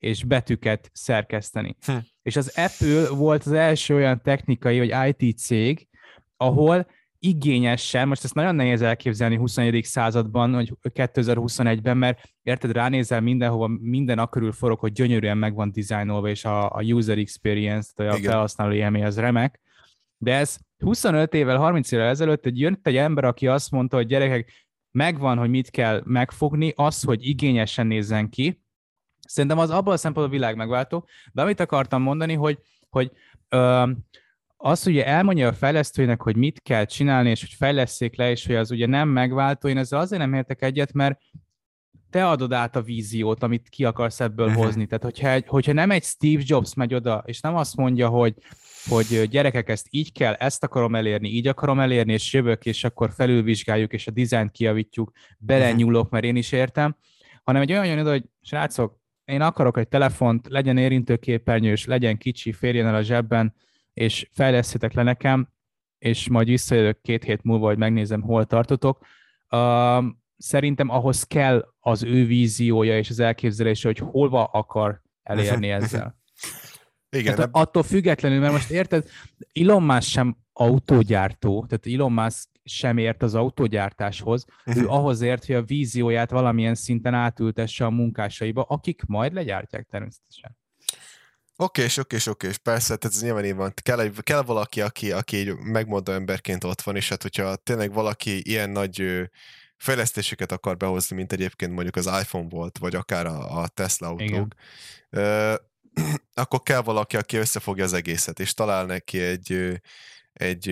és 0.00 0.24
betűket 0.24 0.90
szerkeszteni. 0.92 1.76
Hm. 1.86 1.92
És 2.22 2.36
az 2.36 2.52
Apple 2.56 3.08
volt 3.08 3.44
az 3.44 3.52
első 3.52 3.94
olyan 3.94 4.20
technikai, 4.22 4.88
vagy 4.88 5.16
IT 5.18 5.38
cég, 5.38 5.88
ahol 6.36 6.86
igényesen, 7.18 8.08
most 8.08 8.24
ezt 8.24 8.34
nagyon 8.34 8.54
nehéz 8.54 8.82
elképzelni 8.82 9.36
21. 9.36 9.84
században, 9.84 10.52
vagy 10.52 10.72
2021-ben, 10.82 11.96
mert 11.96 12.20
érted, 12.42 12.72
ránézel 12.72 13.20
mindenhova, 13.20 13.66
minden 13.80 14.18
akörül 14.18 14.52
forog, 14.52 14.78
hogy 14.78 14.92
gyönyörűen 14.92 15.38
meg 15.38 15.54
van 15.54 15.72
dizájnolva, 15.72 16.28
és 16.28 16.44
a, 16.44 16.70
a 16.70 16.82
user 16.82 17.18
experience, 17.18 17.92
a 17.96 18.02
Igen. 18.02 18.30
felhasználó 18.30 18.72
élmény 18.72 19.04
az 19.04 19.18
remek. 19.18 19.60
De 20.18 20.34
ez 20.34 20.58
25 20.78 21.34
évvel, 21.34 21.56
30 21.56 21.92
évvel 21.92 22.08
ezelőtt 22.08 22.46
egy, 22.46 22.58
jött 22.60 22.86
egy 22.86 22.96
ember, 22.96 23.24
aki 23.24 23.46
azt 23.46 23.70
mondta, 23.70 23.96
hogy 23.96 24.06
gyerekek, 24.06 24.52
megvan, 24.90 25.38
hogy 25.38 25.50
mit 25.50 25.70
kell 25.70 26.02
megfogni, 26.04 26.72
az, 26.76 27.02
hogy 27.02 27.26
igényesen 27.26 27.86
nézzen 27.86 28.28
ki, 28.28 28.60
Szerintem 29.30 29.58
az 29.58 29.70
abban 29.70 29.94
a 29.94 29.96
szempontból 29.96 30.38
világ 30.38 30.56
megváltó, 30.56 31.08
de 31.32 31.42
amit 31.42 31.60
akartam 31.60 32.02
mondani, 32.02 32.34
hogy, 32.34 32.58
hogy 32.88 33.10
ö, 33.48 33.90
az 34.56 34.86
ugye 34.86 35.06
elmondja 35.06 35.48
a 35.48 35.52
fejlesztőinek, 35.52 36.22
hogy 36.22 36.36
mit 36.36 36.60
kell 36.62 36.84
csinálni, 36.84 37.30
és 37.30 37.40
hogy 37.40 37.54
fejleszék 37.58 38.16
le, 38.16 38.30
és 38.30 38.46
hogy 38.46 38.54
az 38.54 38.70
ugye 38.70 38.86
nem 38.86 39.08
megváltó, 39.08 39.68
én 39.68 39.76
ezzel 39.76 40.00
azért 40.00 40.20
nem 40.20 40.34
értek 40.34 40.62
egyet, 40.62 40.92
mert 40.92 41.20
te 42.10 42.28
adod 42.28 42.52
át 42.52 42.76
a 42.76 42.82
víziót, 42.82 43.42
amit 43.42 43.68
ki 43.68 43.84
akarsz 43.84 44.20
ebből 44.20 44.46
uh-huh. 44.46 44.64
hozni. 44.64 44.86
Tehát, 44.86 45.04
hogyha, 45.04 45.30
egy, 45.30 45.44
hogyha 45.46 45.72
nem 45.72 45.90
egy 45.90 46.04
Steve 46.04 46.42
Jobs 46.44 46.74
megy 46.74 46.94
oda, 46.94 47.22
és 47.26 47.40
nem 47.40 47.56
azt 47.56 47.76
mondja, 47.76 48.08
hogy, 48.08 48.34
hogy 48.88 49.28
gyerekek, 49.28 49.68
ezt 49.68 49.86
így 49.90 50.12
kell, 50.12 50.32
ezt 50.32 50.64
akarom 50.64 50.94
elérni, 50.94 51.28
így 51.28 51.46
akarom 51.46 51.80
elérni, 51.80 52.12
és 52.12 52.32
jövök, 52.32 52.64
és 52.66 52.84
akkor 52.84 53.12
felülvizsgáljuk, 53.12 53.92
és 53.92 54.06
a 54.06 54.10
dizájnt 54.10 54.50
kiavítjuk, 54.50 55.12
belenyúlok, 55.38 56.10
mert 56.10 56.24
én 56.24 56.36
is 56.36 56.52
értem, 56.52 56.96
hanem 57.44 57.62
egy 57.62 57.72
olyan 57.72 57.86
jön 57.86 57.98
oda, 57.98 58.10
hogy 58.10 58.24
srácok, 58.42 58.99
én 59.30 59.40
akarok 59.40 59.76
egy 59.76 59.88
telefont, 59.88 60.46
legyen 60.48 60.76
érintőképernyős, 60.76 61.84
legyen 61.84 62.18
kicsi, 62.18 62.52
férjen 62.52 62.86
el 62.86 62.94
a 62.94 63.02
zsebben, 63.02 63.54
és 63.92 64.28
fejleszthetek 64.32 64.92
le 64.92 65.02
nekem, 65.02 65.48
és 65.98 66.28
majd 66.28 66.48
visszajövök 66.48 67.00
két 67.00 67.24
hét 67.24 67.42
múlva, 67.42 67.66
hogy 67.66 67.78
megnézem, 67.78 68.20
hol 68.20 68.44
tartotok. 68.44 69.06
Uh, 69.50 70.04
szerintem 70.36 70.88
ahhoz 70.88 71.22
kell 71.22 71.72
az 71.80 72.02
ő 72.02 72.26
víziója 72.26 72.98
és 72.98 73.10
az 73.10 73.20
elképzelése, 73.20 73.88
hogy 73.88 73.98
holva 73.98 74.44
akar 74.44 75.02
elérni 75.22 75.70
ezzel. 75.70 76.18
Igen. 77.16 77.34
Tehát 77.34 77.50
attól 77.52 77.82
függetlenül, 77.82 78.40
mert 78.40 78.52
most 78.52 78.70
érted, 78.70 79.08
Elon 79.52 79.82
Musk 79.82 80.08
sem 80.08 80.36
autógyártó, 80.52 81.66
tehát 81.68 81.98
Elon 82.00 82.12
Musk 82.12 82.48
sem 82.64 82.98
ért 82.98 83.22
az 83.22 83.34
autógyártáshoz, 83.34 84.44
ő 84.64 84.86
ahhoz 84.98 85.20
ért, 85.20 85.44
hogy 85.46 85.54
a 85.54 85.62
vízióját 85.62 86.30
valamilyen 86.30 86.74
szinten 86.74 87.14
átültesse 87.14 87.84
a 87.84 87.90
munkásaiba, 87.90 88.62
akik 88.62 89.02
majd 89.06 89.32
legyártják 89.32 89.86
természetesen. 89.90 90.58
Oké, 91.56 91.82
és 91.82 91.96
oké, 91.96 92.16
és 92.16 92.26
oké, 92.26 92.48
és 92.48 92.58
persze, 92.58 92.96
tehát 92.96 93.16
ez 93.16 93.22
nyilván 93.22 93.44
így 93.44 93.54
van. 93.54 93.72
Kell, 93.82 94.10
kell 94.22 94.42
valaki, 94.42 94.80
aki, 94.80 95.12
aki 95.12 95.36
egy 95.36 95.56
megmondó 95.56 96.12
emberként 96.12 96.64
ott 96.64 96.80
van, 96.80 96.96
és 96.96 97.08
hát 97.08 97.22
hogyha 97.22 97.56
tényleg 97.56 97.92
valaki 97.92 98.48
ilyen 98.48 98.70
nagy 98.70 99.28
fejlesztéseket 99.76 100.52
akar 100.52 100.76
behozni, 100.76 101.16
mint 101.16 101.32
egyébként 101.32 101.72
mondjuk 101.72 101.96
az 101.96 102.06
iPhone 102.06 102.48
volt, 102.48 102.78
vagy 102.78 102.94
akár 102.94 103.26
a, 103.26 103.60
a 103.60 103.68
Tesla 103.68 104.08
autók, 104.08 104.54
akkor 106.34 106.62
kell 106.62 106.80
valaki, 106.80 107.16
aki 107.16 107.36
összefogja 107.36 107.84
az 107.84 107.92
egészet, 107.92 108.40
és 108.40 108.54
talál 108.54 108.86
neki 108.86 109.20
egy, 109.20 109.80
egy, 110.40 110.68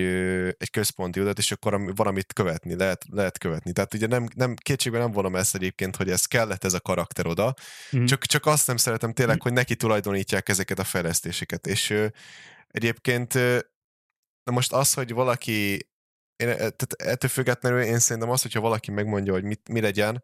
egy 0.57 0.69
központi 0.71 1.19
utat, 1.19 1.37
és 1.37 1.51
akkor 1.51 1.95
valamit 1.95 2.33
követni, 2.33 2.75
lehet, 2.75 3.05
lehet 3.11 3.37
követni. 3.37 3.71
Tehát 3.71 3.93
ugye 3.93 4.07
nem, 4.07 4.27
nem 4.35 4.55
kétségben 4.55 5.01
nem 5.01 5.11
vonom 5.11 5.35
ezt 5.35 5.55
egyébként, 5.55 5.95
hogy 5.95 6.09
ez 6.09 6.25
kellett 6.25 6.63
ez 6.63 6.73
a 6.73 6.79
karakter 6.79 7.27
oda, 7.27 7.53
mm. 7.97 8.05
csak, 8.05 8.25
csak 8.25 8.45
azt 8.45 8.67
nem 8.67 8.77
szeretem 8.77 9.13
tényleg, 9.13 9.35
mm. 9.35 9.39
hogy 9.41 9.53
neki 9.53 9.75
tulajdonítják 9.75 10.49
ezeket 10.49 10.79
a 10.79 10.83
fejlesztéseket. 10.83 11.67
És 11.67 11.93
egyébként 12.67 13.33
na 14.43 14.51
most 14.51 14.73
az, 14.73 14.93
hogy 14.93 15.13
valaki 15.13 15.87
én, 16.35 16.47
tehát 16.55 16.93
ettől 16.97 17.29
függetlenül 17.29 17.81
én 17.81 17.99
szerintem 17.99 18.31
az, 18.31 18.41
hogyha 18.41 18.59
valaki 18.59 18.91
megmondja, 18.91 19.33
hogy 19.33 19.43
mit, 19.43 19.69
mi 19.69 19.81
legyen, 19.81 20.23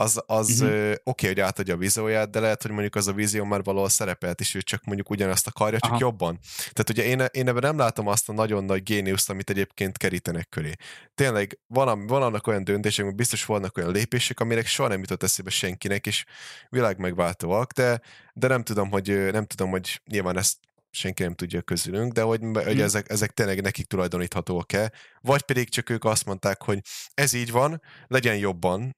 az, 0.00 0.22
az 0.26 0.50
uh-huh. 0.50 0.90
oké, 0.90 1.00
okay, 1.04 1.28
hogy 1.28 1.40
átadja 1.40 1.74
a 1.74 1.76
vízióját, 1.76 2.30
de 2.30 2.40
lehet, 2.40 2.62
hogy 2.62 2.70
mondjuk 2.70 2.94
az 2.94 3.06
a 3.06 3.12
vízió 3.12 3.44
már 3.44 3.62
valahol 3.62 3.88
szerepelt, 3.88 4.40
és 4.40 4.54
ő 4.54 4.60
csak 4.62 4.84
mondjuk 4.84 5.10
ugyanazt 5.10 5.46
akarja, 5.46 5.78
csak 5.78 5.90
Aha. 5.90 6.00
jobban. 6.00 6.38
Tehát 6.56 6.90
ugye 6.90 7.04
én, 7.04 7.24
én 7.30 7.48
ebben 7.48 7.62
nem 7.62 7.78
látom 7.78 8.06
azt 8.06 8.28
a 8.28 8.32
nagyon 8.32 8.64
nagy 8.64 8.82
géniuszt, 8.82 9.30
amit 9.30 9.50
egyébként 9.50 9.96
kerítenek 9.96 10.48
köré. 10.48 10.72
Tényleg 11.14 11.58
van, 11.66 12.06
van 12.06 12.22
annak 12.22 12.46
olyan 12.46 12.64
döntések, 12.64 13.04
hogy 13.04 13.14
biztos 13.14 13.44
vannak 13.44 13.76
olyan 13.76 13.92
lépések, 13.92 14.40
amire 14.40 14.64
soha 14.64 14.88
nem 14.88 15.00
jutott 15.00 15.22
eszébe 15.22 15.50
senkinek, 15.50 16.06
és 16.06 16.24
világ 16.68 16.98
megváltóak, 16.98 17.72
de, 17.72 18.00
de 18.32 18.48
nem 18.48 18.62
tudom, 18.62 18.90
hogy 18.90 19.28
nem 19.32 19.46
tudom, 19.46 19.70
hogy 19.70 20.00
nyilván 20.10 20.38
ezt 20.38 20.56
senki 20.90 21.22
nem 21.22 21.34
tudja 21.34 21.62
közülünk, 21.62 22.12
de 22.12 22.22
hogy, 22.22 22.40
hogy 22.52 22.72
hmm. 22.72 22.80
ezek, 22.80 23.10
ezek 23.10 23.30
tényleg 23.30 23.62
nekik 23.62 23.86
tulajdoníthatóak-e, 23.86 24.92
vagy 25.20 25.42
pedig 25.42 25.68
csak 25.68 25.90
ők 25.90 26.04
azt 26.04 26.24
mondták, 26.24 26.62
hogy 26.62 26.80
ez 27.14 27.32
így 27.32 27.50
van, 27.50 27.82
legyen 28.06 28.36
jobban, 28.36 28.96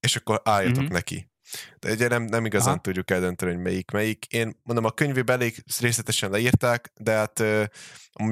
és 0.00 0.16
akkor 0.16 0.40
álljatok 0.44 0.84
hmm. 0.84 0.92
neki. 0.92 1.30
De 1.78 1.92
ugye 1.92 2.08
nem, 2.08 2.22
nem 2.22 2.44
igazán 2.44 2.72
Aha. 2.72 2.80
tudjuk 2.80 3.10
eldönteni, 3.10 3.52
hogy 3.52 3.62
melyik 3.62 3.90
melyik. 3.90 4.26
Én 4.26 4.60
mondom, 4.62 4.84
a 4.84 4.90
könyvében 4.90 5.40
elég 5.40 5.64
részletesen 5.80 6.30
leírták, 6.30 6.92
de 7.00 7.12
hát 7.12 7.40
uh, 7.40 7.64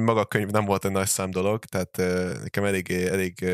maga 0.03 0.19
a 0.19 0.25
könyv 0.25 0.49
nem 0.49 0.65
volt 0.65 0.85
egy 0.85 0.91
nagy 0.91 1.07
szám 1.07 1.31
dolog, 1.31 1.65
tehát 1.65 1.97
nekem 2.41 2.63
elég, 2.63 2.91
elég 2.91 3.45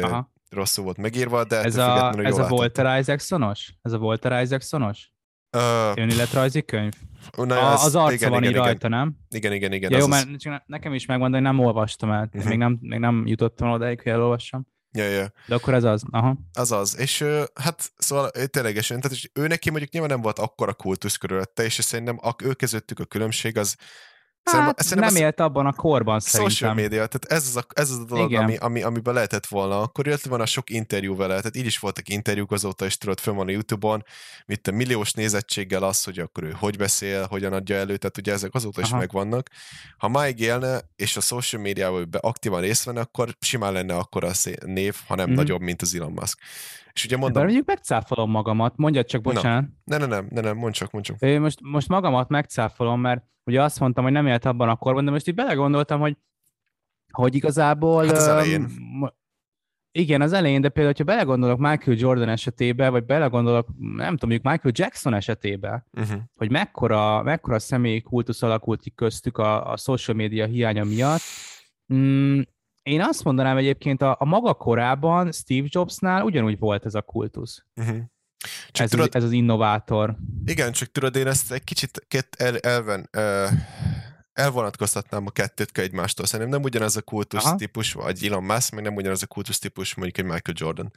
rosszul 0.50 0.84
volt 0.84 0.98
megírva, 0.98 1.44
de 1.44 1.64
ez 1.64 1.76
a, 1.76 2.14
ez 2.18 2.38
a 2.38 2.48
Walter 2.50 3.00
Isaacsonos? 3.00 3.74
Ez 3.82 3.92
a 3.92 3.98
Walter 3.98 4.42
Isaacsonos? 4.42 5.12
Uh, 5.58 5.98
Önéletrajzi 5.98 6.62
könyv? 6.62 6.94
Na, 7.38 7.60
a, 7.60 7.74
az, 7.74 7.86
az 7.86 7.96
arca 7.96 8.14
igen, 8.14 8.30
van 8.30 8.44
igen, 8.44 8.50
így 8.50 8.58
igen. 8.58 8.66
rajta, 8.66 8.88
nem? 8.88 9.18
Igen, 9.30 9.54
igen, 9.54 9.72
igen. 9.72 9.92
Ja, 9.92 9.98
jó, 9.98 10.08
mert 10.08 10.28
nekem 10.66 10.94
is 10.94 11.06
megvan, 11.06 11.32
de 11.32 11.40
nem 11.40 11.60
olvastam 11.60 12.12
el. 12.12 12.30
Uh-huh. 12.34 12.50
Még, 12.50 12.58
nem, 12.58 12.78
még 12.82 13.00
nem 13.00 13.24
jutottam 13.26 13.72
odáig, 13.72 14.02
hogy 14.02 14.12
elolvassam. 14.12 14.68
Ja, 14.94 15.04
ja. 15.04 15.32
De 15.48 15.56
akkor 15.56 15.74
ez 15.74 15.84
az, 15.84 16.04
aha. 16.10 16.38
Az 16.54 16.72
az, 16.72 16.98
és 16.98 17.26
hát 17.54 17.92
szóval 17.98 18.30
ténylegesen, 18.30 19.00
tehát 19.00 19.18
ő 19.34 19.48
neki 19.48 19.70
mondjuk 19.70 19.92
nyilván 19.92 20.12
nem 20.12 20.22
volt 20.22 20.40
akkora 20.40 20.74
kultusz 20.74 21.16
körülötte, 21.16 21.64
és 21.64 21.74
szerintem 21.74 22.18
a, 22.22 22.36
ő 22.44 22.54
közöttük 22.54 23.00
a 23.00 23.06
különbség 23.06 23.58
az 23.58 23.76
Hát, 24.44 24.82
szerintem 24.82 25.14
nem 25.14 25.24
élt 25.24 25.40
abban 25.40 25.66
a 25.66 25.74
korban 25.74 26.20
szerintem. 26.20 26.50
Social 26.50 26.74
media, 26.74 27.06
tehát 27.08 27.26
ez 27.26 27.48
az 27.48 27.56
a, 27.56 27.66
ez 27.74 27.90
az 27.90 27.98
a 27.98 28.04
dolog, 28.04 28.34
ami, 28.34 28.56
ami, 28.56 28.82
amiben 28.82 29.14
lehetett 29.14 29.46
volna. 29.46 29.82
Akkor 29.82 30.08
jött 30.08 30.22
van 30.22 30.42
a 30.42 30.46
sok 30.46 30.70
interjú 30.70 31.16
vele, 31.16 31.36
tehát 31.36 31.56
így 31.56 31.66
is 31.66 31.80
voltak 31.80 32.10
interjúk 32.10 32.52
azóta, 32.52 32.86
és 32.86 32.98
tudod, 32.98 33.20
fönn 33.20 33.36
van 33.36 33.48
a 33.48 33.52
Youtube-on, 33.52 34.04
mint 34.46 34.68
a 34.68 34.72
milliós 34.72 35.14
nézettséggel 35.14 35.84
az, 35.84 36.04
hogy 36.04 36.20
akkor 36.20 36.44
ő 36.44 36.56
hogy 36.60 36.78
beszél, 36.78 37.26
hogyan 37.30 37.54
adja 37.54 37.76
elő, 37.76 37.98
tehát 37.98 38.18
ugye 38.18 38.32
ezek 38.32 38.54
azóta 38.54 38.82
Aha. 38.82 38.90
is 38.90 39.00
megvannak. 39.00 39.50
Ha 39.98 40.08
máig 40.08 40.40
élne, 40.40 40.80
és 40.96 41.18
a 41.18 41.22
social 41.22 41.62
médiával 41.62 42.08
aktívan 42.20 42.62
részt 42.62 42.84
venne, 42.84 43.00
akkor 43.00 43.36
simán 43.40 43.74
lenne 43.74 43.96
akkor 43.96 44.24
a 44.24 44.32
név, 44.66 44.96
hanem 45.08 45.30
mm. 45.30 45.34
nagyobb, 45.34 45.62
mint 45.62 45.82
az 45.82 45.96
Elon 45.96 46.12
Musk. 46.12 46.40
És 46.94 47.06
ugye 47.06 47.18
mondom... 47.18 47.34
De 47.34 47.44
mondjuk 47.44 47.68
megcáfolom 47.68 48.32
magamat, 48.32 48.74
mondjad 48.78 49.06
csak, 49.06 49.22
bocsánat. 49.22 49.70
Na, 49.84 49.98
ne, 49.98 50.06
ne, 50.06 50.16
nem, 50.16 50.28
ne, 50.30 50.42
nem, 50.42 50.58
mondd 50.58 50.72
csak, 50.72 50.92
mondd 50.92 51.04
csak. 51.04 51.20
Én 51.20 51.42
most, 51.42 51.60
most 51.62 51.88
magamat 51.88 52.30
megcáfolom, 52.30 53.02
mert 53.02 53.24
ugye 53.52 53.64
azt 53.64 53.80
mondtam, 53.80 54.04
hogy 54.04 54.14
nem 54.14 54.28
élt 54.28 54.46
abban 54.46 54.70
a 54.70 54.76
korban, 54.76 55.06
de 55.06 55.12
most 55.12 55.28
így 55.28 55.36
belegondoltam, 55.36 56.00
hogy, 56.00 56.18
hogy 57.12 57.36
igazából... 57.36 58.06
Hát 58.06 58.16
az 58.16 58.28
elején. 58.28 58.70
Igen, 59.94 60.22
az 60.22 60.34
elején, 60.34 60.62
de 60.62 60.70
például, 60.70 60.96
ha 60.98 61.04
belegondolok 61.04 61.60
Michael 61.60 61.98
Jordan 61.98 62.30
esetébe, 62.30 62.90
vagy 62.90 63.06
belegondolok, 63.06 63.68
nem 63.78 64.18
tudom, 64.18 64.30
mondjuk 64.30 64.44
Michael 64.44 64.74
Jackson 64.78 65.14
esetébe, 65.14 65.86
uh-huh. 65.92 66.20
hogy 66.36 66.52
mekkora, 66.52 67.24
mekkora 67.24 67.60
személyi 67.60 68.02
kultusz 68.02 68.42
alakult 68.42 68.82
ki 68.82 68.92
köztük 68.92 69.38
a, 69.38 69.72
a 69.72 69.78
social 69.78 70.18
media 70.18 70.46
hiánya 70.46 70.84
miatt, 70.84 71.22
mm, 71.94 72.42
én 72.84 73.02
azt 73.02 73.24
mondanám 73.24 73.58
egyébként, 73.58 74.02
a, 74.02 74.16
a 74.20 74.26
maga 74.26 74.54
korában 74.54 75.32
Steve 75.32 75.68
Jobsnál 75.70 76.24
ugyanúgy 76.24 76.60
volt 76.60 76.86
ez 76.86 76.96
a 76.96 77.02
kultusz. 77.02 77.66
Uh-huh. 77.76 77.98
Csak 78.72 78.86
ez, 78.86 78.90
tudod, 78.90 79.08
az, 79.08 79.16
ez 79.16 79.24
az 79.24 79.32
innovátor. 79.32 80.16
Igen, 80.46 80.72
csak 80.72 80.92
tudod, 80.92 81.16
én 81.16 81.28
ezt 81.28 81.52
egy 81.52 81.64
kicsit 81.64 82.06
két 82.08 82.28
el, 82.38 82.58
elven, 82.58 83.10
elvonatkoztatnám 84.34 85.26
a 85.26 85.30
kettőt 85.30 85.78
egymástól. 85.78 86.26
Szerintem 86.26 86.50
nem 86.56 86.64
ugyanaz 86.64 86.96
a 86.96 87.02
kultusz 87.02 87.46
Aha. 87.46 87.56
típus, 87.56 87.94
vagy 87.94 88.26
Elon 88.26 88.44
Musk, 88.44 88.74
meg 88.74 88.84
nem 88.84 88.96
ugyanaz 88.96 89.24
a 89.24 89.28
kultusz 89.28 89.60
típus, 89.60 89.96
mondjuk 89.96 90.18
egy 90.18 90.34
Michael 90.34 90.58
Jordan. 90.60 90.92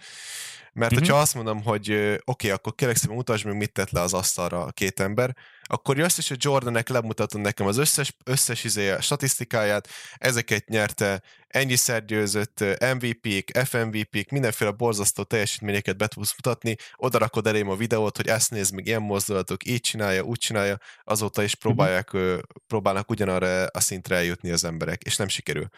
Mert 0.75 0.93
uh-huh. 0.93 1.07
hogyha 1.07 1.23
azt 1.23 1.35
mondom, 1.35 1.63
hogy 1.63 1.91
oké, 1.93 2.19
okay, 2.25 2.51
akkor 2.51 2.75
kérlek 2.75 2.97
szépen 2.97 3.17
mutasd 3.17 3.45
meg, 3.45 3.57
mit 3.57 3.73
tett 3.73 3.91
le 3.91 4.01
az 4.01 4.15
asztalra 4.15 4.65
a 4.65 4.71
két 4.71 5.01
ember, 5.01 5.37
akkor 5.63 5.99
jössz 5.99 6.19
is, 6.19 6.29
hogy 6.29 6.45
Jordanek 6.45 6.89
lemutatom 6.89 7.41
nekem 7.41 7.67
az 7.67 7.77
összes, 7.77 8.17
összes 8.25 8.65
izé, 8.65 8.95
statisztikáját, 9.01 9.89
ezeket 10.17 10.69
nyerte, 10.69 11.23
ennyiszer 11.47 12.05
győzött, 12.05 12.65
MVP-k, 12.95 13.59
FMVP-k, 13.67 14.31
mindenféle 14.31 14.71
borzasztó 14.71 15.23
teljesítményeket 15.23 15.97
be 15.97 16.07
tudsz 16.07 16.35
mutatni, 16.35 16.77
oda 16.97 17.19
rakod 17.19 17.47
elém 17.47 17.69
a 17.69 17.77
videót, 17.77 18.17
hogy 18.17 18.27
ezt 18.27 18.51
nézd 18.51 18.75
meg, 18.75 18.87
ilyen 18.87 19.03
mozdulatok, 19.03 19.67
így 19.67 19.81
csinálja, 19.81 20.23
úgy 20.23 20.39
csinálja, 20.39 20.79
azóta 21.05 21.43
is 21.43 21.57
mhm. 21.57 21.61
próbálják, 21.61 22.13
uh-huh. 22.13 22.39
próbálnak 22.67 23.11
ugyanarra 23.11 23.67
a 23.67 23.81
szintre 23.81 24.17
eljutni 24.17 24.51
az 24.51 24.65
emberek, 24.65 25.03
és 25.03 25.17
nem 25.17 25.29
sikerül. 25.29 25.69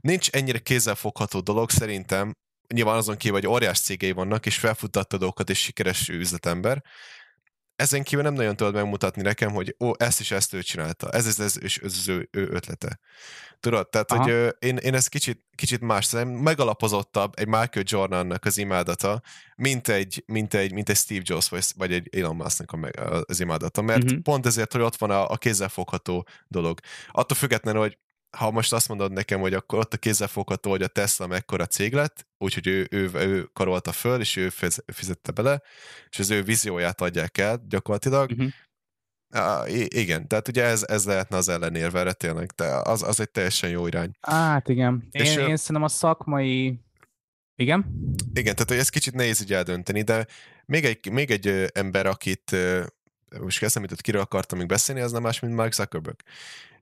Nincs 0.00 0.30
ennyire 0.30 0.58
kézzelfogható 0.58 1.40
dolog 1.40 1.70
szerintem, 1.70 2.34
nyilván 2.74 2.96
azon 2.96 3.16
kívül, 3.16 3.38
hogy 3.38 3.48
óriás 3.48 3.80
cégei 3.80 4.12
vannak, 4.12 4.46
és 4.46 4.58
felfuttatta 4.58 5.16
dolgokat, 5.16 5.50
és 5.50 5.58
sikeres 5.58 6.08
üzletember, 6.08 6.82
ezen 7.80 8.02
kívül 8.02 8.24
nem 8.24 8.34
nagyon 8.34 8.56
tudod 8.56 8.74
megmutatni 8.74 9.22
nekem, 9.22 9.50
hogy 9.50 9.76
ó, 9.80 9.90
ezt 9.96 10.20
is 10.20 10.30
ezt 10.30 10.54
ő 10.54 10.62
csinálta, 10.62 11.10
ez, 11.10 11.26
ez, 11.26 11.40
ez, 11.40 11.62
és 11.62 11.78
ez 11.78 11.94
az 11.98 12.08
ő, 12.08 12.28
ő 12.30 12.48
ötlete. 12.50 12.98
Tudod, 13.60 13.88
tehát, 13.88 14.12
Aha. 14.12 14.22
hogy 14.22 14.32
ö, 14.32 14.48
én, 14.48 14.76
én 14.76 14.94
ez 14.94 15.06
kicsit, 15.06 15.44
kicsit 15.54 15.80
más, 15.80 16.04
szerintem 16.04 16.42
megalapozottabb 16.42 17.38
egy 17.38 17.46
Michael 17.46 17.84
Jordannak 17.88 18.44
az 18.44 18.58
imádata, 18.58 19.22
mint 19.56 19.88
egy, 19.88 20.22
mint 20.26 20.54
egy, 20.54 20.72
mint 20.72 20.88
egy 20.88 20.96
Steve 20.96 21.22
Jobs, 21.24 21.48
vagy, 21.48 21.64
vagy 21.76 21.92
egy 21.92 22.08
Elon 22.16 22.36
Musknak 22.36 22.90
az 23.26 23.40
imádata, 23.40 23.82
mert 23.82 24.04
uh-huh. 24.04 24.20
pont 24.20 24.46
ezért, 24.46 24.72
hogy 24.72 24.80
ott 24.80 24.96
van 24.96 25.10
a, 25.10 25.30
a 25.30 25.36
kézzelfogható 25.36 26.26
dolog. 26.48 26.80
Attól 27.10 27.36
függetlenül, 27.36 27.80
hogy 27.80 27.98
ha 28.36 28.50
most 28.50 28.72
azt 28.72 28.88
mondod 28.88 29.12
nekem, 29.12 29.40
hogy 29.40 29.54
akkor 29.54 29.78
ott 29.78 29.94
a 29.94 29.96
kézzelfogható, 29.96 30.70
hogy 30.70 30.82
a 30.82 30.86
Tesla 30.86 31.26
mekkora 31.26 31.66
cég 31.66 31.92
lett, 31.92 32.26
úgyhogy 32.38 32.66
ő, 32.66 32.86
ő, 32.90 33.10
ő 33.12 33.48
karolta 33.52 33.92
föl, 33.92 34.20
és 34.20 34.36
ő 34.36 34.48
fizette 34.86 35.32
bele, 35.32 35.62
és 36.08 36.18
az 36.18 36.30
ő 36.30 36.42
vízióját 36.42 37.00
adják 37.00 37.38
el 37.38 37.64
gyakorlatilag. 37.68 38.30
Uh-huh. 38.30 38.48
Uh, 39.34 39.84
igen, 39.88 40.28
tehát 40.28 40.48
ugye 40.48 40.64
ez, 40.64 40.84
ez 40.88 41.04
lehetne 41.04 41.36
az 41.36 41.48
ellenérve 41.48 41.98
erre 41.98 42.12
tényleg, 42.12 42.50
de 42.56 42.64
az, 42.64 43.02
az 43.02 43.20
egy 43.20 43.30
teljesen 43.30 43.70
jó 43.70 43.86
irány. 43.86 44.10
Hát 44.20 44.68
igen, 44.68 45.08
én, 45.10 45.22
és, 45.22 45.36
én 45.36 45.56
szerintem 45.56 45.82
a 45.82 45.88
szakmai... 45.88 46.80
Igen? 47.54 47.84
Igen, 48.32 48.54
tehát 48.54 48.68
hogy 48.68 48.78
ez 48.78 48.88
kicsit 48.88 49.14
nehéz 49.14 49.40
így 49.42 49.52
eldönteni, 49.52 50.02
de 50.02 50.26
még 50.66 50.84
egy, 50.84 51.10
még 51.10 51.30
egy 51.30 51.70
ember, 51.72 52.06
akit 52.06 52.56
most 53.40 53.58
kezdtem, 53.58 53.84
hogy 53.88 54.00
kiről 54.00 54.20
akartam 54.20 54.58
még 54.58 54.66
beszélni, 54.66 55.00
az 55.00 55.12
nem 55.12 55.22
más, 55.22 55.40
mint 55.40 55.54
Mark 55.54 55.72
Zuckerberg. 55.72 56.18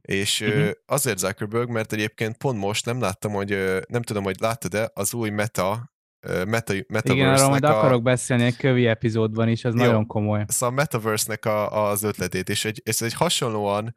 És 0.01 0.41
uh-huh. 0.41 0.71
azért 0.87 1.19
Zuckerberg, 1.19 1.69
mert 1.69 1.93
egyébként 1.93 2.37
pont 2.37 2.59
most 2.59 2.85
nem 2.85 3.01
láttam, 3.01 3.33
hogy 3.33 3.49
nem 3.89 4.03
tudom, 4.03 4.23
hogy 4.25 4.37
láttad-e 4.41 4.91
az 4.95 5.15
új 5.15 5.31
Meta 5.31 5.97
Meta, 6.27 6.75
Metaverse-nek 6.89 7.05
Igen, 7.05 7.35
arról 7.35 7.49
majd 7.49 7.65
a... 7.65 7.79
akarok 7.79 8.03
beszélni 8.03 8.45
egy 8.45 8.57
kövi 8.57 8.87
epizódban 8.87 9.49
is, 9.49 9.65
ez 9.65 9.75
Jó, 9.75 9.81
nagyon 9.81 10.07
komoly. 10.07 10.45
Szóval 10.47 10.69
a 10.69 10.79
Metaverse-nek 10.79 11.45
a, 11.45 11.89
az 11.89 12.03
ötletét, 12.03 12.49
és 12.49 12.65
egy, 12.65 12.83
ez 12.85 13.03
egy 13.03 13.15
hasonlóan 13.15 13.95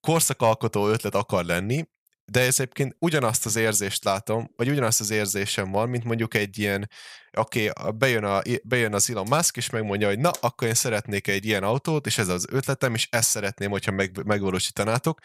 korszakalkotó 0.00 0.88
ötlet 0.88 1.14
akar 1.14 1.44
lenni, 1.44 1.84
de 2.30 2.40
ez 2.40 2.60
egyébként 2.60 2.96
ugyanazt 2.98 3.46
az 3.46 3.56
érzést 3.56 4.04
látom, 4.04 4.50
vagy 4.56 4.68
ugyanazt 4.68 5.00
az 5.00 5.10
érzésem 5.10 5.70
van, 5.70 5.88
mint 5.88 6.04
mondjuk 6.04 6.34
egy 6.34 6.58
ilyen, 6.58 6.90
oké, 7.36 7.68
okay, 7.68 7.92
bejön, 7.92 8.24
a, 8.24 8.42
bejön 8.62 8.94
az 8.94 9.10
Elon 9.10 9.26
Musk, 9.28 9.56
és 9.56 9.70
megmondja, 9.70 10.08
hogy 10.08 10.18
na, 10.18 10.30
akkor 10.40 10.68
én 10.68 10.74
szeretnék 10.74 11.28
egy 11.28 11.44
ilyen 11.44 11.62
autót, 11.62 12.06
és 12.06 12.18
ez 12.18 12.28
az 12.28 12.46
ötletem, 12.50 12.94
és 12.94 13.08
ezt 13.10 13.28
szeretném, 13.28 13.70
hogyha 13.70 13.90
meg, 13.90 14.24
megvalósítanátok, 14.24 15.20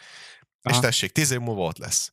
Aha. 0.62 0.74
és 0.74 0.80
tessék, 0.80 1.12
tíz 1.12 1.30
év 1.30 1.38
múlva 1.38 1.62
ott 1.62 1.78
lesz. 1.78 2.10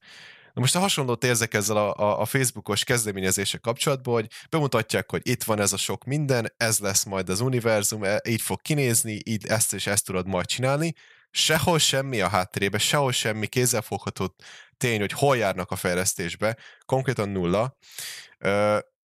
Na 0.54 0.62
most 0.62 0.76
a 0.76 0.80
hasonlót 0.80 1.24
érzek 1.24 1.54
ezzel 1.54 1.78
a, 1.78 1.96
a, 1.96 2.22
a 2.22 2.26
Facebookos 2.26 2.84
kezdeményezése 2.84 3.58
kapcsolatban, 3.58 4.14
hogy 4.14 4.28
bemutatják, 4.50 5.12
hogy 5.12 5.22
itt 5.24 5.44
van 5.44 5.60
ez 5.60 5.74
a 5.74 5.78
sok 5.78 6.04
minden, 6.04 6.54
ez 6.58 6.80
lesz 6.80 7.04
majd 7.04 7.30
az 7.30 7.40
univerzum, 7.40 8.04
e, 8.04 8.22
így 8.28 8.42
fog 8.42 8.62
kinézni, 8.62 9.20
így 9.24 9.46
ezt 9.46 9.74
és 9.74 9.88
ezt 9.88 10.06
tudod 10.06 10.28
majd 10.28 10.46
csinálni, 10.46 10.94
sehol 11.32 11.80
semmi 11.80 12.22
a 12.22 12.28
háttérébe, 12.28 12.78
sehol 12.78 13.12
semmi 13.12 13.48
kézzelfogható 13.48 14.36
tény, 14.82 15.00
hogy 15.00 15.12
hol 15.12 15.38
járnak 15.38 15.72
a 15.72 15.76
fejlesztésbe, 15.76 16.58
konkrétan 16.86 17.30
nulla, 17.30 17.78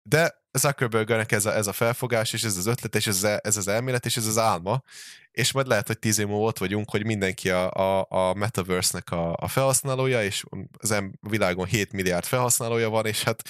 de 0.03 0.41
Zuckerbergnek 0.53 1.33
ez 1.33 1.47
a, 1.47 1.55
ez 1.55 1.67
a 1.67 1.73
felfogás, 1.73 2.33
és 2.33 2.45
ez 2.45 2.57
az 2.57 2.67
ötlet, 2.67 2.95
és 2.95 3.07
ez, 3.07 3.25
ez 3.25 3.57
az 3.57 3.69
elmélet, 3.69 4.07
és 4.07 4.17
ez 4.17 4.27
az 4.27 4.39
álma, 4.39 4.83
és 5.31 5.53
majd 5.53 5.67
lehet, 5.67 5.87
hogy 5.87 5.99
tíz 5.99 6.19
év 6.19 6.27
múlva 6.27 6.45
ott 6.45 6.59
vagyunk, 6.59 6.91
hogy 6.91 7.05
mindenki 7.05 7.51
a, 7.51 7.71
a, 7.71 8.07
a 8.09 8.35
Metaverse-nek 8.35 9.11
a, 9.11 9.37
a 9.37 9.49
felhasználója, 9.49 10.25
és 10.25 10.45
az 10.79 10.91
em, 10.91 11.13
világon 11.21 11.67
7 11.67 11.93
milliárd 11.93 12.25
felhasználója 12.25 12.91
van, 12.91 13.07
és 13.07 13.23
hát 13.23 13.43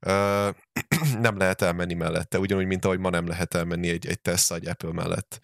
ö, 0.00 0.48
nem 1.26 1.36
lehet 1.36 1.62
elmenni 1.62 1.94
mellette, 1.94 2.38
ugyanúgy, 2.38 2.66
mint 2.66 2.84
ahogy 2.84 2.98
ma 2.98 3.10
nem 3.10 3.26
lehet 3.26 3.54
elmenni 3.54 3.88
egy, 3.88 4.06
egy 4.06 4.20
Tesla, 4.20 4.56
egy 4.56 4.68
Apple 4.68 4.92
mellett. 4.92 5.40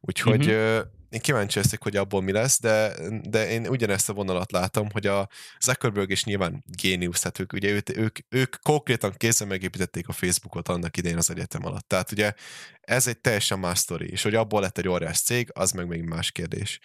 Úgyhogy 0.00 0.46
uh-huh 0.46 1.00
én 1.12 1.20
kíváncsi 1.20 1.58
leszek, 1.58 1.82
hogy 1.82 1.96
abból 1.96 2.22
mi 2.22 2.32
lesz, 2.32 2.60
de, 2.60 2.94
de 3.28 3.50
én 3.50 3.66
ugyanezt 3.66 4.08
a 4.08 4.12
vonalat 4.12 4.52
látom, 4.52 4.90
hogy 4.92 5.06
a 5.06 5.28
Zuckerberg 5.60 6.10
is 6.10 6.24
nyilván 6.24 6.64
géniusz, 6.66 7.20
tehát 7.20 7.38
ők, 7.38 7.52
ugye 7.52 7.70
ők, 7.70 7.96
ők, 7.96 8.18
ők 8.28 8.56
konkrétan 8.62 9.12
kézzel 9.16 9.46
megépítették 9.46 10.08
a 10.08 10.12
Facebookot 10.12 10.68
annak 10.68 10.96
idején 10.96 11.16
az 11.16 11.30
egyetem 11.30 11.66
alatt. 11.66 11.88
Tehát 11.88 12.12
ugye 12.12 12.32
ez 12.80 13.06
egy 13.06 13.20
teljesen 13.20 13.58
más 13.58 13.78
sztori, 13.78 14.10
és 14.10 14.22
hogy 14.22 14.34
abból 14.34 14.60
lett 14.60 14.78
egy 14.78 14.88
óriás 14.88 15.20
cég, 15.20 15.50
az 15.54 15.72
meg 15.72 15.86
még 15.86 16.02
más 16.02 16.32
kérdés. 16.32 16.80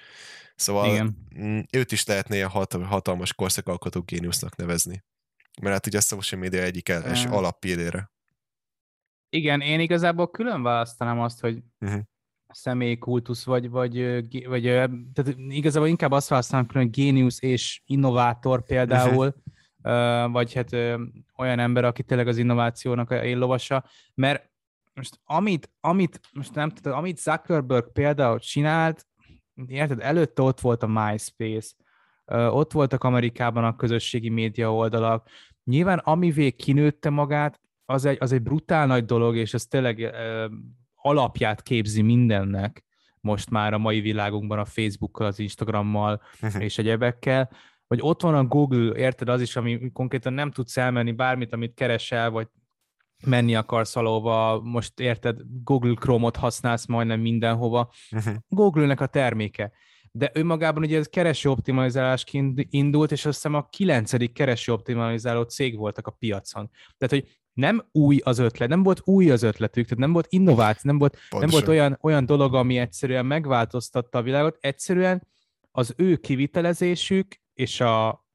Szóval 0.56 0.90
Igen. 0.90 1.28
Mm, 1.40 1.60
őt 1.72 1.92
is 1.92 2.06
lehetne 2.06 2.36
ilyen 2.36 2.50
hatalmas 2.84 3.34
korszakalkotó 3.34 4.02
géniusznak 4.02 4.56
nevezni. 4.56 5.04
Mert 5.62 5.74
hát 5.74 5.88
ugye 5.88 5.98
a 5.98 6.02
social 6.02 6.42
media 6.42 6.62
egyik 6.62 6.90
el, 6.90 7.04
alappillére. 7.30 8.12
Igen, 9.30 9.62
én 9.62 9.80
igazából 9.80 10.32
külön 10.32 10.64
választanám 10.64 11.20
azt, 11.20 11.40
hogy 11.40 11.64
uh-huh 11.80 12.02
személykultusz, 12.50 13.46
vagy, 13.46 13.70
vagy, 13.70 14.24
vagy 14.48 14.64
tehát 15.14 15.36
igazából 15.38 15.88
inkább 15.88 16.12
azt 16.12 16.30
használom, 16.30 16.68
hogy 16.72 16.90
géniusz 16.90 17.42
és 17.42 17.82
innovátor 17.86 18.64
például, 18.64 19.36
uh-huh. 19.84 20.32
vagy 20.32 20.54
hát 20.54 20.72
olyan 21.36 21.60
ember, 21.60 21.86
aki 21.86 22.04
tényleg 22.04 22.28
az 22.28 22.38
innovációnak 22.38 23.12
éllovasa, 23.12 23.86
mert 24.14 24.50
most 24.94 25.20
amit, 25.26 25.72
amit, 25.80 26.20
most 26.34 26.56
nem 26.56 26.70
tudom, 26.70 26.98
amit 26.98 27.18
Zuckerberg 27.18 27.92
például 27.92 28.40
csinált, 28.40 29.08
érted, 29.68 30.00
előtte 30.00 30.42
ott 30.42 30.60
volt 30.60 30.84
a 30.84 30.88
MySpace, 30.88 31.74
ott 32.50 32.72
voltak 32.72 33.04
Amerikában 33.04 33.64
a 33.64 33.76
közösségi 33.76 34.30
média 34.30 34.74
oldalak, 34.74 35.30
nyilván 35.64 35.98
amivé 35.98 36.52
kinőtte 36.52 37.10
magát, 37.10 37.60
az 37.86 38.06
egy, 38.06 38.18
az 38.20 38.32
egy 38.32 38.42
brutál 38.42 38.88
nagy 38.88 39.06
dolog, 39.06 39.36
és 39.36 39.54
ez 39.54 39.66
tényleg 39.66 40.16
alapját 41.02 41.62
képzi 41.62 42.02
mindennek 42.02 42.86
most 43.20 43.50
már 43.50 43.74
a 43.74 43.78
mai 43.78 44.00
világunkban 44.00 44.60
a 44.60 44.66
Facebookkal, 44.66 45.28
az 45.28 45.40
Instagrammal 45.40 46.22
uh-huh. 46.42 46.64
és 46.64 46.78
egyebekkel, 46.78 47.50
vagy 47.88 48.00
ott 48.02 48.22
van 48.22 48.36
a 48.36 48.44
Google, 48.44 48.98
érted, 48.98 49.30
az 49.30 49.42
is, 49.42 49.56
ami 49.56 49.92
konkrétan 49.92 50.34
nem 50.34 50.52
tudsz 50.52 50.78
elmenni 50.78 51.12
bármit, 51.12 51.54
amit 51.54 51.74
keresel, 51.74 52.30
vagy 52.30 52.48
menni 53.26 53.56
akarsz 53.56 53.94
valahova, 53.94 54.62
most 54.62 55.00
érted, 55.00 55.40
Google 55.64 55.94
Chrome-ot 55.94 56.36
használsz 56.36 56.86
majdnem 56.86 57.20
mindenhova. 57.20 57.92
Uh-huh. 58.12 58.36
Google-nek 58.48 59.02
a 59.02 59.06
terméke. 59.06 59.72
De 60.12 60.32
önmagában 60.34 60.84
ugye 60.84 60.98
ez 60.98 61.08
kereső 61.08 61.50
optimalizálásként 61.50 62.66
indult, 62.70 63.12
és 63.12 63.26
azt 63.26 63.36
hiszem 63.36 63.54
a 63.54 63.68
kilencedik 63.68 64.34
kereső 64.34 64.72
optimalizáló 64.72 65.42
cég 65.42 65.78
voltak 65.78 66.08
a 66.08 66.12
piacon. 66.12 66.70
Tehát, 66.98 67.14
hogy 67.14 67.37
nem 67.58 67.88
új 67.92 68.20
az 68.24 68.40
ötlet, 68.40 68.70
nem 68.70 68.84
volt 68.84 69.02
új 69.04 69.32
az 69.32 69.44
ötletük, 69.44 69.84
tehát 69.84 70.00
nem 70.00 70.14
volt 70.14 70.26
innováció, 70.30 70.82
nem 70.84 70.98
volt, 70.98 71.18
nem 71.30 71.50
volt 71.50 71.68
olyan, 71.68 71.98
olyan 72.02 72.26
dolog, 72.26 72.56
ami 72.56 72.78
egyszerűen 72.78 73.26
megváltoztatta 73.26 74.18
a 74.18 74.22
világot, 74.22 74.58
egyszerűen 74.60 75.28
az 75.72 75.94
ő 75.98 76.16
kivitelezésük 76.16 77.42
és 77.54 77.82
a 77.82 78.26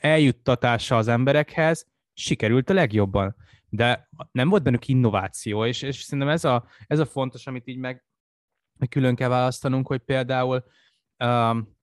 eljuttatása 0.00 0.96
az 0.96 1.08
emberekhez 1.08 1.86
sikerült 2.12 2.70
a 2.70 2.74
legjobban. 2.74 3.36
De 3.68 4.08
nem 4.32 4.48
volt 4.48 4.62
bennük 4.62 4.88
innováció, 4.88 5.64
és, 5.64 5.82
és 5.82 6.02
szerintem 6.02 6.28
ez 6.28 6.44
a, 6.44 6.66
ez 6.86 6.98
a 6.98 7.06
fontos, 7.06 7.46
amit 7.46 7.66
így 7.66 7.78
meg, 7.78 8.04
meg 8.78 8.88
külön 8.88 9.14
kell 9.14 9.28
választanunk, 9.28 9.86
hogy 9.86 10.00
például 10.00 10.64
um, 11.24 11.77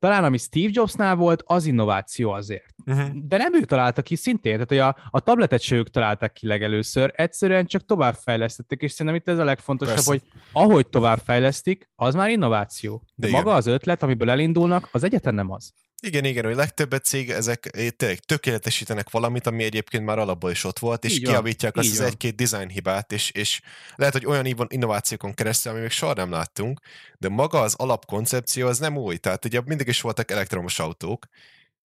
talán 0.00 0.24
ami 0.24 0.38
Steve 0.38 0.70
Jobsnál 0.72 1.16
volt, 1.16 1.42
az 1.46 1.66
innováció 1.66 2.30
azért. 2.30 2.74
Uh-huh. 2.86 3.08
De 3.14 3.36
nem 3.36 3.54
ő 3.54 3.64
találta 3.64 4.02
ki 4.02 4.16
szintén, 4.16 4.52
tehát 4.52 4.68
hogy 4.68 4.78
a, 4.78 4.96
a 5.10 5.20
tabletet 5.20 5.60
se 5.60 5.76
ők 5.76 5.90
találták 5.90 6.32
ki 6.32 6.46
legelőször, 6.46 7.12
egyszerűen 7.16 7.66
csak 7.66 7.84
továbbfejlesztették, 7.84 8.82
és 8.82 8.92
szerintem 8.92 9.14
itt 9.14 9.28
ez 9.28 9.38
a 9.38 9.44
legfontosabb, 9.44 9.94
Persze. 9.94 10.10
hogy 10.10 10.22
ahogy 10.52 10.88
továbbfejlesztik, 10.88 11.90
az 11.94 12.14
már 12.14 12.30
innováció. 12.30 13.02
De, 13.14 13.26
De 13.26 13.32
maga 13.32 13.54
az 13.54 13.66
ötlet, 13.66 14.02
amiből 14.02 14.30
elindulnak, 14.30 14.88
az 14.92 15.04
egyetlen 15.04 15.34
nem 15.34 15.50
az. 15.50 15.72
Igen, 16.02 16.24
igen, 16.24 16.44
hogy 16.44 16.54
legtöbb 16.54 16.94
cég 17.02 17.30
ezek 17.30 17.60
tényleg 17.96 18.18
tökéletesítenek 18.18 19.10
valamit, 19.10 19.46
ami 19.46 19.64
egyébként 19.64 20.04
már 20.04 20.18
alapból 20.18 20.50
is 20.50 20.64
ott 20.64 20.78
volt, 20.78 21.04
és 21.04 21.12
így 21.12 21.24
kiavítják 21.24 21.76
azt 21.76 21.90
az 21.90 22.00
egy-két 22.00 22.34
design 22.34 22.68
hibát, 22.68 23.12
és, 23.12 23.30
és 23.30 23.60
lehet, 23.96 24.12
hogy 24.12 24.26
olyan 24.26 24.46
innovációkon 24.68 25.34
keresztül, 25.34 25.72
ami 25.72 25.80
még 25.80 25.90
soha 25.90 26.12
nem 26.12 26.30
láttunk, 26.30 26.80
de 27.18 27.28
maga 27.28 27.60
az 27.60 27.74
alapkoncepció 27.74 28.66
az 28.66 28.78
nem 28.78 28.96
új. 28.96 29.16
Tehát 29.16 29.44
ugye 29.44 29.60
mindig 29.64 29.88
is 29.88 30.00
voltak 30.00 30.30
elektromos 30.30 30.78
autók, 30.78 31.26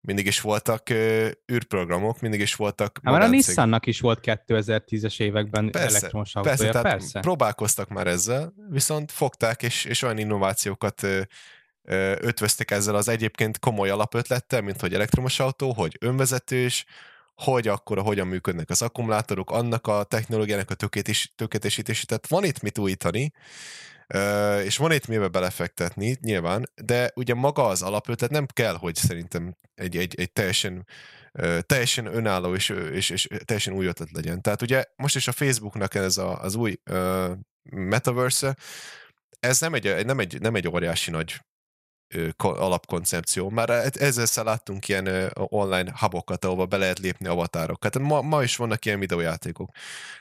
mindig 0.01 0.25
is 0.25 0.41
voltak 0.41 0.89
ö, 0.89 1.29
űrprogramok, 1.53 2.19
mindig 2.19 2.39
is 2.39 2.55
voltak... 2.55 2.99
Hát 3.03 3.13
már 3.13 3.21
a 3.21 3.27
Nissannak 3.27 3.85
is 3.85 3.99
volt 3.99 4.19
2010-es 4.23 5.19
években 5.19 5.71
persze, 5.71 5.97
elektromos 5.97 6.35
autója, 6.35 6.55
persze. 6.55 6.71
Tehát 6.71 6.97
persze. 6.97 7.19
próbálkoztak 7.19 7.89
már 7.89 8.07
ezzel, 8.07 8.53
viszont 8.69 9.11
fogták, 9.11 9.63
és, 9.63 9.85
és 9.85 10.01
olyan 10.01 10.17
innovációkat 10.17 11.03
ö, 11.03 11.21
ötvöztek 12.19 12.71
ezzel 12.71 12.95
az 12.95 13.07
egyébként 13.07 13.59
komoly 13.59 13.89
alapötlettel, 13.89 14.61
mint 14.61 14.81
hogy 14.81 14.93
elektromos 14.93 15.39
autó, 15.39 15.73
hogy 15.73 15.97
önvezetős, 15.99 16.85
hogy 17.35 17.67
akkor 17.67 17.99
hogyan 17.99 18.27
működnek 18.27 18.69
az 18.69 18.81
akkumulátorok, 18.81 19.51
annak 19.51 19.87
a 19.87 20.03
technológiának 20.03 20.69
a 20.69 20.73
tökéletesítési. 20.73 22.05
Tehát 22.05 22.27
van 22.27 22.43
itt 22.43 22.61
mit 22.61 22.77
újítani, 22.77 23.31
és 24.63 24.77
van 24.77 24.91
itt 24.91 25.07
mibe 25.07 25.27
belefektetni, 25.27 26.17
nyilván, 26.21 26.69
de 26.83 27.11
ugye 27.15 27.33
maga 27.33 27.67
az 27.67 27.81
alapötlet 27.81 28.29
nem 28.29 28.45
kell, 28.45 28.75
hogy 28.75 28.95
szerintem 28.95 29.55
egy, 29.75 29.97
egy, 29.97 30.15
egy 30.19 30.31
teljesen, 30.31 30.87
teljesen 31.61 32.05
önálló 32.05 32.55
és, 32.55 32.69
és, 32.69 33.09
és 33.09 33.27
teljesen 33.45 33.73
új 33.73 33.85
ötlet 33.85 34.11
legyen. 34.11 34.41
Tehát 34.41 34.61
ugye 34.61 34.83
most 34.95 35.15
is 35.15 35.27
a 35.27 35.31
Facebooknak 35.31 35.95
ez 35.95 36.17
a, 36.17 36.41
az 36.41 36.55
új 36.55 36.79
uh, 36.89 37.31
metaverse 37.63 38.55
ez 39.41 39.59
nem 39.59 39.73
egy, 39.73 40.05
nem, 40.05 40.19
egy, 40.19 40.41
nem 40.41 40.55
egy 40.55 40.67
óriási 40.67 41.11
nagy 41.11 41.41
alapkoncepció. 42.37 43.49
Már 43.49 43.69
e, 43.69 43.89
ezzel 43.93 44.43
láttunk 44.43 44.87
ilyen 44.87 45.31
online 45.35 45.93
hubokat, 45.99 46.45
ahova 46.45 46.65
be 46.65 46.77
lehet 46.77 46.99
lépni 46.99 47.27
avatárokat. 47.27 47.93
Hát 47.93 48.03
ma, 48.03 48.21
ma 48.21 48.43
is 48.43 48.55
vannak 48.55 48.85
ilyen 48.85 48.99
videójátékok. 48.99 49.69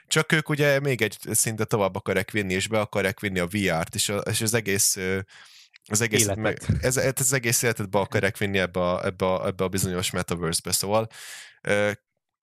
Csak 0.07 0.33
ők 0.33 0.49
ugye 0.49 0.81
még 0.81 1.03
egy 1.03 1.19
szinte 1.31 1.65
tovább 1.65 1.95
akarják 1.95 2.31
vinni, 2.31 2.55
és 2.55 2.69
be 2.69 2.81
akarják 2.81 3.21
vinni 3.21 3.39
a 3.39 3.47
VR-t, 3.47 3.95
és, 3.95 4.09
a, 4.09 4.17
és 4.17 4.41
az 4.41 4.55
egész 4.55 4.99
az 5.91 6.01
egész, 6.01 6.27
meg, 6.37 6.59
ez, 6.81 6.97
ez, 6.97 7.13
az 7.17 7.33
egész 7.33 7.63
életet 7.63 7.91
be 7.91 7.99
akarják 7.99 8.37
vinni 8.37 8.59
ebbe 8.59 8.81
a, 8.81 9.05
ebbe 9.05 9.27
a, 9.27 9.47
ebbe 9.47 9.65
a 9.65 9.69
bizonyos 9.69 10.11
metaverse-be, 10.11 10.73
szóval 10.73 11.09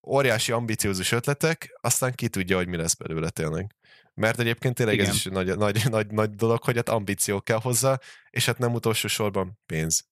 óriási 0.08 0.52
ambiciózus 0.52 1.12
ötletek, 1.12 1.78
aztán 1.82 2.14
ki 2.14 2.28
tudja, 2.28 2.58
hogy 2.58 2.68
mi 2.68 2.76
lesz 2.76 2.94
belőle 2.94 3.30
tényleg. 3.30 3.76
Mert 4.18 4.40
egyébként 4.40 4.76
tényleg 4.76 4.96
Igen. 4.96 5.10
ez 5.10 5.16
is 5.16 5.24
nagy, 5.24 5.58
nagy, 5.58 5.90
nagy, 5.90 6.08
nagy 6.08 6.30
dolog, 6.30 6.64
hogy 6.64 6.76
hát 6.76 6.90
ambíció 6.90 7.42
kell 7.42 7.60
hozzá, 7.60 8.00
és 8.30 8.46
hát 8.46 8.58
nem 8.58 8.74
utolsó 8.74 9.08
sorban 9.08 9.60
pénz. 9.66 10.06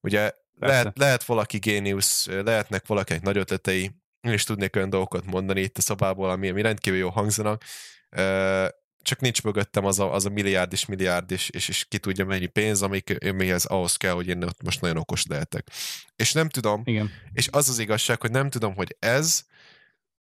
Ugye 0.00 0.32
lehet, 0.58 0.98
lehet 0.98 1.24
valaki 1.24 1.58
géniusz, 1.58 2.26
lehetnek 2.26 2.86
valakinek 2.86 3.22
nagy 3.22 3.36
ötletei, 3.36 3.90
és 4.20 4.44
tudnék 4.44 4.76
olyan 4.76 4.90
dolgokat 4.90 5.24
mondani 5.24 5.60
itt 5.60 5.78
a 5.78 5.80
szobából, 5.80 6.30
ami, 6.30 6.48
ami 6.48 6.62
rendkívül 6.62 6.98
jó 6.98 7.08
hangzanak, 7.08 7.64
csak 9.02 9.20
nincs 9.20 9.42
mögöttem 9.42 9.84
az 9.84 9.98
a, 9.98 10.14
az 10.14 10.26
a 10.26 10.30
milliárd 10.30 10.72
és 10.72 10.86
milliárd, 10.86 11.30
és, 11.30 11.48
és, 11.48 11.68
és 11.68 11.84
ki 11.88 11.98
tudja 11.98 12.24
mennyi 12.24 12.46
pénz, 12.46 12.82
amik, 12.82 13.16
amihez 13.24 13.64
ahhoz 13.64 13.96
kell, 13.96 14.12
hogy 14.12 14.28
én 14.28 14.42
ott 14.42 14.62
most 14.62 14.80
nagyon 14.80 14.96
okos 14.96 15.26
lehetek. 15.26 15.68
És 16.16 16.32
nem 16.32 16.48
tudom, 16.48 16.82
Igen. 16.84 17.10
és 17.32 17.48
az 17.50 17.68
az 17.68 17.78
igazság, 17.78 18.20
hogy 18.20 18.30
nem 18.30 18.50
tudom, 18.50 18.74
hogy 18.74 18.96
ez 18.98 19.44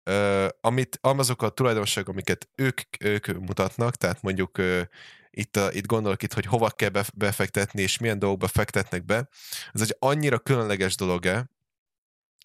uh, 0.05 0.47
amit, 0.61 0.99
azok 1.01 1.41
a 1.41 1.49
tulajdonságok, 1.49 2.09
amiket 2.09 2.49
ők, 2.55 2.81
ők 2.99 3.27
mutatnak, 3.27 3.95
tehát 3.95 4.21
mondjuk 4.21 4.57
uh, 4.57 4.81
itt, 5.29 5.55
a, 5.55 5.71
itt 5.71 5.85
gondolok 5.85 6.23
itt, 6.23 6.33
hogy 6.33 6.45
hova 6.45 6.69
kell 6.69 6.91
befektetni, 7.15 7.81
és 7.81 7.97
milyen 7.97 8.19
dolgokba 8.19 8.47
fektetnek 8.47 9.05
be, 9.05 9.27
ez 9.73 9.81
egy 9.81 9.95
annyira 9.99 10.39
különleges 10.39 10.95
dolog-e, 10.95 11.49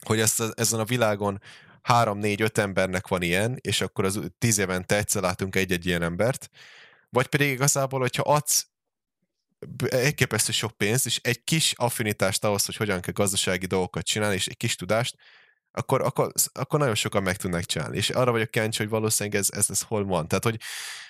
hogy 0.05 0.21
ezt 0.21 0.43
ezen 0.55 0.81
a 0.81 0.85
világon 0.85 1.41
három, 1.83 2.19
négy, 2.19 2.43
öt 2.43 2.59
embernek 2.59 3.09
van 3.09 3.23
ilyen, 3.23 3.59
és 3.61 3.81
akkor 3.81 4.05
az 4.05 4.21
tíz 4.39 4.59
évente 4.59 4.97
egyszer 4.97 5.23
látunk 5.23 5.57
egy-egy 5.57 5.87
ilyen 5.87 6.03
embert, 6.03 6.51
vagy 7.09 7.27
pedig 7.27 7.51
igazából, 7.51 8.01
hogyha 8.01 8.23
adsz 8.23 8.69
elképesztő 9.89 10.53
sok 10.53 10.77
pénzt, 10.77 11.07
és 11.07 11.21
egy 11.23 11.45
kis 11.45 11.73
affinitást 11.77 12.45
ahhoz, 12.45 12.65
hogy 12.65 12.77
hogyan 12.77 13.01
kell 13.01 13.13
gazdasági 13.13 13.67
dolgokat 13.67 14.05
csinálni, 14.05 14.35
és 14.35 14.47
egy 14.47 14.57
kis 14.57 14.77
tudást, 14.77 15.17
akkor, 15.73 16.01
akkor, 16.01 16.33
akkor 16.53 16.79
nagyon 16.79 16.95
sokan 16.95 17.23
meg 17.23 17.37
tudnak 17.37 17.65
csinálni. 17.65 17.97
És 17.97 18.11
arra 18.11 18.31
vagyok 18.31 18.51
kíváncsi, 18.51 18.79
hogy 18.79 18.89
valószínűleg 18.89 19.41
ez, 19.41 19.49
ez, 19.51 19.71
ez 19.71 19.83
hol 19.83 20.05
van. 20.05 20.29
Tehát, 20.29 20.45
hogy 20.45 20.61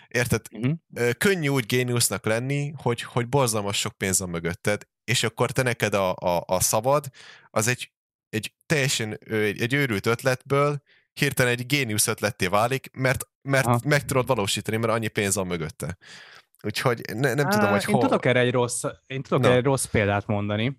érted, 0.09 0.43
uh-huh. 0.51 1.11
könnyű 1.19 1.49
úgy 1.49 1.67
géniusznak 1.67 2.25
lenni, 2.25 2.73
hogy, 2.77 3.03
hogy 3.03 3.29
borzalmas 3.29 3.79
sok 3.79 3.93
pénz 3.93 4.19
van 4.19 4.29
mögötted, 4.29 4.89
és 5.05 5.23
akkor 5.23 5.51
te 5.51 5.63
neked 5.63 5.95
a, 5.95 6.15
a, 6.15 6.45
a 6.47 6.61
szabad, 6.61 7.07
az 7.51 7.69
egy, 7.69 7.93
egy 8.29 8.55
teljesen 8.67 9.19
egy, 9.25 9.61
egy 9.61 9.75
őrült 9.75 10.07
ötletből 10.07 10.83
hirtelen 11.13 11.53
egy 11.53 11.67
géniusz 11.67 12.07
ötletté 12.07 12.47
válik, 12.47 12.91
mert, 12.93 13.29
mert 13.43 13.85
meg 13.85 14.05
tudod 14.05 14.27
valósítani, 14.27 14.77
mert 14.77 14.93
annyi 14.93 15.09
pénz 15.09 15.35
van 15.35 15.47
mögötte. 15.47 15.99
Úgyhogy 16.63 17.01
ne, 17.15 17.35
nem 17.35 17.47
Á, 17.47 17.51
tudom, 17.51 17.71
hogy 17.71 17.85
én 17.89 17.95
hol... 17.95 18.03
Tudok 18.03 18.25
erre 18.25 18.41
egy 18.41 18.53
rossz, 18.53 18.85
én 19.07 19.23
tudok 19.23 19.45
erre 19.45 19.55
egy 19.55 19.65
rossz 19.65 19.85
példát 19.85 20.27
mondani 20.27 20.79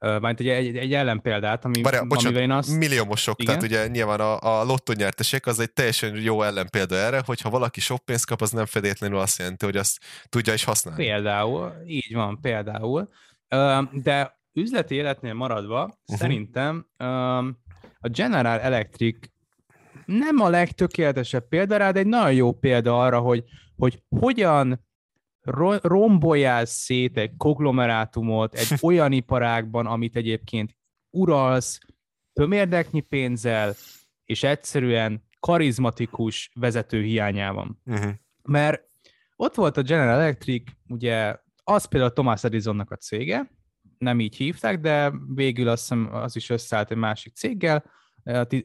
majd 0.00 0.40
egy, 0.40 0.48
egy, 0.48 0.76
egy 0.76 0.94
ellenpéldát, 0.94 1.64
ami, 1.64 1.82
Várjál, 1.82 2.04
bocsánat, 2.04 2.26
amivel 2.26 2.42
én 2.42 2.50
azt... 2.50 2.76
milliómosok, 2.76 3.42
Igen? 3.42 3.58
tehát 3.58 3.70
ugye 3.70 3.86
nyilván 3.86 4.20
a, 4.20 4.60
a 4.60 4.64
lottó 4.64 4.92
nyertesek 4.92 5.46
az 5.46 5.60
egy 5.60 5.72
teljesen 5.72 6.16
jó 6.16 6.42
ellenpélda 6.42 6.96
erre, 6.96 7.22
hogyha 7.26 7.50
valaki 7.50 7.80
sok 7.80 8.04
pénzt 8.04 8.26
kap, 8.26 8.40
az 8.40 8.50
nem 8.50 8.66
feltétlenül 8.66 9.18
azt 9.18 9.38
jelenti, 9.38 9.64
hogy 9.64 9.76
azt 9.76 9.98
tudja 10.28 10.52
is 10.52 10.64
használni. 10.64 11.04
Például, 11.04 11.72
így 11.86 12.14
van, 12.14 12.40
például. 12.40 13.08
De 13.92 14.38
üzleti 14.52 14.94
életnél 14.94 15.34
maradva, 15.34 15.82
uh-huh. 15.82 16.18
szerintem 16.18 16.86
a 18.00 18.08
General 18.08 18.60
Electric 18.60 19.16
nem 20.06 20.40
a 20.40 20.48
legtökéletesebb 20.48 21.48
példa 21.48 21.76
rá, 21.76 21.90
de 21.90 21.98
egy 21.98 22.06
nagyon 22.06 22.32
jó 22.32 22.52
példa 22.52 23.00
arra, 23.02 23.18
hogy, 23.18 23.44
hogy 23.76 24.02
hogyan 24.08 24.88
romboljál 25.82 26.64
szét 26.64 27.16
egy 27.16 27.36
konglomerátumot 27.36 28.54
egy 28.54 28.78
olyan 28.88 29.12
iparágban, 29.12 29.86
amit 29.86 30.16
egyébként 30.16 30.76
uralsz, 31.10 31.78
tömérdeknyi 32.32 33.00
pénzzel, 33.00 33.74
és 34.24 34.42
egyszerűen 34.42 35.28
karizmatikus 35.40 36.50
vezető 36.54 37.02
hiányában. 37.02 37.80
Uh-huh. 37.84 38.12
Mert 38.42 38.84
ott 39.36 39.54
volt 39.54 39.76
a 39.76 39.82
General 39.82 40.20
Electric, 40.20 40.72
ugye 40.88 41.36
az 41.64 41.84
például 41.84 42.12
Thomas 42.12 42.44
Edisonnak 42.44 42.90
a 42.90 42.96
cége, 42.96 43.50
nem 43.98 44.20
így 44.20 44.36
hívták, 44.36 44.80
de 44.80 45.12
végül 45.34 45.68
azt 45.68 45.80
hiszem 45.80 46.08
az 46.12 46.36
is 46.36 46.50
összeállt 46.50 46.90
egy 46.90 46.96
másik 46.96 47.34
céggel, 47.34 47.84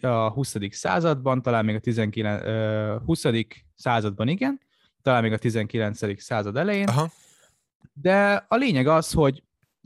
a 0.01 0.29
20. 0.29 0.55
században, 0.69 1.41
talán 1.41 1.65
még 1.65 1.75
a 1.75 1.79
19, 1.79 2.43
20. 3.05 3.25
században 3.75 4.27
igen, 4.27 4.59
talán 5.05 5.21
még 5.21 5.31
a 5.31 5.37
19. 5.37 6.21
század 6.21 6.57
elején. 6.57 6.87
Aha. 6.87 7.09
De 7.93 8.45
a 8.47 8.55
lényeg 8.55 8.87
az, 8.87 9.11
hogy 9.11 9.43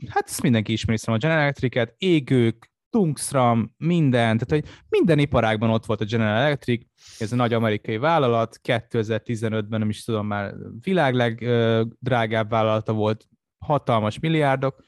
hát 0.08 0.28
ezt 0.28 0.42
mindenki 0.42 0.72
ismeri 0.72 0.98
a 1.04 1.16
General 1.16 1.42
Electric-et, 1.42 1.94
égők, 1.98 2.70
tungstram, 2.90 3.74
minden, 3.76 4.38
tehát 4.38 4.50
hogy 4.64 4.64
minden 4.88 5.18
iparágban 5.18 5.70
ott 5.70 5.86
volt 5.86 6.00
a 6.00 6.04
General 6.04 6.36
Electric, 6.36 6.86
ez 7.18 7.32
a 7.32 7.36
nagy 7.36 7.52
amerikai 7.52 7.96
vállalat, 7.96 8.60
2015-ben 8.62 9.78
nem 9.80 9.88
is 9.88 10.04
tudom 10.04 10.26
már 10.26 10.54
világ 10.80 11.14
legdrágább 11.14 12.50
vállalata 12.50 12.92
volt, 12.92 13.28
hatalmas 13.58 14.18
milliárdok, 14.18 14.84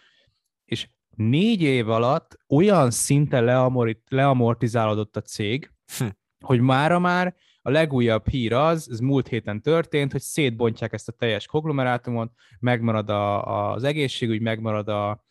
és 0.65 0.89
négy 1.17 1.63
év 1.63 1.89
alatt 1.89 2.39
olyan 2.49 2.91
szinten 2.91 3.71
leamortizálódott 4.09 5.17
a 5.17 5.21
cég, 5.21 5.71
hm. 5.99 6.07
hogy 6.41 6.61
mára 6.61 6.99
már 6.99 7.35
a 7.63 7.71
legújabb 7.71 8.29
hír 8.29 8.53
az, 8.53 8.91
ez 8.91 8.99
múlt 8.99 9.29
héten 9.29 9.63
történt, 9.63 10.13
hogy 10.13 10.21
szétbontják 10.21 10.93
ezt 10.93 11.09
a 11.09 11.13
teljes 11.13 11.47
konglomerátumot, 11.47 12.33
megmarad 12.61 13.11
a, 13.11 13.73
az 13.73 13.85
egészségügy, 13.85 14.41
megmarad 14.41 14.89
a, 14.89 15.25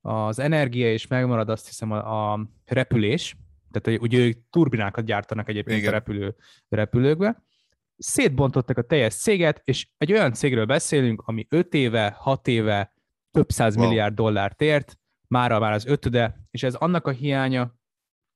az 0.00 0.38
energia, 0.38 0.92
és 0.92 1.06
megmarad 1.06 1.48
azt 1.48 1.66
hiszem 1.66 1.90
a, 1.90 2.32
a 2.32 2.48
repülés, 2.64 3.36
tehát 3.70 4.00
ugye 4.00 4.18
ők 4.18 4.36
turbinákat 4.50 5.04
gyártanak 5.04 5.48
egyébként 5.48 5.78
Igen. 5.78 5.90
a 5.90 5.92
repülő, 5.92 6.36
repülőkbe. 6.68 7.42
Szétbontottak 7.96 8.78
a 8.78 8.82
teljes 8.82 9.14
céget, 9.14 9.60
és 9.64 9.88
egy 9.96 10.12
olyan 10.12 10.32
cégről 10.32 10.64
beszélünk, 10.64 11.22
ami 11.24 11.46
5 11.48 11.74
éve, 11.74 12.16
6 12.18 12.48
éve 12.48 12.92
több 13.30 13.50
száz 13.50 13.76
wow. 13.76 13.86
milliárd 13.86 14.14
dollárt 14.14 14.62
ért, 14.62 14.98
mára 15.28 15.58
már 15.58 15.72
az 15.72 15.86
ötöde, 15.86 16.40
és 16.50 16.62
ez 16.62 16.74
annak 16.74 17.06
a 17.06 17.10
hiánya 17.10 17.74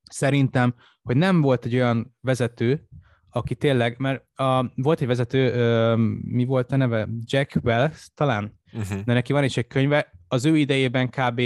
szerintem, 0.03 0.74
hogy 1.03 1.16
nem 1.16 1.40
volt 1.40 1.64
egy 1.64 1.74
olyan 1.74 2.16
vezető, 2.20 2.88
aki 3.33 3.55
tényleg, 3.55 3.99
mert 3.99 4.39
a, 4.39 4.72
volt 4.74 5.01
egy 5.01 5.07
vezető, 5.07 5.53
ö, 5.53 5.97
mi 6.22 6.45
volt 6.45 6.72
a 6.72 6.76
neve? 6.76 7.09
Jack 7.24 7.59
Wells 7.62 8.11
talán? 8.14 8.61
Uh-huh. 8.72 9.01
De 9.05 9.12
neki 9.12 9.33
van 9.33 9.45
is 9.45 9.57
egy 9.57 9.66
könyve, 9.66 10.12
az 10.28 10.45
ő 10.45 10.57
idejében 10.57 11.11
kb. 11.11 11.43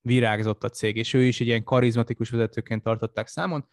virágzott 0.00 0.64
a 0.64 0.68
cég, 0.68 0.96
és 0.96 1.14
ő 1.14 1.22
is 1.22 1.40
egy 1.40 1.46
ilyen 1.46 1.64
karizmatikus 1.64 2.30
vezetőként 2.30 2.82
tartották 2.82 3.26
számon, 3.26 3.68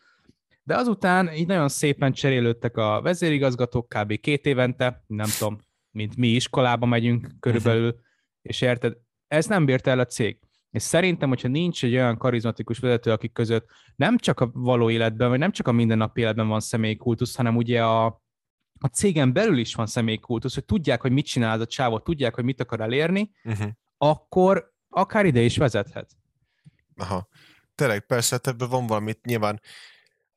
de 0.63 0.75
azután 0.75 1.33
így 1.33 1.47
nagyon 1.47 1.69
szépen 1.69 2.11
cserélődtek 2.11 2.77
a 2.77 3.01
vezérigazgatók, 3.01 3.89
kb. 3.89 4.19
két 4.19 4.45
évente, 4.45 5.03
nem 5.07 5.27
tudom, 5.37 5.59
mint 5.91 6.15
mi 6.15 6.27
iskolába 6.27 6.85
megyünk 6.85 7.27
körülbelül, 7.39 7.87
uh-huh. 7.87 8.01
és 8.41 8.61
érted, 8.61 8.97
ez 9.27 9.45
nem 9.45 9.65
bírta 9.65 9.89
el 9.89 9.99
a 9.99 10.05
cég. 10.05 10.39
És 10.75 10.81
szerintem, 10.81 11.29
hogyha 11.29 11.47
nincs 11.47 11.83
egy 11.83 11.93
olyan 11.93 12.17
karizmatikus 12.17 12.79
vezető, 12.79 13.11
akik 13.11 13.31
között 13.31 13.69
nem 13.95 14.17
csak 14.17 14.39
a 14.39 14.49
való 14.53 14.89
életben, 14.89 15.29
vagy 15.29 15.39
nem 15.39 15.51
csak 15.51 15.67
a 15.67 15.71
mindennapi 15.71 16.21
életben 16.21 16.47
van 16.47 16.59
személyi 16.59 16.95
kultusz, 16.95 17.35
hanem 17.35 17.55
ugye 17.55 17.83
a, 17.83 18.05
a 18.79 18.87
cégen 18.91 19.33
belül 19.33 19.57
is 19.57 19.75
van 19.75 19.85
személyi 19.85 20.19
kultusz, 20.19 20.53
hogy 20.53 20.65
tudják, 20.65 21.01
hogy 21.01 21.11
mit 21.11 21.25
csinál 21.25 21.53
az 21.55 21.61
a 21.61 21.65
csávó, 21.65 21.99
tudják, 21.99 22.35
hogy 22.35 22.43
mit 22.43 22.61
akar 22.61 22.81
elérni, 22.81 23.31
uh-huh. 23.43 23.69
akkor 23.97 24.73
akár 24.89 25.25
ide 25.25 25.41
is 25.41 25.57
vezethet. 25.57 26.11
Aha. 26.95 27.27
Tényleg, 27.75 28.05
persze, 28.05 28.35
hát 28.35 28.47
ebben 28.47 28.69
van 28.69 28.87
valamit, 28.87 29.25
nyilván 29.25 29.61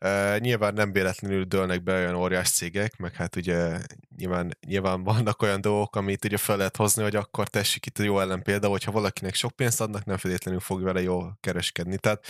Uh, 0.04 0.38
nyilván 0.38 0.74
nem 0.74 0.92
véletlenül 0.92 1.44
dőlnek 1.44 1.82
be 1.82 1.94
olyan 1.94 2.14
óriás 2.14 2.50
cégek, 2.50 2.96
meg 2.96 3.14
hát 3.14 3.36
ugye 3.36 3.78
nyilván, 4.16 4.56
nyilván 4.66 5.02
vannak 5.02 5.42
olyan 5.42 5.60
dolgok, 5.60 5.96
amit 5.96 6.24
ugye 6.24 6.36
fel 6.36 6.56
lehet 6.56 6.76
hozni, 6.76 7.02
hogy 7.02 7.16
akkor 7.16 7.48
tessék 7.48 7.86
itt 7.86 7.98
a 7.98 8.02
jó 8.02 8.20
ellenpélda, 8.20 8.68
hogyha 8.68 8.92
valakinek 8.92 9.34
sok 9.34 9.56
pénzt 9.56 9.80
adnak, 9.80 10.04
nem 10.04 10.16
feltétlenül 10.16 10.60
fog 10.60 10.82
vele 10.82 11.02
jól 11.02 11.38
kereskedni. 11.40 11.98
Tehát 11.98 12.26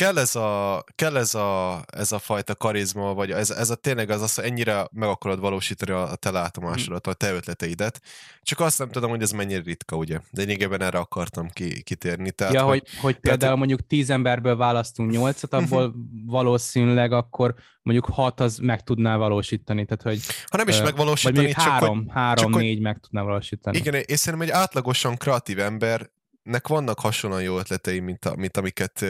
kell 0.00 0.18
ez 0.18 0.36
a, 0.36 0.84
kell 0.94 1.16
ez 1.16 1.34
a, 1.34 1.82
ez 1.86 2.12
a 2.12 2.18
fajta 2.18 2.54
karizma, 2.54 3.14
vagy 3.14 3.30
ez, 3.30 3.50
ez 3.50 3.70
a 3.70 3.74
tényleg 3.74 4.10
az, 4.10 4.22
az, 4.22 4.34
hogy 4.34 4.44
ennyire 4.44 4.88
meg 4.92 5.08
akarod 5.08 5.40
valósítani 5.40 5.90
a, 5.90 6.14
te 6.14 6.30
látomásodat, 6.30 7.06
a 7.06 7.12
te 7.12 7.32
ötleteidet. 7.32 8.00
Csak 8.42 8.60
azt 8.60 8.78
nem 8.78 8.90
tudom, 8.90 9.10
hogy 9.10 9.22
ez 9.22 9.30
mennyire 9.30 9.62
ritka, 9.62 9.96
ugye? 9.96 10.20
De 10.30 10.42
lényegében 10.42 10.82
erre 10.82 10.98
akartam 10.98 11.48
ki, 11.48 11.82
kitérni. 11.82 12.30
Tehát, 12.30 12.52
ja, 12.52 12.62
hogy, 12.62 12.78
hogy, 12.78 12.98
hogy 13.00 13.14
például 13.14 13.38
tehát, 13.38 13.56
mondjuk 13.56 13.86
tíz 13.86 14.10
emberből 14.10 14.56
választunk 14.56 15.10
nyolcat, 15.10 15.52
abból 15.52 15.94
valószínűleg 16.26 17.12
akkor 17.12 17.54
mondjuk 17.82 18.06
hat 18.14 18.40
az 18.40 18.58
meg 18.58 18.82
tudná 18.82 19.16
valósítani. 19.16 19.84
Tehát, 19.84 20.02
hogy, 20.02 20.20
ha 20.50 20.56
nem 20.56 20.68
is 20.68 20.80
megvalósítani, 20.82 21.46
vagy 21.46 21.54
csak 21.54 21.62
három, 21.62 21.96
hogy, 21.96 22.06
három 22.10 22.52
csak 22.52 22.60
négy 22.60 22.72
hogy, 22.72 22.82
meg 22.82 22.98
tudná 22.98 23.22
valósítani. 23.22 23.76
Igen, 23.76 23.94
és 23.94 24.18
szerintem 24.18 24.48
egy 24.48 24.54
átlagosan 24.54 25.16
kreatív 25.16 25.58
embernek 25.58 26.68
vannak 26.68 27.00
hasonlóan 27.00 27.42
jó 27.42 27.58
ötletei, 27.58 28.00
mint, 28.00 28.24
a, 28.24 28.36
mint 28.36 28.56
amiket 28.56 29.04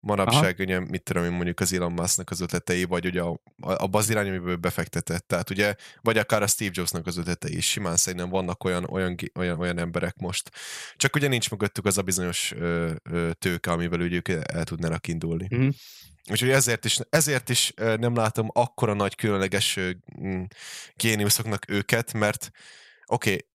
manapság, 0.00 0.54
Aha. 0.54 0.62
ugye, 0.62 0.78
mit 0.78 1.02
tudom 1.02 1.24
én, 1.24 1.30
mondjuk 1.30 1.60
az 1.60 1.72
Elon 1.72 1.92
Musk-nak 1.92 2.30
az 2.30 2.40
ötletei, 2.40 2.84
vagy 2.84 3.06
ugye 3.06 3.20
a, 3.20 3.40
a, 3.60 3.88
az 3.90 4.10
irány, 4.10 4.28
amiből 4.28 4.56
befektetett. 4.56 5.26
Tehát 5.26 5.50
ugye, 5.50 5.74
vagy 6.00 6.18
akár 6.18 6.42
a 6.42 6.46
Steve 6.46 6.70
Jobs-nak 6.74 7.06
az 7.06 7.16
ötletei 7.16 7.56
is. 7.56 7.70
Simán 7.70 7.96
szerintem 7.96 8.28
vannak 8.28 8.64
olyan, 8.64 8.84
olyan, 8.84 9.16
olyan, 9.34 9.58
olyan 9.58 9.78
emberek 9.78 10.16
most. 10.16 10.50
Csak 10.96 11.14
ugye 11.16 11.28
nincs 11.28 11.50
mögöttük 11.50 11.84
az 11.84 11.98
a 11.98 12.02
bizonyos 12.02 12.52
ö, 12.52 12.92
ö, 13.10 13.30
tőke, 13.38 13.70
amivel 13.70 14.00
ugye 14.00 14.16
ők 14.16 14.28
el 14.28 14.64
tudnának 14.64 15.08
indulni. 15.08 15.48
Mm. 15.54 15.68
Úgyhogy 16.30 16.50
ezért 16.50 16.84
is, 16.84 16.98
ezért 17.08 17.48
is 17.48 17.72
nem 17.76 18.14
látom 18.14 18.50
akkora 18.52 18.94
nagy 18.94 19.14
különleges 19.14 19.78
géniuszoknak 20.94 21.70
őket, 21.70 22.12
mert 22.12 22.50
oké, 23.06 23.30
okay, 23.30 23.46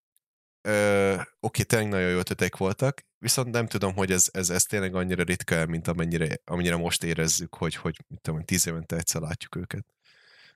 oké, 1.12 1.26
okay, 1.40 1.64
tényleg 1.64 1.88
nagyon 1.88 2.10
jó 2.10 2.18
ötletek 2.18 2.56
voltak, 2.56 3.05
viszont 3.18 3.50
nem 3.50 3.66
tudom, 3.66 3.94
hogy 3.94 4.12
ez, 4.12 4.28
ez, 4.32 4.50
ez 4.50 4.62
tényleg 4.62 4.94
annyira 4.94 5.22
ritka 5.22 5.66
mint 5.66 5.88
amennyire, 5.88 6.38
amennyire 6.44 6.76
most 6.76 7.04
érezzük, 7.04 7.54
hogy, 7.54 7.74
hogy 7.74 7.96
mit 8.08 8.20
tudom, 8.20 8.44
tíz 8.44 8.66
évente 8.66 8.96
egyszer 8.96 9.20
látjuk 9.20 9.56
őket. 9.56 9.84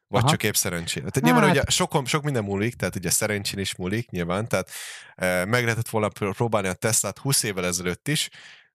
Vagy 0.06 0.20
Aha. 0.20 0.30
csak 0.30 0.42
épp 0.42 0.54
szerencsére. 0.54 1.08
Tehát 1.08 1.22
nyilván 1.22 1.42
hát... 1.42 1.50
ugye 1.50 1.70
sok, 1.70 2.06
sok 2.06 2.22
minden 2.22 2.44
múlik, 2.44 2.74
tehát 2.74 2.96
ugye 2.96 3.10
szerencsén 3.10 3.58
is 3.58 3.76
múlik 3.76 4.10
nyilván, 4.10 4.48
tehát 4.48 4.70
e, 5.14 5.44
meg 5.44 5.62
lehetett 5.62 5.88
volna 5.88 6.08
próbálni 6.08 6.68
a 6.68 6.72
Teslát 6.72 7.18
20 7.18 7.42
évvel 7.42 7.64
ezelőtt 7.64 8.08
is, 8.08 8.28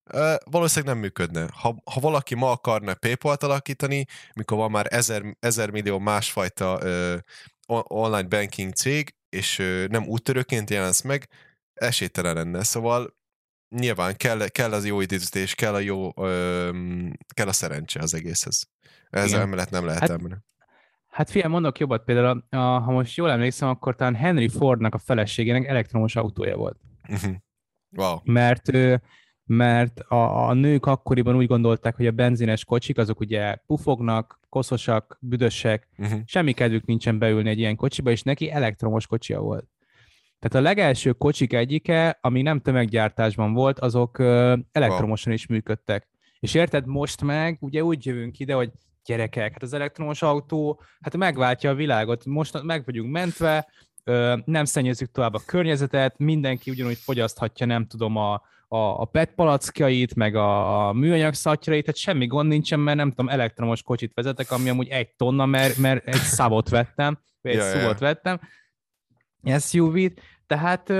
e, 0.04 0.40
valószínűleg 0.46 0.94
nem 0.94 1.04
működne. 1.04 1.48
Ha, 1.54 1.82
ha 1.92 2.00
valaki 2.00 2.36
ma 2.36 2.52
akarna 2.52 2.94
Paypal-t 2.94 3.44
alakítani, 3.44 4.06
mikor 4.34 4.58
van 4.58 4.72
már 4.72 4.86
ezer, 4.90 5.36
ezer 5.40 5.70
millió 5.70 6.00
másfajta 6.00 6.80
e, 6.80 7.24
online 7.68 8.28
banking 8.28 8.74
cég, 8.74 9.16
és 9.30 9.60
e, 9.60 9.88
nem 9.88 10.08
úttörőként 10.08 10.70
jelensz 10.70 11.02
meg, 11.02 11.30
esélytelen 11.74 12.34
lenne. 12.34 12.64
Szóval 12.64 13.16
nyilván 13.70 14.16
kell, 14.18 14.48
kell 14.48 14.72
az 14.72 14.86
jó 14.86 15.02
időzítés, 15.02 15.56
kell 15.56 15.74
a 15.74 15.80
jó, 15.80 16.12
öm, 16.16 17.14
kell 17.34 17.48
a 17.48 17.52
szerencse 17.52 18.00
az 18.00 18.14
egészhez. 18.14 18.68
Ez 19.10 19.34
emellett 19.34 19.70
nem 19.70 19.86
lehet 19.86 20.00
hát, 20.00 20.10
elmenni. 20.10 20.36
Hát 21.08 21.30
fiam, 21.30 21.52
mondok 21.52 21.80
jobbat, 21.80 22.04
például, 22.04 22.46
a, 22.50 22.58
ha 22.58 22.92
most 22.92 23.18
jól 23.18 23.32
emlékszem, 23.32 23.70
akkor 23.70 23.96
talán 23.96 24.16
Henry 24.16 24.48
Fordnak 24.48 24.94
a 24.94 24.98
feleségének 24.98 25.68
elektromos 25.68 26.16
autója 26.16 26.56
volt. 26.56 26.78
Uh-huh. 27.10 27.36
Wow. 27.90 28.18
Mert 28.24 28.72
mert 29.46 30.00
a, 30.00 30.48
a 30.48 30.54
nők 30.54 30.86
akkoriban 30.86 31.36
úgy 31.36 31.48
gondolták, 31.48 31.96
hogy 31.96 32.08
a 32.08 32.12
benzines 32.12 32.66
kocsik 32.66 32.98
azok 32.98 33.20
ugye 33.20 33.56
pufognak, 33.56 34.40
koszosak, 34.50 35.18
büdösek, 35.22 35.88
uh-huh. 35.98 36.20
semmi 36.26 36.54
kedvük 36.54 36.86
nincsen 36.86 37.20
beülni 37.20 37.50
egy 37.50 37.60
ilyen 37.60 37.76
kocsiba, 37.76 38.12
és 38.12 38.22
neki 38.22 38.52
elektromos 38.52 39.08
kocsia 39.08 39.40
volt. 39.40 39.68
Tehát 40.48 40.66
a 40.66 40.70
legelső 40.70 41.12
kocsik 41.12 41.54
egyike, 41.54 42.18
ami 42.22 42.42
nem 42.42 42.60
tömeggyártásban 42.60 43.54
volt, 43.54 43.80
azok 43.80 44.20
elektromosan 44.72 45.34
is 45.34 45.48
működtek. 45.48 46.08
És 46.40 46.54
érted, 46.54 46.86
most 46.86 47.22
meg 47.22 47.58
ugye 47.60 47.84
úgy 47.84 48.06
jövünk 48.06 48.40
ide, 48.40 48.54
hogy 48.54 48.72
gyerekek, 49.06 49.52
hát 49.52 49.64
az 49.64 49.74
elektromos 49.74 50.22
autó, 50.22 50.82
hát 51.02 51.18
megváltja 51.18 51.70
a 51.70 51.76
világot, 51.76 52.26
most 52.26 52.64
meg 52.64 52.86
vagyunk 52.86 53.12
mentve, 53.12 53.68
nem 54.46 54.66
szennyezzük 54.66 55.12
tovább 55.12 55.34
a 55.34 55.42
környezetet, 55.46 56.18
mindenki 56.18 56.72
ugyanúgy 56.72 56.98
fogyaszthatja, 56.98 57.66
nem 57.66 57.88
tudom, 57.88 58.16
a, 58.16 58.34
a, 58.68 58.78
a 58.78 59.06
PET 59.06 59.32
palackjait, 59.36 60.16
meg 60.16 60.36
a, 60.36 60.88
a 60.88 60.94
műanyag 60.94 61.34
szatyrait, 61.34 61.86
tehát 61.86 62.00
semmi 62.00 62.26
gond 62.26 62.50
nincsen, 62.50 62.80
mert 62.80 62.98
nem 62.98 63.10
tudom, 63.10 63.30
elektromos 63.30 63.82
kocsit 63.82 64.14
vezetek, 64.14 64.52
ami 64.52 64.70
amúgy 64.70 64.88
egy 64.88 65.16
tonna, 65.16 65.46
mert, 65.46 65.78
mert 65.78 66.08
egy 66.08 66.22
szavot 66.22 66.70
vettem, 66.70 67.20
vagy 67.42 67.52
egy 67.52 67.58
ja, 67.58 67.64
szuvot 67.64 68.00
ja. 68.00 68.08
vettem, 68.08 68.40
SUV-t, 69.60 70.22
tehát 70.48 70.94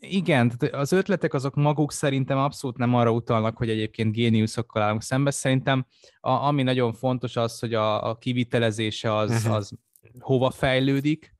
igen, 0.00 0.52
az 0.70 0.92
ötletek 0.92 1.34
azok 1.34 1.54
maguk 1.54 1.92
szerintem 1.92 2.38
abszolút 2.38 2.76
nem 2.76 2.94
arra 2.94 3.10
utalnak, 3.10 3.56
hogy 3.56 3.70
egyébként 3.70 4.12
géniuszokkal 4.12 4.82
állunk 4.82 5.02
szembe. 5.02 5.30
Szerintem 5.30 5.86
a, 6.20 6.30
ami 6.30 6.62
nagyon 6.62 6.92
fontos 6.92 7.36
az, 7.36 7.58
hogy 7.58 7.74
a, 7.74 8.08
a 8.08 8.18
kivitelezése 8.18 9.16
az, 9.16 9.30
uh-huh. 9.30 9.54
az 9.54 9.72
hova 10.18 10.50
fejlődik 10.50 11.34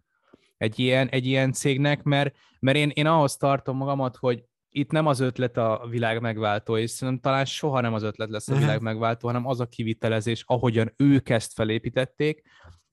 egy 0.56 0.78
ilyen, 0.78 1.08
egy 1.08 1.26
ilyen 1.26 1.52
cégnek, 1.52 2.02
mert, 2.02 2.36
mert 2.60 2.76
én, 2.76 2.90
én 2.94 3.06
ahhoz 3.06 3.36
tartom 3.36 3.76
magamat, 3.76 4.16
hogy 4.16 4.44
itt 4.68 4.90
nem 4.90 5.06
az 5.06 5.20
ötlet 5.20 5.56
a 5.56 5.86
világ 5.90 6.20
megváltó, 6.20 6.76
és 6.76 6.90
szerintem 6.90 7.22
talán 7.22 7.44
soha 7.44 7.80
nem 7.80 7.94
az 7.94 8.02
ötlet 8.02 8.30
lesz 8.30 8.48
a 8.48 8.52
uh-huh. 8.52 8.66
világ 8.66 8.82
megváltó, 8.82 9.26
hanem 9.26 9.46
az 9.46 9.60
a 9.60 9.66
kivitelezés, 9.68 10.44
ahogyan 10.46 10.94
ők 10.96 11.28
ezt 11.28 11.52
felépítették 11.52 12.42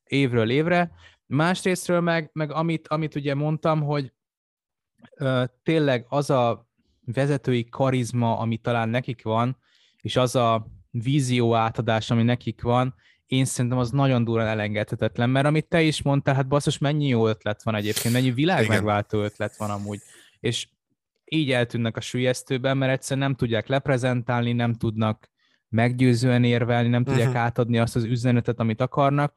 évről 0.04 0.50
évre, 0.50 0.92
Másrésztről 1.30 2.00
meg, 2.00 2.30
meg 2.34 2.52
amit, 2.52 2.88
amit 2.88 3.16
ugye 3.16 3.36
mondtam, 3.36 3.82
hogy 3.82 4.14
tényleg 5.64 6.06
az 6.10 6.30
a 6.30 6.68
vezetői 7.06 7.70
karizma, 7.70 8.38
ami 8.38 8.58
talán 8.58 8.89
nekik 8.89 9.24
van, 9.24 9.58
és 10.02 10.16
az 10.16 10.36
a 10.36 10.68
vízió 10.91 11.56
átadás, 11.56 12.12
ami 12.12 12.24
nekik 12.24 12.62
van, 12.62 12.95
én 13.26 13.45
szerintem 13.45 13.80
az 13.80 13.91
nagyon 13.91 14.24
durán 14.24 14.47
elengedhetetlen, 14.47 15.30
mert 15.30 15.45
amit 15.45 15.68
te 15.68 15.82
is 15.82 16.02
mondtál, 16.02 16.36
hát 16.36 16.47
basszus, 16.47 16.78
mennyi 16.78 17.08
jó 17.08 17.28
ötlet 17.28 17.64
van 17.64 17.76
egyébként, 17.76 18.14
mennyi 18.14 18.32
világ 18.32 18.64
Igen. 18.64 18.76
megváltó 18.76 19.22
ötlet 19.22 19.58
van 19.58 19.70
amúgy, 19.70 20.00
és 20.39 20.68
így 21.26 21.52
eltűnnek 21.52 21.97
a 21.97 22.02
sülyeztőben, 22.02 22.78
mert 22.78 22.91
egyszerűen 22.91 23.28
nem 23.28 23.36
tudják 23.36 23.68
leprezentálni, 23.68 24.54
nem 24.54 24.74
tudnak 24.74 25.30
meggyőzően 25.70 26.43
érvelni, 26.43 26.89
nem 26.89 27.04
tudják 27.04 27.28
uh-huh. 27.28 27.43
átadni 27.43 27.80
azt 27.80 27.95
az 27.95 28.04
üzenetet, 28.04 28.60
amit 28.60 28.82
akarnak, 28.82 29.34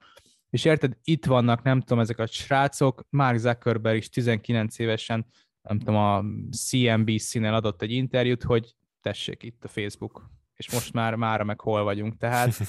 és 0.51 0.65
érted, 0.65 0.97
itt 1.05 1.27
vannak, 1.27 1.63
nem 1.63 1.81
tudom, 1.81 1.99
ezek 1.99 2.19
a 2.19 2.27
srácok, 2.27 3.07
Mark 3.11 3.39
Zuckerberg 3.39 3.97
is 3.97 4.09
19 4.09 4.79
évesen, 4.79 5.27
nem 5.63 5.79
tudom, 5.79 5.97
a 5.97 6.25
CNBC-nél 6.51 7.55
adott 7.55 7.83
egy 7.83 7.93
interjút, 7.93 8.43
hogy 8.43 8.75
tessék 9.01 9.43
itt 9.43 9.65
a 9.65 9.69
Facebook, 9.69 10.31
és 10.55 10.73
most 10.73 10.93
már 10.93 11.15
mára 11.15 11.45
meg 11.45 11.61
hol 11.61 11.83
vagyunk, 11.83 12.17
tehát 12.17 12.61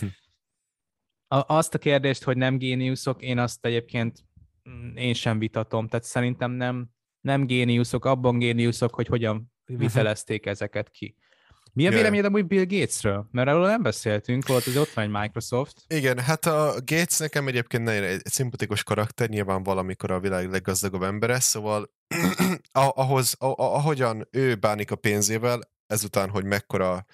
azt 1.28 1.74
a 1.74 1.78
kérdést, 1.78 2.24
hogy 2.24 2.38
nem 2.38 2.58
géniuszok, 2.58 3.22
én 3.22 3.38
azt 3.40 3.66
egyébként 3.66 4.26
mm, 4.70 4.96
én 4.96 5.14
sem 5.14 5.40
vitatom, 5.40 5.88
tehát 5.88 6.06
szerintem 6.06 6.52
nem, 6.52 6.90
nem 7.22 7.46
géniuszok, 7.46 8.06
abban 8.06 8.40
géniuszok, 8.40 8.96
hogy 8.96 9.08
hogyan 9.08 9.54
mhm. 9.66 9.80
vitelezték 9.80 10.46
ezeket 10.46 10.90
ki. 10.90 11.16
Mi 11.76 11.88
a 11.88 11.90
véleményed 11.90 12.26
amúgy 12.26 12.46
Bill 12.46 12.66
Gatesről? 12.66 13.28
Mert 13.32 13.48
erről 13.48 13.66
nem 13.66 13.82
beszéltünk, 13.82 14.48
volt, 14.48 14.64
hogy 14.64 14.78
ott 14.78 14.94
van 14.94 15.04
egy 15.04 15.22
Microsoft. 15.22 15.84
Igen, 15.88 16.20
hát 16.20 16.46
a 16.46 16.74
Gates 16.86 17.18
nekem 17.18 17.48
egyébként 17.48 17.84
nagyon 17.84 18.04
egy 18.04 18.22
szimpatikus 18.26 18.84
karakter, 18.84 19.30
nyilván 19.30 19.64
valamikor 19.64 20.12
a 20.12 20.20
világ 20.20 20.50
leggazdagabb 20.50 21.04
embere, 21.04 21.40
szóval 21.40 21.94
ahhoz, 22.72 23.36
ahogyan 23.40 24.28
ő 24.32 24.56
bánik 24.56 24.92
a 24.92 24.96
pénzével, 24.96 25.60
ezután, 25.88 26.30
hogy 26.30 26.46
mekkora 26.46 27.06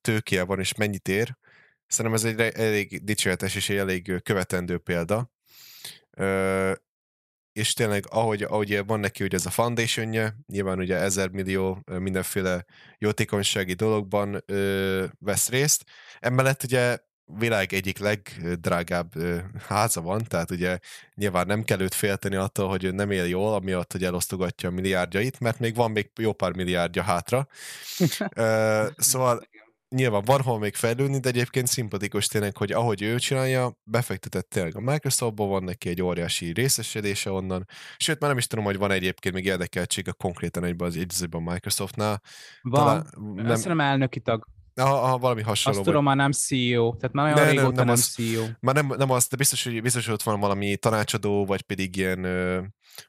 tőkéje 0.00 0.42
van 0.42 0.58
és 0.58 0.74
mennyit 0.74 1.08
ér, 1.08 1.36
szerintem 1.86 2.20
ez 2.20 2.24
egy 2.24 2.40
elég 2.40 3.04
dicséretes 3.04 3.54
és 3.54 3.68
egy 3.68 3.76
elég 3.76 4.22
követendő 4.22 4.78
példa. 4.78 5.32
És 7.54 7.72
tényleg, 7.72 8.04
ahogy, 8.08 8.42
ahogy 8.42 8.86
van 8.86 9.00
neki 9.00 9.24
ugye 9.24 9.36
ez 9.36 9.46
a 9.46 9.50
foundationje, 9.50 10.36
nyilván 10.46 10.78
ugye 10.78 10.96
ezer 10.96 11.28
millió 11.28 11.84
mindenféle 11.98 12.64
jótékonysági 12.98 13.72
dologban 13.72 14.42
ö, 14.46 15.04
vesz 15.18 15.48
részt. 15.48 15.84
Emellett 16.20 16.62
ugye 16.62 16.98
világ 17.24 17.72
egyik 17.72 17.98
legdrágább 17.98 19.16
ö, 19.16 19.38
háza 19.68 20.00
van, 20.00 20.24
tehát 20.24 20.50
ugye 20.50 20.78
nyilván 21.14 21.46
nem 21.46 21.62
kell 21.62 21.80
őt 21.80 21.94
félteni 21.94 22.36
attól, 22.36 22.68
hogy 22.68 22.84
ő 22.84 22.90
nem 22.90 23.10
él 23.10 23.26
jól, 23.26 23.54
amiatt, 23.54 23.92
hogy 23.92 24.04
elosztogatja 24.04 24.68
a 24.68 24.72
milliárdjait, 24.72 25.40
mert 25.40 25.58
még 25.58 25.74
van 25.74 25.90
még 25.90 26.10
jó 26.16 26.32
pár 26.32 26.52
milliárdja 26.52 27.02
hátra. 27.02 27.46
ö, 28.34 28.86
szóval 28.96 29.48
nyilván 29.94 30.22
van 30.24 30.40
hol 30.40 30.58
még 30.58 30.74
fejlődni, 30.74 31.18
de 31.18 31.28
egyébként 31.28 31.66
szimpatikus 31.66 32.26
tényleg, 32.26 32.56
hogy 32.56 32.72
ahogy 32.72 33.02
ő 33.02 33.18
csinálja, 33.18 33.78
befektetett 33.82 34.48
tényleg 34.48 34.76
a 34.76 34.80
Microsoftban, 34.80 35.48
van 35.48 35.64
neki 35.64 35.88
egy 35.88 36.02
óriási 36.02 36.52
részesedése 36.52 37.30
onnan, 37.30 37.66
sőt, 37.96 38.20
már 38.20 38.30
nem 38.30 38.38
is 38.38 38.46
tudom, 38.46 38.64
hogy 38.64 38.78
van 38.78 38.90
egyébként 38.90 39.34
még 39.34 39.44
érdekeltsége 39.44 40.12
konkrétan 40.12 40.64
egyben 40.64 40.88
az 40.88 40.96
egyzőben 40.96 41.46
a 41.46 41.50
Microsoftnál. 41.52 42.22
Van, 42.62 42.84
Talán, 42.84 43.06
nem, 43.34 43.50
azt 43.50 43.66
nem 43.66 43.80
elnöki 43.80 44.20
tag. 44.20 44.46
Aha, 44.76 45.02
aha, 45.02 45.18
valami 45.18 45.42
hasonló. 45.42 45.78
Azt 45.78 45.88
tudom, 45.88 46.04
már 46.04 46.16
nem 46.16 46.32
CEO, 46.32 46.94
tehát 46.96 47.14
már 47.14 47.24
olyan 47.24 47.38
ne, 47.38 47.50
régóta 47.50 47.66
nem, 47.66 47.74
nem, 47.74 47.84
nem 47.84 47.94
az, 47.94 48.06
CEO. 48.06 48.44
Már 48.60 48.74
nem, 48.74 48.86
nem 48.96 49.10
az, 49.10 49.26
de 49.26 49.36
biztos, 49.36 49.64
hogy, 49.64 49.82
biztos, 49.82 50.04
hogy 50.04 50.14
ott 50.14 50.22
van 50.22 50.40
valami 50.40 50.76
tanácsadó, 50.76 51.46
vagy 51.46 51.62
pedig 51.62 51.96
ilyen, 51.96 52.24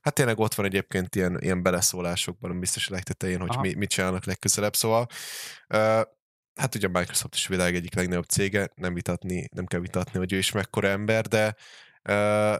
hát 0.01 0.13
tényleg 0.13 0.39
ott 0.39 0.53
van 0.53 0.65
egyébként 0.65 1.15
ilyen, 1.15 1.37
ilyen 1.39 1.63
beleszólásokban, 1.63 2.59
biztos 2.59 2.89
a 2.89 2.93
legtetején, 2.93 3.39
hogy 3.39 3.57
mi, 3.61 3.73
mit 3.73 3.89
csinálnak 3.89 4.25
legközelebb, 4.25 4.75
szóval 4.75 5.07
hát 6.55 6.75
ugye 6.75 6.87
a 6.87 6.99
Microsoft 6.99 7.35
is 7.35 7.47
a 7.47 7.49
világ 7.49 7.75
egyik 7.75 7.95
legnagyobb 7.95 8.25
cége, 8.25 8.69
nem 8.75 8.93
vitatni, 8.93 9.49
nem 9.51 9.65
kell 9.65 9.79
vitatni, 9.79 10.19
hogy 10.19 10.33
ő 10.33 10.37
is 10.37 10.51
mekkora 10.51 10.87
ember, 10.87 11.27
de 11.27 11.55
uh, 12.09 12.55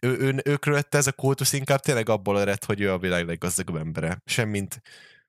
ő, 0.00 0.16
ő, 0.18 0.40
ő 0.44 0.56
körülötte 0.56 0.98
ez 0.98 1.06
a 1.06 1.12
kultusz 1.12 1.52
inkább 1.52 1.80
tényleg 1.80 2.08
abból 2.08 2.40
ered, 2.40 2.64
hogy 2.64 2.80
ő 2.80 2.92
a 2.92 2.98
világ 2.98 3.26
leggazdagabb 3.26 3.76
embere. 3.76 4.22
Semmint, 4.24 4.82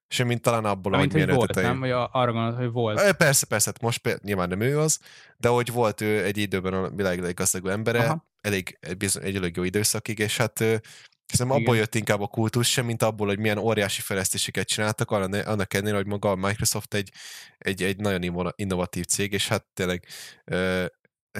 semmint 0.07 0.41
talán 0.41 0.65
abból, 0.65 0.97
hogy 0.97 1.13
milyen 1.13 1.35
volt, 1.35 1.55
nem? 1.55 1.79
Vagy 1.79 1.91
arra 1.91 2.31
gondolod, 2.31 2.57
hogy 2.57 2.71
volt? 2.71 3.15
Persze, 3.15 3.45
persze, 3.45 3.71
hát 3.71 3.81
most 3.81 3.97
például, 3.97 4.23
nyilván 4.25 4.49
nem 4.49 4.61
ő 4.61 4.79
az, 4.79 4.99
de 5.37 5.47
hogy 5.47 5.71
volt 5.71 6.01
ő 6.01 6.23
egy 6.23 6.37
időben 6.37 6.73
a 6.73 6.89
világ 6.89 7.19
leggazdagabb 7.21 7.71
embere, 7.71 8.03
Aha. 8.03 8.27
elég, 8.41 8.77
egy, 8.81 9.09
egy 9.21 9.35
elég 9.35 9.55
jó 9.55 9.63
időszakig, 9.63 10.19
és 10.19 10.37
hát 10.37 10.63
Szerintem 11.31 11.61
abból 11.61 11.75
jött 11.75 11.95
inkább 11.95 12.21
a 12.21 12.27
kultusz 12.27 12.67
sem, 12.67 12.85
mint 12.85 13.03
abból, 13.03 13.27
hogy 13.27 13.39
milyen 13.39 13.57
óriási 13.57 14.01
fejlesztéseket 14.01 14.67
csináltak, 14.67 15.11
annak 15.11 15.73
ennél, 15.73 15.95
hogy 15.95 16.07
maga 16.07 16.31
a 16.31 16.35
Microsoft 16.35 16.93
egy, 16.93 17.11
egy, 17.57 17.83
egy 17.83 17.97
nagyon 17.97 18.53
innovatív 18.55 19.05
cég, 19.05 19.33
és 19.33 19.47
hát 19.47 19.65
tényleg 19.73 20.07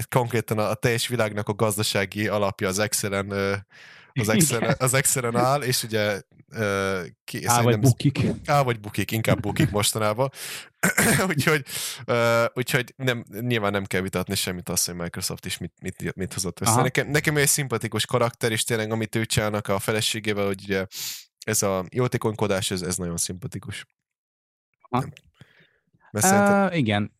konkrétan 0.08 0.58
a, 0.58 0.70
a 0.70 0.74
teljes 0.74 1.08
világnak 1.08 1.48
a 1.48 1.54
gazdasági 1.54 2.28
alapja 2.28 2.68
az 2.68 2.78
Excel-en 2.78 3.64
az 4.12 4.28
Excel, 4.28 4.74
az 4.78 4.94
Excel-en 4.94 5.36
áll, 5.36 5.62
és 5.62 5.82
ugye 5.82 6.20
uh, 6.52 7.06
ki, 7.24 7.46
Á, 7.46 7.62
vagy 7.62 7.78
bukik. 7.78 8.18
Á, 8.46 8.62
vagy 8.62 8.80
bukik, 8.80 9.10
inkább 9.10 9.40
bukik 9.40 9.70
mostanában. 9.70 10.30
úgyhogy 11.28 11.64
uh, 12.06 12.44
úgyhogy 12.54 12.94
nem, 12.96 13.24
nyilván 13.40 13.72
nem 13.72 13.84
kell 13.84 14.00
vitatni 14.00 14.34
semmit 14.34 14.68
azt, 14.68 14.86
hogy 14.86 14.94
Microsoft 14.94 15.46
is 15.46 15.58
mit, 15.58 15.72
mit, 15.82 16.14
mit 16.14 16.32
hozott 16.32 16.60
össze. 16.60 16.82
Nekem, 16.82 17.08
nekem 17.08 17.36
egy 17.36 17.46
szimpatikus 17.46 18.06
karakter, 18.06 18.52
és 18.52 18.64
tényleg 18.64 18.92
amit 18.92 19.14
ő 19.14 19.24
csinálnak 19.24 19.68
a 19.68 19.78
feleségével, 19.78 20.46
hogy 20.46 20.62
ugye 20.62 20.86
ez 21.46 21.62
a 21.62 21.84
jótékonykodás, 21.90 22.70
ez, 22.70 22.82
ez 22.82 22.96
nagyon 22.96 23.16
szimpatikus. 23.16 23.86
Uh, 26.12 26.76
igen. 26.76 27.18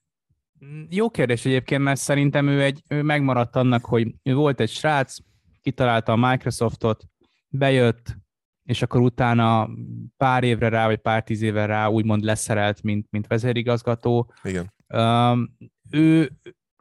Jó 0.88 1.10
kérdés 1.10 1.44
egyébként, 1.44 1.82
mert 1.82 2.00
szerintem 2.00 2.48
ő, 2.48 2.62
egy, 2.62 2.82
ő 2.88 3.02
megmaradt 3.02 3.56
annak, 3.56 3.84
hogy 3.84 4.14
ő 4.22 4.34
volt 4.34 4.60
egy 4.60 4.70
srác, 4.70 5.16
kitalálta 5.60 6.12
a 6.12 6.30
Microsoftot, 6.30 7.04
bejött, 7.48 8.16
és 8.64 8.82
akkor 8.82 9.00
utána 9.00 9.68
pár 10.16 10.44
évre 10.44 10.68
rá, 10.68 10.86
vagy 10.86 10.98
pár 10.98 11.22
tíz 11.22 11.42
évre 11.42 11.66
rá 11.66 11.86
úgymond 11.86 12.24
leszerelt, 12.24 12.82
mint, 12.82 13.06
mint 13.10 13.26
vezérigazgató. 13.26 14.32
Igen. 14.42 14.74
Um, 14.88 15.56
ő, 15.90 16.30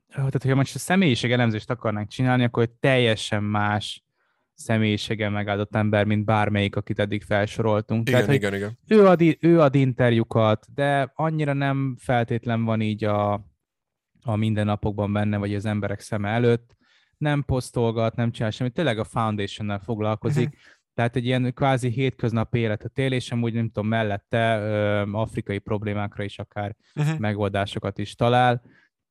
tehát 0.08 0.32
hogyha 0.32 0.56
most 0.56 0.76
a 0.76 0.80
személyiség 0.80 1.32
elemzést 1.32 1.70
akarnánk 1.70 2.08
csinálni, 2.10 2.44
akkor 2.44 2.70
teljesen 2.80 3.44
más 3.44 4.04
személyisége 4.54 5.30
megáldott 5.30 5.76
ember, 5.76 6.06
mint 6.06 6.26
bármelyik, 6.26 6.76
akit 6.76 7.00
eddig 7.00 7.24
felsoroltunk. 7.24 8.08
Igen, 8.08 8.20
Tehát, 8.20 8.36
igen, 8.36 8.54
igen. 8.54 8.78
Ő 8.88 9.06
ad, 9.06 9.38
ő 9.40 9.60
ad 9.60 9.76
interjúkat, 9.76 10.66
de 10.74 11.12
annyira 11.16 11.54
nem 11.54 11.96
feltétlen 12.00 12.64
van 12.64 12.82
így 12.82 13.04
a, 13.04 13.34
a 14.22 14.36
mindennapokban 14.36 15.14
benne, 15.14 15.38
vagy 15.38 15.56
az 15.56 15.66
emberek 15.66 16.00
szeme 16.00 16.30
előtt 16.30 16.78
nem 17.20 17.44
posztolgat, 17.44 18.16
nem 18.16 18.32
csinál 18.32 18.52
semmit, 18.52 18.74
tényleg 18.74 19.00
a 19.00 19.04
foundation 19.04 19.80
foglalkozik, 19.80 20.48
uh-huh. 20.48 20.62
tehát 20.96 21.16
egy 21.16 21.26
ilyen 21.26 21.54
kvázi 21.54 21.90
hétköznapi 21.90 22.60
életet 22.60 22.98
él, 22.98 23.12
és 23.12 23.32
amúgy 23.32 23.54
nem 23.54 23.66
tudom, 23.66 23.90
mellette 23.90 24.58
ö, 24.60 25.02
afrikai 25.12 25.60
problémákra 25.60 26.24
is 26.24 26.40
akár 26.40 26.76
uh-huh. 26.96 27.20
megoldásokat 27.20 27.98
is 27.98 28.16
talál, 28.16 28.62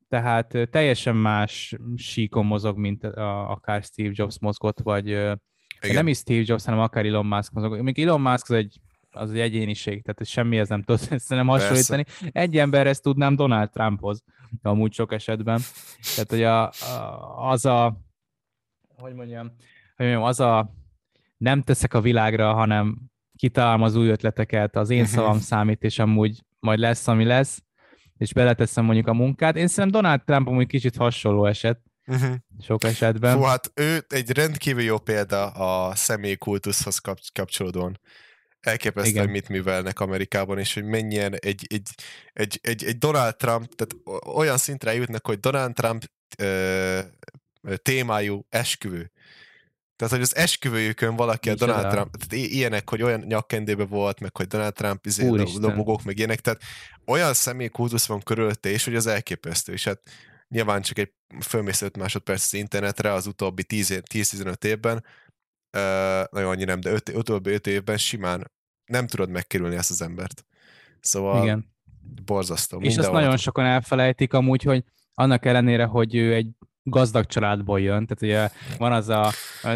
tehát 0.09 0.55
ö, 0.55 0.67
teljesen 0.67 1.17
más 1.17 1.77
síkon 1.97 2.47
mozog, 2.47 2.79
mint 2.79 3.05
a, 3.05 3.51
akár 3.51 3.83
Steve 3.83 4.11
Jobs 4.13 4.39
mozgott, 4.39 4.81
vagy 4.81 5.11
ö, 5.11 5.35
nem 5.93 6.09
is 6.09 6.19
Steve 6.19 6.43
Jobs, 6.45 6.65
hanem 6.65 6.81
akár 6.81 7.07
Elon 7.07 7.27
Musk 7.27 7.53
mozog. 7.53 7.81
Még 7.81 7.99
Elon 7.99 8.21
Musk 8.21 8.51
az 8.51 8.57
egy 8.57 8.81
az 9.19 9.31
egy 9.31 9.39
egyéniség, 9.39 10.03
tehát 10.03 10.27
semmihez 10.27 10.69
nem 10.69 10.83
tud 10.83 11.01
ezt 11.11 11.29
nem 11.29 11.47
hasonlítani. 11.47 12.03
Persze. 12.03 12.29
Egy 12.33 12.57
emberhez 12.57 13.01
tudnám 13.01 13.37
Donald 13.37 13.71
Trumphoz, 13.71 14.23
amúgy 14.63 14.93
sok 14.93 15.13
esetben. 15.13 15.61
Tehát, 16.15 16.31
hogy 16.31 16.43
a, 16.43 16.63
a, 16.67 17.51
az 17.51 17.65
a, 17.65 18.01
hogy 18.97 19.15
mondjam, 19.15 19.47
hogy 19.97 20.07
mondjam, 20.07 20.23
az 20.23 20.41
a 20.41 20.75
nem 21.37 21.63
teszek 21.63 21.95
a 21.95 22.01
világra, 22.01 22.55
hanem 22.55 22.99
kitalálom 23.37 23.83
az 23.83 23.95
új 23.95 24.09
ötleteket, 24.09 24.77
az 24.77 24.91
én 24.91 25.03
mhm. 25.03 25.11
szavam 25.11 25.39
számít, 25.39 25.83
és 25.83 25.99
amúgy 25.99 26.45
majd 26.61 26.79
lesz, 26.79 27.09
ami 27.09 27.25
lesz, 27.25 27.63
és 28.17 28.33
beleteszem 28.33 28.85
mondjuk 28.85 29.07
a 29.07 29.13
munkát. 29.13 29.57
Én 29.57 29.67
szerintem 29.67 30.01
Donald 30.01 30.25
Trump 30.25 30.49
amúgy 30.49 30.67
kicsit 30.67 30.97
hasonló 30.97 31.47
eset, 31.47 31.81
uh-huh. 32.07 32.35
sok 32.61 32.85
esetben. 32.85 33.37
Fú, 33.37 33.43
hát 33.43 33.73
ő 33.75 34.05
egy 34.09 34.31
rendkívül 34.31 34.83
jó 34.83 34.99
példa 34.99 35.47
a 35.47 35.95
személyi 35.95 36.37
kultuszhoz 36.37 36.99
kapcsolódóan 37.33 38.01
elképesztően 38.61 39.15
Igen. 39.15 39.31
mit 39.31 39.49
művelnek 39.49 40.01
Amerikában, 40.01 40.59
és 40.59 40.75
hogy 40.75 40.85
mennyien 40.85 41.35
egy, 41.35 41.67
egy, 41.69 41.89
egy, 42.33 42.59
egy, 42.63 42.85
egy 42.85 42.99
Donald 42.99 43.37
Trump, 43.37 43.75
tehát 43.75 44.25
olyan 44.37 44.59
szintre 44.59 44.95
jutnak, 44.95 45.27
hogy 45.27 45.41
Donald 45.41 45.75
Trump 45.75 46.05
ö, 46.39 47.01
témájú 47.83 48.47
esküvő. 48.49 49.13
Tehát, 49.97 50.15
hogy 50.15 50.23
az 50.23 50.37
esküvőjükön 50.37 51.17
valaki 51.17 51.49
Nincs 51.49 51.61
a 51.61 51.67
Donald 51.67 51.93
Trump, 51.93 52.17
tehát 52.17 52.47
ilyenek, 52.47 52.91
hogy 52.91 53.03
olyan 53.03 53.21
nyakkendébe 53.21 53.85
volt, 53.85 54.21
meg 54.21 54.37
hogy 54.37 54.47
Donald 54.47 54.73
Trump 54.73 55.07
izé, 55.07 55.27
lobogók, 55.27 56.03
meg 56.03 56.19
ilyenek, 56.19 56.41
tehát 56.41 56.63
olyan 57.07 57.35
személy 57.35 57.69
kultusz 57.69 58.07
van 58.07 58.21
körülötte, 58.21 58.69
és 58.69 58.85
hogy 58.85 58.95
az 58.95 59.07
elképesztő, 59.07 59.73
és 59.73 59.85
hát 59.85 60.01
nyilván 60.49 60.83
csak 60.83 60.99
egy 60.99 61.13
fölmész 61.41 61.83
5 61.83 61.97
másodperc 61.97 62.45
az 62.45 62.55
internetre 62.55 63.13
az 63.13 63.27
utóbbi 63.27 63.65
10-15 63.69 64.65
évben, 64.65 65.05
nagyon 66.31 66.51
annyi 66.51 66.65
nem, 66.65 66.81
de 66.81 66.91
öt, 66.91 67.09
utóbbi 67.09 67.51
5 67.51 67.67
évben 67.67 67.97
simán 67.97 68.51
nem 68.85 69.07
tudod 69.07 69.31
megkerülni 69.31 69.77
ezt 69.77 69.91
az 69.91 70.03
embert. 70.03 70.45
Szóval 71.01 71.43
Igen. 71.43 71.73
borzasztó. 72.25 72.81
És 72.81 72.97
azt 72.97 73.13
nagyon 73.13 73.37
sokan 73.37 73.65
elfelejtik 73.65 74.33
amúgy, 74.33 74.63
hogy 74.63 74.85
annak 75.15 75.45
ellenére, 75.47 75.85
hogy 75.85 76.15
ő 76.15 76.35
egy 76.35 76.49
gazdag 76.83 77.27
családból 77.27 77.81
jön, 77.81 78.07
tehát 78.07 78.23
ugye 78.23 78.59
van 78.79 78.93
az 78.93 79.09
a, 79.09 79.31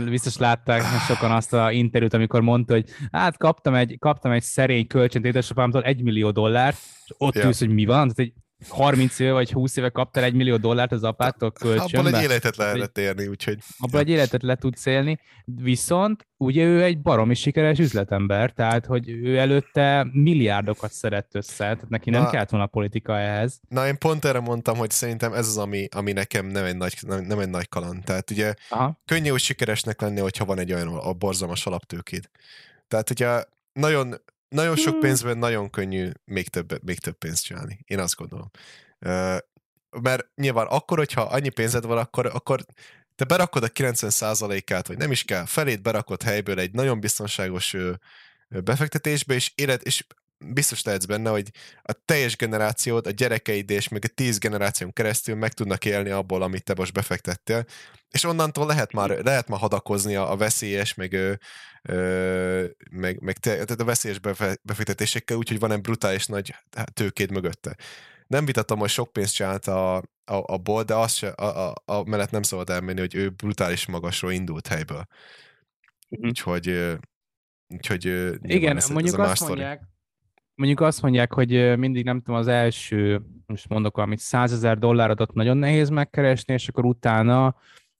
biztos 0.05 0.37
látták 0.37 0.83
sokan 1.07 1.31
azt 1.31 1.53
a 1.53 1.71
interjút, 1.71 2.15
amikor 2.15 2.41
mondta, 2.41 2.73
hogy 2.73 2.89
hát 3.11 3.37
kaptam 3.37 3.75
egy, 3.75 3.97
kaptam 3.99 4.33
egy 4.33 4.43
szerény 4.43 4.87
kölcsönt 4.87 5.25
édesapámtól 5.25 5.83
egy 5.83 6.03
millió 6.03 6.31
dollárt, 6.31 6.79
és 7.05 7.15
ott 7.19 7.35
ja. 7.35 7.45
ülsz, 7.45 7.59
hogy 7.59 7.69
mi 7.69 7.85
van, 7.85 8.09
tehát 8.09 8.19
egy 8.19 8.33
30 8.69 9.19
éve 9.19 9.33
vagy 9.33 9.53
20 9.53 9.77
éve 9.77 9.89
kaptál 9.89 10.25
egy 10.25 10.35
millió 10.35 10.57
dollárt 10.57 10.93
az 10.93 11.05
apától 11.05 11.53
kölcsönbe. 11.53 11.99
Abban 11.99 12.15
egy 12.15 12.23
életet 12.23 12.57
lehetett 12.57 12.99
érni, 12.99 13.27
úgyhogy... 13.27 13.59
Abban 13.79 14.01
egy 14.01 14.09
életet 14.09 14.43
le 14.43 14.55
tudsz 14.55 14.87
élni, 14.87 15.19
viszont 15.45 16.27
ugye 16.37 16.65
ő 16.65 16.83
egy 16.83 17.01
baromi 17.01 17.35
sikeres 17.35 17.79
üzletember, 17.79 18.51
tehát 18.51 18.87
hogy 18.87 19.09
ő 19.09 19.39
előtte 19.39 20.07
milliárdokat 20.13 20.93
szedett 20.93 21.35
össze, 21.35 21.57
tehát 21.57 21.89
neki 21.89 22.11
nem 22.11 22.23
na, 22.23 22.31
kellett 22.31 22.51
volna 22.51 22.67
a 22.67 22.69
politika 22.69 23.19
ehhez. 23.19 23.61
Na 23.69 23.87
én 23.87 23.99
pont 23.99 24.25
erre 24.25 24.41
mondtam, 24.41 24.77
hogy 24.77 24.91
szerintem 24.91 25.33
ez 25.33 25.47
az, 25.47 25.59
ami, 25.59 25.89
ami 25.97 26.13
nekem 26.13 26.47
nem 26.47 26.65
egy 26.65 26.77
nagy, 26.77 26.95
nem, 27.01 27.25
nem 27.25 27.39
egy 27.39 27.51
nagy 27.51 27.69
kaland. 27.69 28.05
Tehát 28.05 28.31
ugye 28.31 28.55
Aha. 28.69 29.01
könnyű 29.05 29.31
úgy 29.31 29.41
sikeresnek 29.41 30.01
lenni, 30.01 30.21
hogyha 30.21 30.45
van 30.45 30.59
egy 30.59 30.73
olyan 30.73 30.89
a 30.89 31.13
borzalmas 31.13 31.67
alaptőkéd. 31.67 32.29
Tehát 32.89 33.11
ugye 33.11 33.45
nagyon 33.73 34.15
nagyon 34.53 34.77
sok 34.77 34.93
hmm. 34.93 35.01
pénzben 35.01 35.39
nagyon 35.39 35.71
könnyű 35.71 36.11
még 36.25 36.49
több, 36.49 36.85
még 36.85 36.99
több 36.99 37.19
pénzt 37.19 37.45
csinálni. 37.45 37.79
Én 37.85 37.99
azt 37.99 38.17
gondolom. 38.17 38.51
Mert 40.01 40.27
nyilván 40.35 40.67
akkor, 40.67 40.99
hogyha 40.99 41.23
annyi 41.23 41.49
pénzed 41.49 41.85
van, 41.85 41.99
akkor, 41.99 42.27
akkor 42.27 42.65
te 43.15 43.25
berakod 43.25 43.63
a 43.63 43.69
90%-át, 43.69 44.87
vagy 44.87 44.97
nem 44.97 45.11
is 45.11 45.25
kell, 45.25 45.45
felét 45.45 45.83
berakod 45.83 46.23
helyből 46.23 46.59
egy 46.59 46.73
nagyon 46.73 47.01
biztonságos 47.01 47.77
befektetésbe, 48.49 49.35
és 49.35 49.53
élet, 49.55 49.83
és 49.83 50.07
biztos 50.45 50.83
lehetsz 50.83 51.05
benne, 51.05 51.31
hogy 51.31 51.51
a 51.83 51.93
teljes 52.05 52.37
generációd, 52.37 53.07
a 53.07 53.11
gyerekeid 53.11 53.71
és 53.71 53.89
még 53.89 54.05
a 54.05 54.15
tíz 54.15 54.39
generáción 54.39 54.93
keresztül 54.93 55.35
meg 55.35 55.53
tudnak 55.53 55.85
élni 55.85 56.11
abból, 56.11 56.43
amit 56.43 56.65
te 56.65 56.75
most 56.77 56.93
befektettél, 56.93 57.65
és 58.11 58.25
onnantól 58.25 58.67
lehet 58.67 58.93
már, 58.93 59.11
lehet 59.11 59.49
már 59.49 59.61
hadakozni 59.61 60.17
a, 60.17 60.31
a 60.31 60.37
veszélyes, 60.37 60.95
meg, 60.95 61.13
ö, 61.83 62.65
meg, 62.91 63.21
meg 63.21 63.39
te, 63.39 63.51
tehát 63.51 63.81
a 63.81 63.85
veszélyes 63.85 64.19
befektetésekkel, 64.63 65.37
úgyhogy 65.37 65.59
van 65.59 65.73
egy 65.73 65.81
brutális 65.81 66.27
nagy 66.27 66.55
tőkéd 66.93 67.31
mögötte. 67.31 67.77
Nem 68.27 68.45
vitatom, 68.45 68.79
hogy 68.79 68.89
sok 68.89 69.13
pénzt 69.13 69.35
csinált 69.35 69.67
a, 69.67 69.97
a, 69.97 70.05
a 70.25 70.59
bol, 70.59 70.83
de 70.83 70.95
azt 70.95 71.17
se, 71.17 71.29
a, 71.29 71.69
a, 71.69 71.75
a 71.85 72.03
mellett 72.05 72.31
nem 72.31 72.43
szabad 72.43 72.71
elmenni, 72.71 73.01
hogy 73.01 73.15
ő 73.15 73.31
brutális 73.31 73.87
magasról 73.87 74.33
indult 74.33 74.67
helyből. 74.67 75.07
Mm. 76.17 76.29
Úgyhogy, 76.29 76.97
úgyhogy 77.69 78.05
Igen, 78.43 78.77
ez, 78.77 78.89
mondjuk 78.89 79.19
ez 79.19 79.27
a 79.27 79.31
azt 79.31 79.49
mondják, 79.49 79.83
mondjuk 80.63 80.89
azt 80.89 81.03
mondják, 81.03 81.33
hogy 81.33 81.79
mindig 81.79 82.05
nem 82.05 82.19
tudom, 82.19 82.41
az 82.41 82.47
első, 82.47 83.23
most 83.47 83.69
mondok 83.69 83.97
valamit, 83.97 84.19
100 84.19 84.53
ezer 84.53 84.79
dollárodot 84.79 85.35
nagyon 85.35 85.57
nehéz 85.57 85.89
megkeresni, 85.89 86.55
és 86.55 86.69
akkor 86.69 86.85
utána 86.85 87.57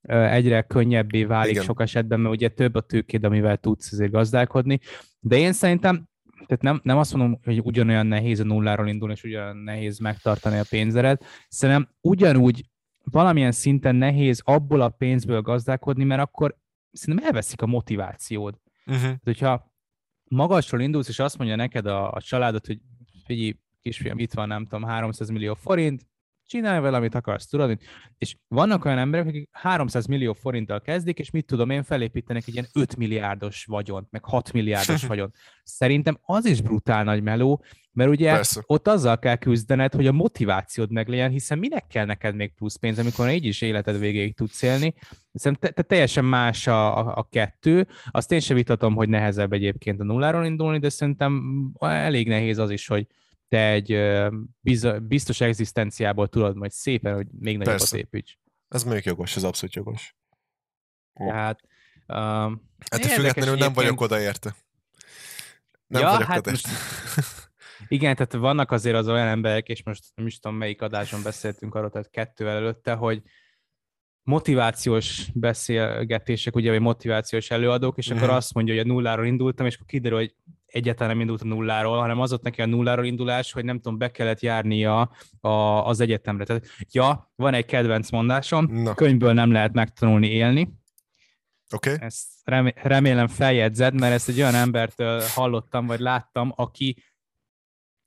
egyre 0.09 0.63
könnyebbé 0.63 1.25
válik 1.25 1.53
Igen. 1.53 1.63
sok 1.63 1.81
esetben, 1.81 2.21
mert 2.21 2.35
ugye 2.35 2.49
több 2.49 2.75
a 2.75 2.81
tőkéd, 2.81 3.25
amivel 3.25 3.57
tudsz 3.57 3.93
azért 3.93 4.11
gazdálkodni. 4.11 4.81
De 5.21 5.39
én 5.39 5.53
szerintem, 5.53 6.09
tehát 6.47 6.63
nem, 6.63 6.81
nem 6.83 6.99
azt 6.99 7.15
mondom, 7.15 7.41
hogy 7.45 7.61
ugyanolyan 7.65 8.07
nehéz 8.07 8.41
a 8.41 8.45
nulláról 8.45 8.89
indulni, 8.89 9.15
és 9.15 9.25
ugyanolyan 9.25 9.57
nehéz 9.57 9.99
megtartani 9.99 10.59
a 10.59 10.65
pénzeret, 10.71 11.25
szerintem 11.49 11.89
ugyanúgy 12.01 12.65
valamilyen 13.05 13.53
szinten 13.53 13.95
nehéz 13.95 14.43
abból 14.45 14.81
a 14.81 14.89
pénzből 14.89 15.41
gazdálkodni, 15.41 16.05
mert 16.05 16.21
akkor 16.21 16.57
szerintem 16.93 17.27
elveszik 17.27 17.63
a 17.63 17.67
motivációd. 17.67 18.55
Uh-huh. 18.87 19.03
Tehát, 19.03 19.21
hogyha 19.23 19.72
magasról 20.33 20.81
indulsz, 20.81 21.09
és 21.09 21.19
azt 21.19 21.39
mondja 21.39 21.57
neked 21.57 21.87
a, 21.87 22.11
a 22.13 22.21
családod, 22.21 22.67
hogy 22.67 22.81
figyelj, 23.25 23.57
kisfiam, 23.83 24.19
itt 24.19 24.33
van, 24.33 24.49
nem 24.49 24.63
tudom, 24.63 24.85
300 24.85 25.29
millió 25.29 25.55
forint, 25.55 26.07
csinálj 26.47 26.81
vele, 26.81 26.97
amit 26.97 27.15
akarsz, 27.15 27.47
tudod? 27.47 27.79
És 28.19 28.37
vannak 28.49 28.85
olyan 28.85 28.99
emberek, 28.99 29.27
akik 29.27 29.49
300 29.53 30.07
millió 30.07 30.33
forinttal 30.33 30.81
kezdik, 30.81 31.19
és 31.19 31.31
mit 31.31 31.47
tudom 31.47 31.71
én, 31.71 31.83
felépítenek 31.83 32.43
egy 32.47 32.55
ilyen 32.55 32.69
5 32.75 32.97
milliárdos 32.97 33.65
vagyont, 33.65 34.07
meg 34.11 34.25
6 34.25 34.53
milliárdos 34.53 35.07
vagyont. 35.13 35.35
Szerintem 35.65 36.19
az 36.23 36.45
is 36.45 36.61
brutál 36.61 37.05
nagy 37.05 37.23
meló, 37.23 37.65
mert 37.93 38.11
ugye 38.11 38.33
Persze. 38.33 38.63
ott 38.67 38.89
azzal 38.89 39.19
kell 39.19 39.37
küzdened, 39.37 39.95
hogy 39.95 40.07
a 40.07 40.13
motivációd 40.13 40.91
meglegyen, 40.91 41.31
hiszen 41.31 41.59
minek 41.59 41.87
kell 41.87 42.05
neked 42.05 42.35
még 42.35 42.55
plusz 42.55 42.77
pénz, 42.77 42.99
amikor 42.99 43.31
így 43.31 43.45
is 43.45 43.61
életed 43.61 43.99
végéig 43.99 44.35
tudsz 44.35 44.63
élni. 44.63 44.95
Szerintem 45.33 45.71
te, 45.71 45.83
te 45.83 45.83
teljesen 45.83 46.25
más 46.25 46.67
a, 46.67 46.99
a, 46.99 47.17
a 47.17 47.29
kettő. 47.31 47.87
Azt 48.11 48.33
én 48.33 48.41
sem 48.41 48.57
vitatom, 48.57 48.95
hogy 48.95 49.09
nehezebb 49.09 49.53
egyébként 49.53 50.01
a 50.01 50.05
nulláról 50.05 50.45
indulni, 50.45 50.79
de 50.79 50.89
szerintem 50.89 51.43
elég 51.81 52.29
nehéz 52.29 52.59
az 52.59 52.71
is, 52.71 52.87
hogy, 52.87 53.07
te 53.53 53.71
egy 53.71 53.99
biztos 55.03 55.41
egzisztenciából 55.41 56.29
tudod 56.29 56.57
majd 56.57 56.71
szépen, 56.71 57.15
hogy 57.15 57.27
még 57.39 57.57
nagyobbat 57.57 57.79
Persze. 57.79 57.97
építs. 57.97 58.39
Ez 58.69 58.83
mondjuk 58.83 59.05
jogos, 59.05 59.37
ez 59.37 59.43
abszolút 59.43 59.75
jogos. 59.75 60.17
Tehát 61.13 61.61
um, 62.09 62.71
Hát 62.91 63.07
függetlenül 63.07 63.57
nem 63.57 63.73
vagyok 63.73 64.01
oda 64.01 64.21
érte. 64.21 64.57
Nem 65.87 66.03
ja, 66.03 66.11
vagyok 66.11 66.27
hát 66.27 66.39
oda 66.39 66.51
most, 66.51 66.69
Igen, 67.89 68.15
tehát 68.15 68.33
vannak 68.33 68.71
azért 68.71 68.97
az 68.97 69.09
olyan 69.09 69.27
emberek, 69.27 69.69
és 69.69 69.83
most 69.83 70.05
nem 70.15 70.27
is 70.27 70.39
tudom, 70.39 70.57
melyik 70.57 70.83
adáson 70.83 71.23
beszéltünk 71.23 71.75
arról, 71.75 71.91
tehát 71.91 72.11
kettővel 72.11 72.57
előtte, 72.57 72.95
hogy 72.95 73.23
motivációs 74.23 75.29
beszélgetések, 75.35 76.57
ugye, 76.57 76.71
vagy 76.71 76.81
motivációs 76.81 77.51
előadók, 77.51 77.99
és 77.99 78.11
akkor 78.11 78.27
mhm. 78.27 78.37
azt 78.37 78.55
mondja, 78.55 78.75
hogy 78.75 78.83
a 78.83 78.87
nulláról 78.87 79.27
indultam, 79.27 79.67
és 79.67 79.75
akkor 79.75 79.87
kiderül, 79.87 80.19
hogy 80.19 80.35
egyáltalán 80.73 81.13
nem 81.13 81.21
indult 81.21 81.43
a 81.43 81.47
nulláról, 81.47 81.99
hanem 81.99 82.21
az 82.21 82.33
ott 82.33 82.43
neki 82.43 82.63
a 82.63 82.67
nulláról 82.67 83.05
indulás, 83.05 83.53
hogy 83.53 83.65
nem 83.65 83.81
tudom, 83.81 83.99
be 83.99 84.11
kellett 84.11 84.41
járnia 84.41 85.11
a, 85.41 85.49
az 85.87 86.01
egyetemre. 86.01 86.45
Tehát, 86.45 86.67
ja, 86.91 87.33
van 87.37 87.55
egy 87.55 87.65
kedvenc 87.65 88.11
mondásom, 88.11 88.65
Na. 88.65 88.95
könyvből 88.95 89.33
nem 89.33 89.53
lehet 89.53 89.73
megtanulni 89.73 90.29
élni. 90.29 90.81
Oké. 91.75 91.93
Okay. 91.93 92.07
Ezt 92.07 92.29
remélem 92.75 93.29
feljegyzed, 93.29 94.01
mert 94.01 94.13
ezt 94.13 94.29
egy 94.29 94.41
olyan 94.41 94.55
embertől 94.55 95.23
hallottam, 95.35 95.87
vagy 95.87 96.01
láttam, 96.01 96.53
aki 96.57 96.97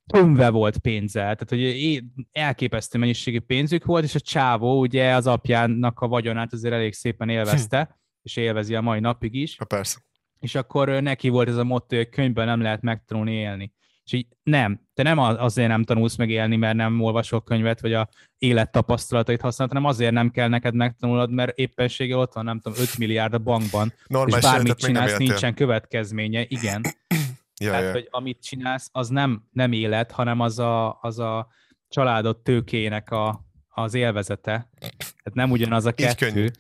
tömve 0.06 0.50
volt 0.50 0.78
pénzzel, 0.78 1.36
tehát 1.36 1.50
hogy 1.50 2.04
elképesztő 2.32 3.00
mennyiségű 3.00 3.40
pénzük 3.40 3.86
volt, 3.86 4.04
és 4.04 4.16
a 4.16 4.20
csávó 4.20 4.80
ugye 4.80 5.14
az 5.14 5.28
apjának 5.28 6.00
a 6.00 6.08
vagyonát 6.08 6.54
azért 6.54 6.74
elég 6.74 6.94
szépen 6.94 7.30
élvezte, 7.30 7.84
hm. 7.84 7.92
és 8.22 8.36
élvezi 8.36 8.76
a 8.76 8.82
mai 8.82 9.00
napig 9.00 9.34
is. 9.34 9.58
Ha 9.58 9.66
persze 9.66 10.05
és 10.46 10.56
akkor 10.56 10.90
neki 10.90 11.30
volt 11.30 11.48
ez 11.48 11.58
a 11.58 11.64
motto, 11.64 11.96
hogy 11.96 12.10
könyvben 12.10 12.46
nem 12.46 12.62
lehet 12.62 12.82
megtanulni 12.82 13.32
élni. 13.32 13.74
És 14.04 14.12
így 14.14 14.28
nem, 14.44 14.82
te 14.94 15.04
nem 15.04 15.20
azért 15.20 15.68
nem 15.68 15.84
tanulsz 15.84 16.16
meg 16.16 16.30
élni, 16.30 16.56
mert 16.56 16.76
nem 16.76 17.02
olvasol 17.02 17.44
könyvet, 17.44 17.82
vagy 17.82 17.94
a 17.94 18.10
élettapasztalatait 18.38 19.42
használod, 19.42 19.74
hanem 19.74 19.90
azért 19.90 20.12
nem 20.12 20.32
kell 20.32 20.48
neked 20.48 20.74
megtanulnod, 20.74 21.32
mert 21.32 21.58
éppensége 21.58 22.18
ott 22.18 22.34
van, 22.34 22.44
nem 22.44 22.60
tudom, 22.60 22.80
5 22.82 22.98
milliárd 22.98 23.34
a 23.34 23.38
bankban, 23.38 23.94
Normális 24.08 24.46
és 24.46 24.52
bármit 24.52 24.76
csinálsz, 24.78 25.18
nincsen 25.18 25.54
következménye, 25.54 26.46
igen. 26.48 26.82
ja, 27.62 27.70
Tehát, 27.70 27.84
ja. 27.84 27.92
hogy 27.92 28.08
amit 28.10 28.42
csinálsz, 28.42 28.90
az 28.92 29.10
nem, 29.10 29.44
nem 29.52 29.72
élet, 29.72 30.12
hanem 30.12 30.40
az 30.40 30.60
a, 30.60 31.00
az 31.02 31.20
a 31.20 31.48
családod 31.90 32.38
tőkének 32.38 33.12
a, 33.12 33.46
az 33.68 33.94
élvezete. 33.94 34.70
Tehát 34.80 35.34
nem 35.34 35.52
ugyanaz 35.52 35.86
a 35.86 35.92
kettő. 35.92 36.52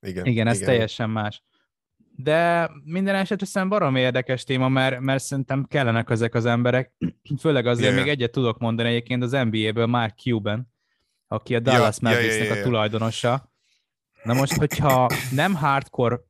Igen, 0.00 0.24
igen, 0.24 0.46
ez 0.46 0.56
igen. 0.56 0.68
teljesen 0.68 1.10
más 1.10 1.42
de 2.20 2.70
minden 2.84 3.14
esetre 3.14 3.46
szerintem 3.46 3.78
barom 3.78 3.96
érdekes 3.96 4.44
téma, 4.44 4.68
mert, 4.68 5.00
mert 5.00 5.22
szerintem 5.22 5.64
kellenek 5.64 6.10
ezek 6.10 6.34
az 6.34 6.44
emberek, 6.44 6.92
főleg 7.40 7.66
azért 7.66 7.92
yeah. 7.92 8.02
még 8.02 8.12
egyet 8.12 8.30
tudok 8.30 8.58
mondani 8.58 8.88
egyébként 8.88 9.22
az 9.22 9.30
NBA-ből 9.30 9.86
Mark 9.86 10.18
Cuban, 10.18 10.72
aki 11.26 11.54
a 11.54 11.60
Dallas 11.60 11.98
yeah, 12.00 12.02
Mavericksnek 12.02 12.30
yeah, 12.30 12.44
yeah, 12.44 12.56
yeah. 12.56 12.66
a 12.66 12.68
tulajdonosa. 12.68 13.52
Na 14.22 14.34
most, 14.34 14.52
hogyha 14.52 15.08
nem 15.30 15.54
hardcore 15.54 16.20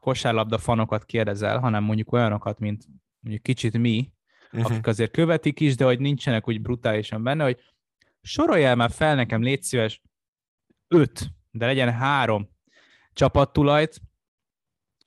kosárlabda 0.00 0.58
fanokat 0.58 1.04
kérdezel, 1.04 1.58
hanem 1.58 1.84
mondjuk 1.84 2.12
olyanokat, 2.12 2.58
mint 2.58 2.84
mondjuk 3.20 3.42
kicsit 3.42 3.78
mi, 3.78 4.12
uh-huh. 4.52 4.70
akik 4.70 4.86
azért 4.86 5.10
követik 5.10 5.60
is, 5.60 5.76
de 5.76 5.84
hogy 5.84 5.98
nincsenek 5.98 6.48
úgy 6.48 6.60
brutálisan 6.60 7.22
benne, 7.22 7.44
hogy 7.44 7.58
soroljál 8.20 8.74
már 8.74 8.90
fel 8.90 9.14
nekem, 9.14 9.42
légy 9.42 9.62
szíves, 9.62 10.02
öt, 10.88 11.30
de 11.50 11.66
legyen 11.66 11.92
három 11.92 12.48
csapattulajt, 13.12 14.00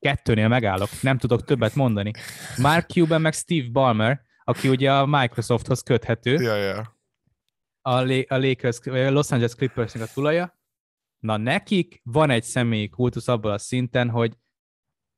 kettőnél 0.01 0.47
megállok, 0.47 0.89
nem 1.01 1.17
tudok 1.17 1.43
többet 1.43 1.75
mondani. 1.75 2.11
Mark 2.57 2.89
Cuban 2.89 3.21
meg 3.21 3.33
Steve 3.33 3.67
Ballmer, 3.71 4.21
aki 4.43 4.69
ugye 4.69 4.93
a 4.93 5.05
Microsofthoz 5.05 5.81
köthető. 5.81 6.33
Ja, 6.33 6.55
ja. 6.55 6.99
A, 7.81 7.91
a 8.33 8.37
Lakers, 8.37 8.79
a 8.85 9.09
Los 9.09 9.31
Angeles 9.31 9.55
Clippersnek 9.55 10.03
a 10.03 10.11
tulaja. 10.13 10.59
Na 11.19 11.37
nekik 11.37 12.01
van 12.03 12.29
egy 12.29 12.43
személyi 12.43 12.89
kultusz 12.89 13.27
abban 13.27 13.51
a 13.51 13.57
szinten, 13.57 14.09
hogy 14.09 14.37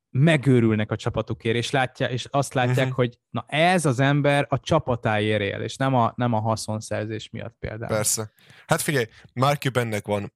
megőrülnek 0.10 0.92
a 0.92 0.96
csapatukért, 0.96 1.56
és, 1.56 1.72
látják, 1.72 2.12
és 2.12 2.28
azt 2.32 2.54
látják, 2.54 2.78
uh-huh. 2.78 2.96
hogy 2.96 3.20
na 3.30 3.46
ez 3.48 3.86
az 3.86 4.00
ember 4.00 4.46
a 4.50 4.60
csapatáért 4.60 5.42
él, 5.42 5.62
és 5.62 5.76
nem 5.76 5.96
a, 5.96 6.14
nem 6.16 6.34
a 6.34 6.40
haszonszerzés 6.40 7.30
miatt 7.30 7.56
például. 7.60 7.94
Persze. 7.94 8.32
Hát 8.68 8.82
figyelj, 8.82 9.06
Mark 9.34 9.62
Cubannek 9.62 10.08
van 10.08 10.34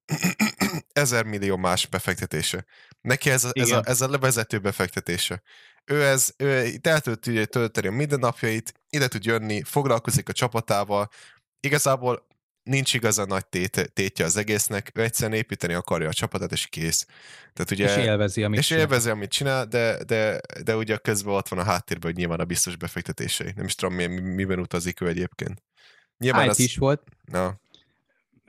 ezer 0.94 1.26
millió 1.26 1.58
más 1.58 1.86
befektetése. 1.86 2.66
Neki 3.02 3.30
ez 3.30 3.44
a, 3.44 3.50
ez 3.54 3.72
a, 3.72 3.82
ez 3.86 4.02
a 4.02 4.10
levezető 4.10 4.60
befektetése. 4.60 5.42
Ő, 5.86 6.04
ez, 6.04 6.34
ő 6.38 6.66
itt 6.66 6.88
el 6.88 7.00
tudja 7.00 7.46
tölteni 7.46 7.88
a 7.88 7.92
mindennapjait, 7.92 8.74
ide 8.90 9.08
tud 9.08 9.26
jönni, 9.26 9.64
foglalkozik 9.64 10.30
a 10.30 10.34
csapatával, 10.34 11.10
igazából 11.60 12.28
nincs 12.68 12.94
igazán 12.94 13.28
nagy 13.28 13.46
tét, 13.46 13.92
tétje 13.94 14.26
az 14.26 14.38
egésznek, 14.38 14.92
ő 14.94 15.02
egyszerűen 15.02 15.38
építeni 15.38 15.74
akarja 15.74 16.08
a 16.08 16.14
csapatot, 16.14 16.52
és 16.52 16.68
kész. 16.68 17.06
Tehát 17.54 17.72
ugye, 17.72 17.98
és 17.98 18.06
élvezi, 18.06 18.44
amit 18.44 18.60
és 18.60 18.68
csinál. 18.68 18.84
élvezi, 18.84 19.10
amit 19.10 19.30
csinál, 19.30 19.66
de, 19.66 20.04
de, 20.04 20.40
de 20.64 20.76
ugye 20.76 20.98
közben 20.98 21.34
ott 21.34 21.48
van 21.48 21.60
a 21.60 21.64
háttérben, 21.64 22.12
hogy 22.12 22.20
nyilván 22.20 22.40
a 22.40 22.46
biztos 22.46 22.76
befektetései. 22.76 23.52
Nem 23.56 23.66
is 23.66 23.76
tudom, 23.76 23.96
mi, 23.96 24.06
miben 24.20 24.60
utazik 24.60 25.02
ő 25.02 25.08
egyébként. 25.08 25.64
Nyilván 26.18 26.44
IT 26.44 26.50
az... 26.50 26.60
is 26.60 26.78
volt. 26.78 27.04
Na. 27.26 27.60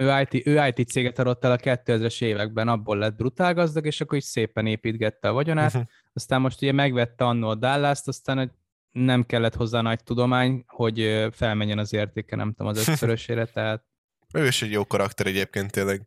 Ő 0.00 0.20
IT, 0.20 0.46
ő 0.46 0.66
IT 0.66 0.88
céget 0.88 1.18
adott 1.18 1.44
el 1.44 1.52
a 1.52 1.56
2000-es 1.56 2.22
években, 2.22 2.68
abból 2.68 2.98
lett 2.98 3.16
brutál 3.16 3.54
gazdag, 3.54 3.86
és 3.86 4.00
akkor 4.00 4.18
is 4.18 4.24
szépen 4.24 4.66
építgette 4.66 5.28
a 5.28 5.32
vagyonát. 5.32 5.74
Uh-huh. 5.74 5.88
Aztán 6.12 6.40
most 6.40 6.62
ugye 6.62 6.72
megvette 6.72 7.24
annó 7.24 7.48
a 7.48 7.54
Dallas-t, 7.54 8.08
aztán 8.08 8.52
nem 8.92 9.26
kellett 9.26 9.54
hozzá 9.54 9.80
nagy 9.80 10.02
tudomány, 10.02 10.64
hogy 10.66 11.26
felmenjen 11.32 11.78
az 11.78 11.92
értéke, 11.92 12.36
nem 12.36 12.52
tudom, 12.52 12.66
az 12.66 12.78
ötszörösére, 12.88 13.44
tehát 13.44 13.84
ő 14.32 14.46
is 14.46 14.62
egy 14.62 14.70
jó 14.70 14.86
karakter 14.86 15.26
egyébként 15.26 15.70
tényleg. 15.70 16.02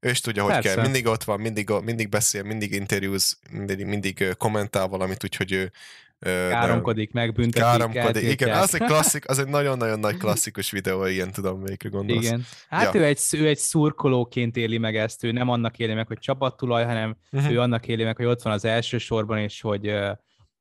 Ő 0.00 0.10
is 0.10 0.20
tudja, 0.20 0.42
hogy 0.42 0.52
Persze. 0.52 0.74
kell. 0.74 0.82
Mindig 0.82 1.06
ott 1.06 1.24
van, 1.24 1.40
mindig, 1.40 1.70
mindig 1.84 2.08
beszél, 2.08 2.42
mindig 2.42 2.72
interjúz, 2.72 3.38
mindig, 3.50 3.86
mindig 3.86 4.34
kommentál 4.38 4.88
valamit, 4.88 5.24
úgyhogy 5.24 5.52
ő 5.52 5.72
Káromkodik, 6.18 7.12
megbüntetik. 7.12 7.62
Káromkodik, 7.62 8.30
igen, 8.30 8.58
az 8.58 8.74
egy 8.74 8.86
klasszik, 8.86 9.28
az 9.28 9.38
egy 9.38 9.48
nagyon-nagyon 9.48 9.98
nagy 9.98 10.16
klasszikus 10.16 10.70
videó, 10.70 11.04
ilyen 11.04 11.32
tudom, 11.32 11.60
melyikre 11.60 11.88
gondolsz. 11.88 12.24
Igen. 12.24 12.44
Hát 12.68 12.94
ja. 12.94 13.00
ő, 13.00 13.04
egy, 13.04 13.20
ő 13.32 13.46
egy 13.46 13.58
szurkolóként 13.58 14.56
éli 14.56 14.78
meg 14.78 14.96
ezt, 14.96 15.24
ő 15.24 15.32
nem 15.32 15.48
annak 15.48 15.78
éli 15.78 15.94
meg, 15.94 16.06
hogy 16.06 16.18
csapattulaj, 16.18 16.84
hanem 16.84 17.16
uh-huh. 17.32 17.52
ő 17.52 17.60
annak 17.60 17.88
éli 17.88 18.04
meg, 18.04 18.16
hogy 18.16 18.26
ott 18.26 18.42
van 18.42 18.52
az 18.52 18.64
első 18.64 18.98
sorban, 18.98 19.38
és 19.38 19.60
hogy 19.60 19.94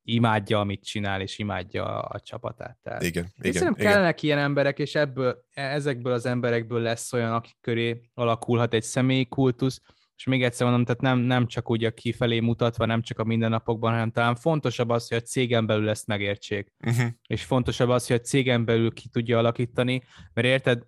imádja, 0.03 0.59
amit 0.59 0.85
csinál, 0.85 1.21
és 1.21 1.39
imádja 1.39 1.99
a 1.99 2.19
csapatát. 2.19 2.77
Tehát 2.83 3.03
igen, 3.03 3.27
igen, 3.39 3.51
szerintem 3.51 3.79
igen. 3.79 3.91
kellenek 3.91 4.23
ilyen 4.23 4.37
emberek, 4.37 4.79
és 4.79 4.95
ebből, 4.95 5.45
ezekből 5.53 6.13
az 6.13 6.25
emberekből 6.25 6.81
lesz 6.81 7.13
olyan, 7.13 7.33
akik 7.33 7.55
köré 7.61 8.01
alakulhat 8.13 8.73
egy 8.73 8.83
személyi 8.83 9.25
kultusz, 9.25 9.81
és 10.17 10.23
még 10.23 10.43
egyszer 10.43 10.67
mondom, 10.67 10.85
tehát 10.85 11.01
nem, 11.01 11.19
nem 11.19 11.47
csak 11.47 11.69
úgy 11.69 11.83
a 11.83 11.91
kifelé 11.91 12.39
mutatva, 12.39 12.85
nem 12.85 13.01
csak 13.01 13.19
a 13.19 13.23
mindennapokban, 13.23 13.91
hanem 13.91 14.11
talán 14.11 14.35
fontosabb 14.35 14.89
az, 14.89 15.07
hogy 15.07 15.17
a 15.17 15.21
cégen 15.21 15.65
belül 15.65 15.89
ezt 15.89 16.07
megértsék. 16.07 16.73
Uh-huh. 16.85 17.07
És 17.27 17.43
fontosabb 17.43 17.89
az, 17.89 18.07
hogy 18.07 18.15
a 18.15 18.19
cégen 18.19 18.65
belül 18.65 18.93
ki 18.93 19.09
tudja 19.09 19.37
alakítani, 19.37 20.03
mert 20.33 20.47
érted, 20.47 20.83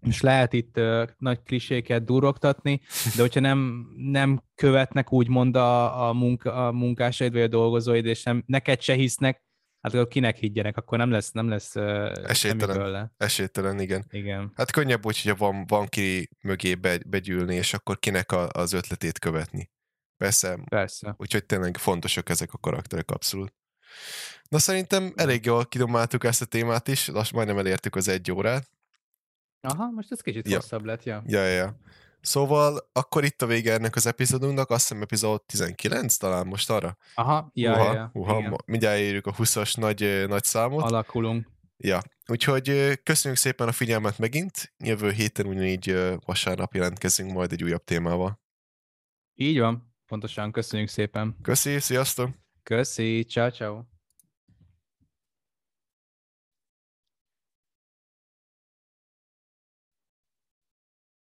és 0.00 0.20
lehet 0.20 0.52
itt 0.52 0.78
uh, 0.78 1.08
nagy 1.18 1.42
kliséket 1.42 2.04
durogtatni, 2.04 2.80
de 3.16 3.22
hogyha 3.22 3.40
nem, 3.40 3.86
nem 3.96 4.42
követnek 4.54 5.12
úgymond 5.12 5.56
a, 5.56 6.08
a, 6.08 6.12
munka, 6.12 6.66
a 6.66 6.72
munkásaid 6.72 7.32
vagy 7.32 7.42
a 7.42 7.48
dolgozóid, 7.48 8.06
és 8.06 8.22
nem, 8.22 8.42
neked 8.46 8.80
se 8.80 8.94
hisznek, 8.94 9.42
hát 9.82 9.94
akkor 9.94 10.08
kinek 10.08 10.36
higgyenek, 10.36 10.76
akkor 10.76 10.98
nem 10.98 11.10
lesz, 11.10 11.30
nem 11.30 11.48
lesz 11.48 11.76
esélytelen, 11.76 13.12
esélytelen, 13.16 13.80
igen. 13.80 14.04
igen. 14.10 14.52
Hát 14.54 14.70
könnyebb 14.70 15.06
úgy, 15.06 15.22
hogyha 15.22 15.36
van, 15.36 15.66
van 15.66 15.86
ki 15.86 16.28
mögé 16.42 16.74
be, 16.74 16.98
begyűlni, 17.06 17.54
és 17.54 17.74
akkor 17.74 17.98
kinek 17.98 18.32
a, 18.32 18.48
az 18.48 18.72
ötletét 18.72 19.18
követni. 19.18 19.70
Persze. 20.16 20.58
Persze. 20.68 21.14
Úgyhogy 21.18 21.44
tényleg 21.44 21.76
fontosak 21.76 22.28
ezek 22.28 22.52
a 22.52 22.58
karakterek 22.58 23.10
abszolút. 23.10 23.54
Na 24.48 24.58
szerintem 24.58 25.12
elég 25.16 25.44
jól 25.44 25.66
kidomáltuk 25.66 26.24
ezt 26.24 26.42
a 26.42 26.44
témát 26.44 26.88
is, 26.88 27.08
lassan 27.08 27.36
majdnem 27.36 27.58
elértük 27.58 27.96
az 27.96 28.08
egy 28.08 28.32
órát. 28.32 28.70
Aha, 29.60 29.90
most 29.90 30.12
ez 30.12 30.20
kicsit 30.20 30.48
ja. 30.48 30.56
hosszabb 30.56 30.84
lett, 30.84 31.04
ja. 31.04 31.22
Ja, 31.26 31.42
ja, 31.44 31.52
ja. 31.52 31.76
Szóval 32.22 32.90
akkor 32.92 33.24
itt 33.24 33.42
a 33.42 33.46
vége 33.46 33.72
ennek 33.72 33.96
az 33.96 34.06
epizódunknak, 34.06 34.70
azt 34.70 34.88
hiszem 34.88 35.02
epizód 35.02 35.42
19 35.42 36.16
talán 36.16 36.46
most 36.46 36.70
arra. 36.70 36.96
Aha, 37.14 37.50
ja, 37.54 37.72
uha, 37.72 37.92
ja, 37.94 38.10
uha, 38.12 38.38
igen. 38.38 38.56
mindjárt 38.66 38.98
érjük 38.98 39.26
a 39.26 39.32
20-as 39.32 39.80
nagy, 39.80 40.24
nagy 40.28 40.44
számot. 40.44 40.82
Alakulunk. 40.82 41.50
Ja, 41.76 42.02
úgyhogy 42.26 42.98
köszönjük 43.02 43.40
szépen 43.40 43.68
a 43.68 43.72
figyelmet 43.72 44.18
megint, 44.18 44.72
jövő 44.84 45.10
héten 45.10 45.46
ugyanígy 45.46 45.96
vasárnap 46.26 46.74
jelentkezünk 46.74 47.32
majd 47.32 47.52
egy 47.52 47.62
újabb 47.62 47.84
témával. 47.84 48.40
Így 49.34 49.58
van, 49.58 49.94
pontosan, 50.06 50.52
köszönjük 50.52 50.88
szépen. 50.88 51.36
Köszi, 51.42 51.80
sziasztok! 51.80 52.30
Köszi, 52.62 53.24
ciao 53.24 53.50
ciao. 53.50 53.91